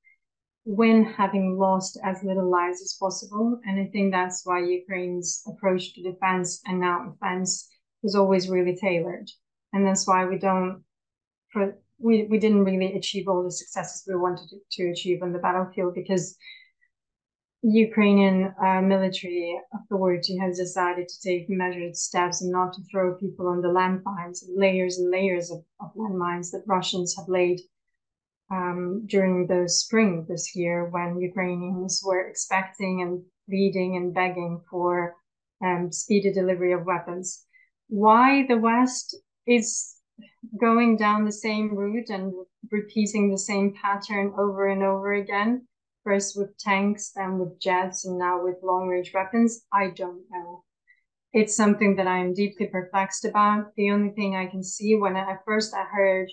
win 0.63 1.05
having 1.05 1.57
lost 1.57 1.97
as 2.03 2.23
little 2.23 2.49
lives 2.49 2.81
as 2.81 2.97
possible. 2.99 3.59
And 3.65 3.79
I 3.79 3.89
think 3.91 4.11
that's 4.11 4.41
why 4.45 4.63
Ukraine's 4.63 5.43
approach 5.47 5.93
to 5.93 6.03
defense 6.03 6.61
and 6.65 6.79
now 6.79 7.15
offense 7.15 7.67
was 8.03 8.15
always 8.15 8.47
really 8.47 8.75
tailored. 8.75 9.27
And 9.73 9.85
that's 9.85 10.07
why 10.07 10.25
we 10.25 10.37
don't, 10.37 10.83
we, 11.97 12.25
we 12.25 12.37
didn't 12.37 12.63
really 12.63 12.93
achieve 12.93 13.27
all 13.27 13.43
the 13.43 13.51
successes 13.51 14.03
we 14.07 14.15
wanted 14.15 14.47
to, 14.49 14.57
to 14.73 14.91
achieve 14.91 15.23
on 15.23 15.33
the 15.33 15.39
battlefield 15.39 15.95
because 15.95 16.37
Ukrainian 17.67 18.53
uh, 18.61 18.81
military 18.81 19.59
authority 19.73 20.37
has 20.37 20.59
decided 20.59 21.07
to 21.07 21.21
take 21.21 21.49
measured 21.49 21.97
steps 21.97 22.43
and 22.43 22.51
not 22.51 22.73
to 22.73 22.83
throw 22.83 23.15
people 23.15 23.47
on 23.47 23.61
the 23.61 23.69
landmines, 23.69 24.43
layers 24.55 24.99
and 24.99 25.09
layers 25.09 25.49
of, 25.49 25.63
of 25.79 25.91
landmines 25.95 26.51
that 26.51 26.63
Russians 26.67 27.15
have 27.17 27.27
laid 27.27 27.59
um, 28.51 29.07
during 29.07 29.47
the 29.47 29.67
spring 29.67 30.27
this 30.29 30.55
year 30.55 30.87
when 30.91 31.19
Ukrainians 31.19 32.03
were 32.05 32.27
expecting 32.27 33.01
and 33.01 33.23
pleading 33.49 33.95
and 33.95 34.13
begging 34.13 34.61
for 34.69 35.15
um, 35.63 35.91
speedy 35.91 36.31
delivery 36.31 36.73
of 36.73 36.85
weapons. 36.85 37.47
Why 37.87 38.45
the 38.45 38.59
West 38.59 39.15
is 39.47 39.95
going 40.59 40.97
down 40.97 41.25
the 41.25 41.31
same 41.31 41.75
route 41.75 42.09
and 42.09 42.31
repeating 42.69 43.31
the 43.31 43.39
same 43.39 43.73
pattern 43.73 44.33
over 44.37 44.67
and 44.67 44.83
over 44.83 45.13
again 45.13 45.67
first 46.05 46.37
with 46.37 46.57
tanks, 46.57 47.11
then 47.13 47.39
with 47.39 47.59
jets, 47.59 48.05
and 48.05 48.17
now 48.17 48.41
with 48.41 48.63
long 48.63 48.87
range 48.87 49.11
weapons, 49.13 49.65
I 49.73 49.89
don't 49.89 50.23
know. 50.31 50.63
It's 51.33 51.57
something 51.57 51.97
that 51.97 52.07
I'm 52.07 52.33
deeply 52.33 52.67
perplexed 52.67 53.25
about. 53.25 53.75
The 53.75 53.91
only 53.91 54.11
thing 54.11 54.35
I 54.35 54.45
can 54.45 54.63
see 54.63 54.95
when 54.95 55.17
I, 55.17 55.31
at 55.31 55.43
first 55.43 55.73
I 55.73 55.83
heard 55.83 56.29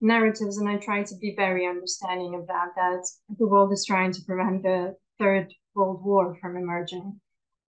narratives 0.00 0.58
and 0.58 0.68
I 0.68 0.78
tried 0.78 1.06
to 1.06 1.16
be 1.16 1.34
very 1.36 1.66
understanding 1.66 2.34
of 2.34 2.48
that, 2.48 2.70
that 2.74 3.06
the 3.38 3.46
world 3.46 3.72
is 3.72 3.84
trying 3.84 4.12
to 4.12 4.24
prevent 4.26 4.64
the 4.64 4.96
third 5.20 5.52
world 5.76 6.02
war 6.04 6.36
from 6.40 6.56
emerging. 6.56 7.20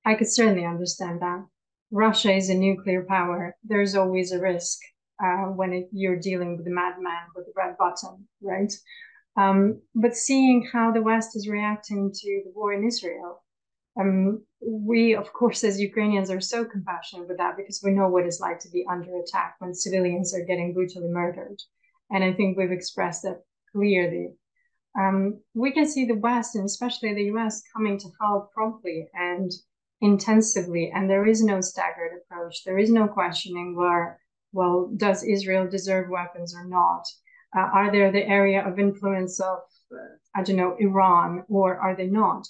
I 0.05 0.15
could 0.15 0.27
certainly 0.27 0.65
understand 0.65 1.21
that. 1.21 1.47
Russia 1.93 2.33
is 2.33 2.49
a 2.49 2.55
nuclear 2.55 3.05
power. 3.05 3.55
There's 3.63 3.95
always 3.95 4.33
a 4.33 4.41
risk 4.41 4.79
uh, 5.23 5.53
when 5.55 5.73
it, 5.73 5.89
you're 5.93 6.19
dealing 6.19 6.57
with 6.57 6.67
a 6.67 6.71
madman 6.71 7.29
with 7.37 7.47
a 7.47 7.53
red 7.55 7.77
button, 7.79 8.27
right? 8.41 8.73
Um, 9.37 9.81
but 9.95 10.17
seeing 10.17 10.69
how 10.73 10.93
the 10.93 11.03
West 11.03 11.37
is 11.37 11.49
reacting 11.49 12.13
to 12.13 12.43
the 12.45 12.53
war 12.55 12.73
in 12.73 12.87
Israel, 12.87 13.43
um, 13.99 14.43
we, 14.61 15.15
of 15.15 15.33
course, 15.33 15.65
as 15.65 15.81
Ukrainians, 15.81 16.31
are 16.31 16.41
so 16.41 16.65
compassionate 16.65 17.29
with 17.29 17.39
that 17.39 17.57
because 17.57 17.83
we 17.83 17.93
know 17.93 18.09
what 18.09 18.25
it's 18.25 18.41
like 18.41 18.59
to 18.61 18.71
be 18.71 18.87
under 18.91 19.17
attack 19.19 19.57
when 19.59 19.75
civilians 19.75 20.35
are 20.35 20.45
getting 20.45 20.73
brutally 20.73 21.09
murdered. 21.09 21.59
And 22.11 22.23
I 22.23 22.33
think 22.33 22.57
we've 22.57 22.73
expressed 22.73 23.23
that 23.23 23.43
clearly. 23.73 24.35
Um, 24.99 25.41
we 25.55 25.73
can 25.73 25.87
see 25.87 26.05
the 26.05 26.15
West 26.15 26.55
and 26.55 26.65
especially 26.65 27.15
the 27.15 27.31
US 27.35 27.63
coming 27.75 27.99
to 27.99 28.09
help 28.21 28.53
promptly 28.53 29.09
and 29.15 29.51
intensively. 30.01 30.91
And 30.95 31.09
there 31.09 31.27
is 31.27 31.43
no 31.43 31.61
staggered 31.61 32.13
approach. 32.21 32.65
There 32.65 32.79
is 32.79 32.91
no 32.91 33.09
questioning 33.09 33.75
where, 33.75 34.21
well, 34.53 34.91
does 34.97 35.23
Israel 35.23 35.67
deserve 35.69 36.11
weapons 36.11 36.55
or 36.55 36.67
not? 36.67 37.05
Uh, 37.55 37.61
are 37.61 37.91
they 37.91 38.11
the 38.11 38.27
area 38.27 38.67
of 38.67 38.79
influence 38.79 39.39
of, 39.41 39.59
uh, 39.93 40.17
I 40.35 40.43
don't 40.43 40.57
know, 40.57 40.77
Iran, 40.79 41.45
or 41.49 41.77
are 41.77 41.95
they 41.95 42.07
not? 42.07 42.47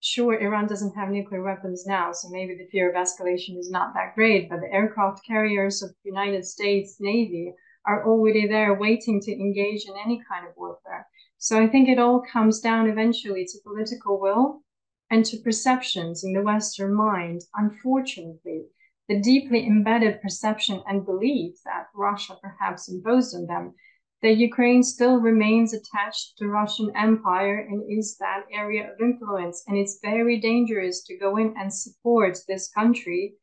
Sure, 0.00 0.38
Iran 0.40 0.66
doesn't 0.66 0.96
have 0.96 1.10
nuclear 1.10 1.42
weapons 1.42 1.84
now, 1.86 2.10
so 2.12 2.28
maybe 2.30 2.54
the 2.54 2.68
fear 2.72 2.88
of 2.88 2.96
escalation 2.96 3.58
is 3.58 3.70
not 3.70 3.92
that 3.94 4.14
great, 4.14 4.48
but 4.48 4.60
the 4.60 4.72
aircraft 4.72 5.24
carriers 5.26 5.82
of 5.82 5.90
the 5.90 6.10
United 6.10 6.44
States 6.44 6.96
Navy 7.00 7.54
are 7.86 8.06
already 8.06 8.46
there 8.46 8.74
waiting 8.74 9.20
to 9.20 9.32
engage 9.32 9.84
in 9.86 9.94
any 10.04 10.22
kind 10.28 10.46
of 10.46 10.54
warfare. 10.56 11.06
So 11.38 11.62
I 11.62 11.66
think 11.66 11.88
it 11.88 11.98
all 11.98 12.22
comes 12.22 12.60
down 12.60 12.88
eventually 12.88 13.44
to 13.44 13.58
political 13.62 14.20
will 14.20 14.62
and 15.10 15.24
to 15.26 15.38
perceptions 15.38 16.24
in 16.24 16.32
the 16.32 16.42
Western 16.42 16.94
mind. 16.94 17.42
Unfortunately, 17.54 18.66
the 19.08 19.20
deeply 19.20 19.66
embedded 19.66 20.22
perception 20.22 20.82
and 20.86 21.04
belief 21.04 21.56
that 21.64 21.86
Russia 21.94 22.36
perhaps 22.40 22.88
imposed 22.88 23.34
on 23.34 23.46
them 23.46 23.74
that 24.22 24.36
Ukraine 24.36 24.82
still 24.82 25.16
remains 25.16 25.72
attached 25.72 26.36
to 26.36 26.48
Russian 26.48 26.92
Empire 26.94 27.66
and 27.70 27.82
is 27.90 28.16
that 28.18 28.44
area 28.52 28.92
of 28.92 29.00
influence. 29.00 29.64
And 29.66 29.78
it's 29.78 29.98
very 30.02 30.38
dangerous 30.38 31.02
to 31.04 31.16
go 31.16 31.38
in 31.38 31.54
and 31.56 31.72
support 31.72 32.36
this 32.46 32.68
country 32.68 33.36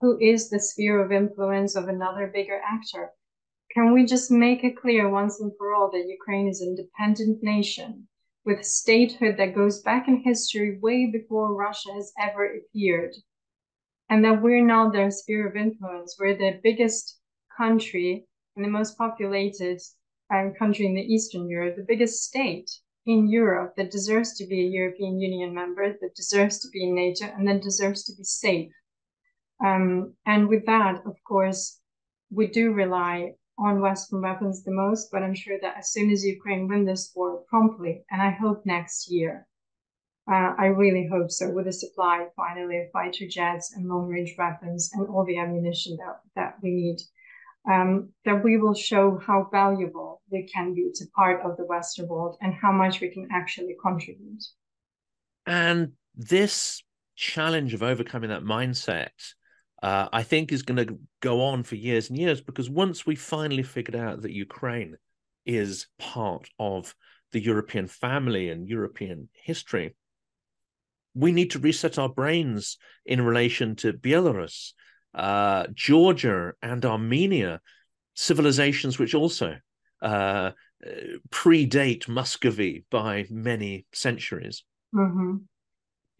who 0.00 0.18
is 0.18 0.50
the 0.50 0.58
sphere 0.58 1.02
of 1.04 1.12
influence 1.12 1.76
of 1.76 1.88
another 1.88 2.26
bigger 2.26 2.60
actor. 2.66 3.12
Can 3.72 3.92
we 3.92 4.04
just 4.04 4.30
make 4.30 4.64
it 4.64 4.76
clear 4.76 5.08
once 5.08 5.40
and 5.40 5.52
for 5.56 5.72
all 5.72 5.90
that 5.92 6.08
Ukraine 6.08 6.48
is 6.48 6.60
an 6.60 6.70
independent 6.70 7.42
nation 7.42 8.08
with 8.44 8.64
statehood 8.64 9.36
that 9.36 9.54
goes 9.54 9.82
back 9.82 10.08
in 10.08 10.16
history 10.18 10.78
way 10.80 11.06
before 11.06 11.54
Russia 11.54 11.92
has 11.94 12.12
ever 12.18 12.56
appeared? 12.56 13.14
And 14.10 14.24
that 14.24 14.42
we're 14.42 14.64
not 14.64 14.92
their 14.92 15.10
sphere 15.10 15.48
of 15.48 15.56
influence. 15.56 16.16
We're 16.18 16.36
the 16.36 16.60
biggest 16.62 17.18
country 17.56 18.26
and 18.56 18.64
the 18.64 18.68
most 18.68 18.98
populated 18.98 19.80
um, 20.32 20.54
country 20.58 20.86
in 20.86 20.94
the 20.94 21.00
Eastern 21.14 21.48
Europe, 21.48 21.76
the 21.76 21.84
biggest 21.86 22.24
state 22.24 22.70
in 23.06 23.28
Europe 23.28 23.74
that 23.76 23.90
deserves 23.90 24.34
to 24.36 24.46
be 24.46 24.60
a 24.60 24.70
European 24.70 25.20
Union 25.20 25.54
member, 25.54 25.92
that 26.00 26.14
deserves 26.14 26.58
to 26.60 26.68
be 26.72 26.84
in 26.84 26.94
NATO, 26.94 27.26
and 27.26 27.46
that 27.46 27.62
deserves 27.62 28.04
to 28.04 28.12
be 28.16 28.24
safe. 28.24 28.72
Um, 29.64 30.14
and 30.26 30.48
with 30.48 30.66
that, 30.66 31.02
of 31.06 31.16
course, 31.26 31.80
we 32.30 32.46
do 32.46 32.72
rely 32.72 33.34
on 33.58 33.80
Western 33.80 34.20
weapons 34.20 34.64
the 34.64 34.72
most, 34.72 35.10
but 35.12 35.22
I'm 35.22 35.34
sure 35.34 35.58
that 35.60 35.76
as 35.76 35.92
soon 35.92 36.10
as 36.10 36.24
Ukraine 36.24 36.66
win 36.66 36.84
this 36.84 37.12
war 37.14 37.44
promptly, 37.48 38.04
and 38.10 38.20
I 38.20 38.30
hope 38.30 38.66
next 38.66 39.10
year, 39.10 39.46
uh, 40.30 40.54
I 40.58 40.66
really 40.66 41.06
hope 41.06 41.30
so, 41.30 41.50
with 41.50 41.68
a 41.68 41.72
supply 41.72 42.26
finally 42.34 42.78
of 42.78 42.90
fighter 42.92 43.26
jets 43.28 43.74
and 43.76 43.86
long 43.86 44.08
range 44.08 44.34
weapons 44.38 44.90
and 44.94 45.06
all 45.08 45.24
the 45.24 45.38
ammunition 45.38 45.96
that, 45.98 46.20
that 46.34 46.54
we 46.62 46.70
need 46.70 46.96
um, 47.70 48.10
that 48.24 48.44
we 48.44 48.56
will 48.56 48.74
show 48.74 49.18
how 49.26 49.48
valuable 49.50 50.20
we 50.30 50.46
can 50.52 50.74
be 50.74 50.90
to 50.94 51.04
part 51.14 51.42
of 51.44 51.56
the 51.56 51.64
Western 51.64 52.08
world 52.08 52.36
and 52.40 52.54
how 52.54 52.72
much 52.72 53.00
we 53.00 53.08
can 53.08 53.28
actually 53.32 53.76
contribute. 53.82 54.42
And 55.46 55.92
this 56.14 56.82
challenge 57.16 57.74
of 57.74 57.82
overcoming 57.82 58.30
that 58.30 58.42
mindset, 58.42 59.10
uh, 59.82 60.08
I 60.12 60.22
think, 60.22 60.52
is 60.52 60.62
going 60.62 60.86
to 60.86 60.98
go 61.20 61.42
on 61.42 61.62
for 61.62 61.76
years 61.76 62.08
and 62.08 62.18
years 62.18 62.40
because 62.40 62.68
once 62.68 63.06
we 63.06 63.16
finally 63.16 63.62
figured 63.62 63.96
out 63.96 64.22
that 64.22 64.32
Ukraine 64.32 64.96
is 65.46 65.86
part 65.98 66.48
of 66.58 66.94
the 67.32 67.40
European 67.40 67.86
family 67.86 68.50
and 68.50 68.68
European 68.68 69.28
history, 69.32 69.94
we 71.14 71.32
need 71.32 71.50
to 71.52 71.58
reset 71.58 71.98
our 71.98 72.08
brains 72.08 72.76
in 73.06 73.22
relation 73.22 73.76
to 73.76 73.92
Belarus, 73.92 74.72
uh, 75.14 75.66
Georgia, 75.74 76.52
and 76.62 76.84
Armenia, 76.84 77.60
civilizations 78.14 78.98
which 78.98 79.14
also 79.14 79.56
uh, 80.02 80.50
predate 81.30 82.08
Muscovy 82.08 82.84
by 82.90 83.26
many 83.30 83.86
centuries. 83.92 84.64
Mm-hmm. 84.94 85.36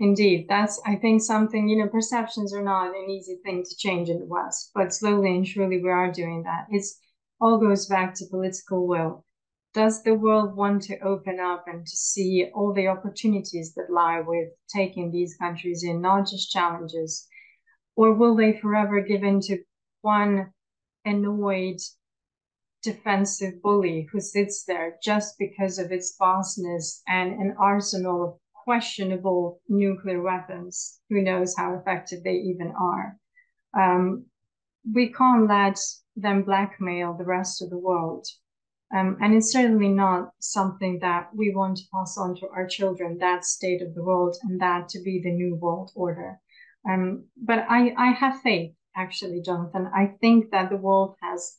Indeed, 0.01 0.47
that's 0.49 0.81
I 0.85 0.97
think 0.97 1.23
something 1.23 1.69
you 1.69 1.79
know. 1.79 1.89
Perceptions 1.89 2.53
are 2.53 2.63
not 2.63 2.89
an 2.89 3.09
easy 3.09 3.39
thing 3.45 3.63
to 3.63 3.77
change 3.77 4.09
in 4.09 4.19
the 4.19 4.27
West, 4.27 4.73
but 4.75 4.93
slowly 4.93 5.37
and 5.37 5.47
surely 5.47 5.81
we 5.81 5.89
are 5.89 6.11
doing 6.11 6.43
that. 6.43 6.67
It's 6.71 6.99
all 7.41 7.59
goes 7.59 7.87
back 7.87 8.15
to 8.15 8.27
political 8.31 8.89
will. 8.89 9.25
Does 9.73 10.03
the 10.03 10.15
world 10.15 10.57
want 10.57 10.83
to 10.85 10.99
open 11.01 11.39
up 11.41 11.65
and 11.67 11.85
to 11.87 11.97
see 11.97 12.49
all 12.55 12.73
the 12.73 12.89
opportunities 12.89 13.75
that 13.75 13.91
lie 13.91 14.21
with 14.21 14.49
taking 14.73 15.11
these 15.11 15.37
countries 15.37 15.85
in, 15.85 16.01
not 16.01 16.29
just 16.29 16.51
challenges, 16.51 17.29
or 17.97 18.15
will 18.15 18.35
they 18.35 18.59
forever 18.59 19.01
give 19.01 19.23
in 19.23 19.41
to 19.41 19.59
one 20.03 20.53
annoyed 21.05 21.79
defensive 22.83 23.63
bully 23.63 24.07
who 24.13 24.21
sits 24.21 24.65
there 24.65 24.97
just 25.03 25.37
because 25.39 25.79
of 25.79 25.91
its 25.91 26.15
vastness 26.19 27.03
and 27.09 27.33
an 27.41 27.55
arsenal 27.59 28.25
of 28.25 28.39
questionable 28.65 29.61
nuclear 29.69 30.23
weapons. 30.23 31.01
Who 31.11 31.23
knows 31.23 31.55
how 31.57 31.75
effective 31.75 32.23
they 32.23 32.35
even 32.35 32.73
are? 32.79 33.19
Um, 33.79 34.27
we 34.93 35.13
can't 35.13 35.49
let 35.49 35.79
them 36.17 36.43
blackmail 36.43 37.15
the 37.15 37.25
rest 37.25 37.63
of 37.63 37.71
the 37.71 37.79
world. 37.79 38.27
Um, 38.95 39.17
and 39.21 39.35
it's 39.35 39.51
certainly 39.51 39.89
not 39.89 40.31
something 40.39 40.99
that 41.01 41.31
we 41.35 41.53
want 41.55 41.79
to 41.79 41.85
pass 41.93 42.17
on 42.17 42.37
to 42.37 42.49
our 42.49 42.67
children, 42.67 43.19
that 43.19 43.45
state 43.45 43.83
of 43.83 43.95
the 43.95 44.05
world 44.05 44.37
and 44.43 44.61
that 44.61 44.89
to 44.91 45.01
be 45.03 45.21
the 45.23 45.33
new 45.33 45.57
world 45.57 45.91
order. 45.95 46.39
Um, 46.89 47.25
but 47.37 47.67
I, 47.69 47.95
I 47.97 48.11
have 48.13 48.41
faith, 48.43 48.75
actually, 48.97 49.41
Jonathan. 49.43 49.91
I 49.95 50.15
think 50.21 50.51
that 50.51 50.71
the 50.71 50.77
world 50.77 51.17
has 51.23 51.57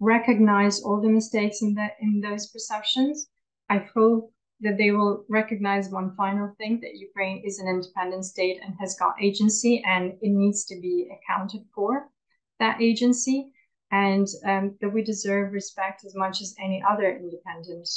recognized 0.00 0.82
all 0.84 1.00
the 1.00 1.08
mistakes 1.08 1.62
in 1.62 1.74
that 1.74 1.92
in 2.00 2.20
those 2.20 2.48
perceptions. 2.48 3.28
I 3.68 3.78
hope 3.94 4.32
that 4.60 4.76
they 4.76 4.90
will 4.90 5.24
recognize 5.28 5.88
one 5.88 6.14
final 6.16 6.54
thing 6.58 6.80
that 6.80 6.96
Ukraine 6.96 7.42
is 7.44 7.58
an 7.58 7.68
independent 7.68 8.24
state 8.24 8.60
and 8.62 8.74
has 8.78 8.96
got 8.98 9.22
agency 9.22 9.82
and 9.86 10.12
it 10.20 10.30
needs 10.30 10.64
to 10.66 10.78
be 10.80 11.10
accounted 11.16 11.62
for 11.74 12.10
that 12.58 12.80
agency 12.80 13.52
and 13.90 14.26
um, 14.44 14.76
that 14.80 14.90
we 14.90 15.02
deserve 15.02 15.52
respect 15.52 16.04
as 16.04 16.14
much 16.14 16.40
as 16.42 16.54
any 16.58 16.82
other 16.88 17.16
independent 17.16 17.88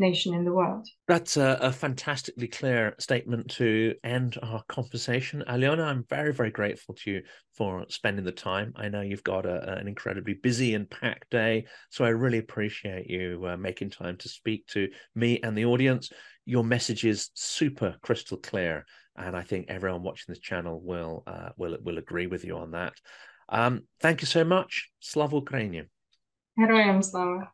nation 0.00 0.34
in 0.34 0.44
the 0.44 0.52
world. 0.52 0.86
That's 1.08 1.36
a, 1.36 1.58
a, 1.60 1.72
fantastically 1.72 2.48
clear 2.48 2.94
statement 2.98 3.50
to 3.52 3.94
end 4.04 4.38
our 4.42 4.62
conversation. 4.68 5.42
Aliona, 5.48 5.84
I'm 5.84 6.04
very, 6.08 6.32
very 6.32 6.50
grateful 6.50 6.94
to 6.96 7.10
you 7.10 7.22
for 7.54 7.86
spending 7.88 8.24
the 8.24 8.32
time. 8.32 8.72
I 8.76 8.88
know 8.88 9.00
you've 9.00 9.24
got 9.24 9.46
a, 9.46 9.78
an 9.78 9.88
incredibly 9.88 10.34
busy 10.34 10.74
and 10.74 10.88
packed 10.88 11.30
day, 11.30 11.66
so 11.90 12.04
I 12.04 12.10
really 12.10 12.38
appreciate 12.38 13.08
you 13.08 13.42
uh, 13.46 13.56
making 13.56 13.90
time 13.90 14.16
to 14.18 14.28
speak 14.28 14.66
to 14.68 14.88
me 15.14 15.40
and 15.42 15.56
the 15.56 15.64
audience. 15.64 16.10
Your 16.44 16.64
message 16.64 17.04
is 17.04 17.30
super 17.34 17.96
crystal 18.02 18.36
clear, 18.36 18.84
and 19.16 19.34
I 19.34 19.42
think 19.42 19.66
everyone 19.68 20.02
watching 20.02 20.26
this 20.28 20.40
channel 20.40 20.80
will 20.80 21.22
uh, 21.26 21.50
will 21.56 21.76
will 21.82 21.98
agree 21.98 22.26
with 22.26 22.44
you 22.44 22.58
on 22.58 22.72
that. 22.72 22.94
Um, 23.48 23.82
thank 24.00 24.20
you 24.20 24.26
so 24.26 24.44
much. 24.44 24.90
Slava 25.00 25.40
Ukraini. 25.40 25.88
Героям 26.56 27.02
слава. 27.02 27.52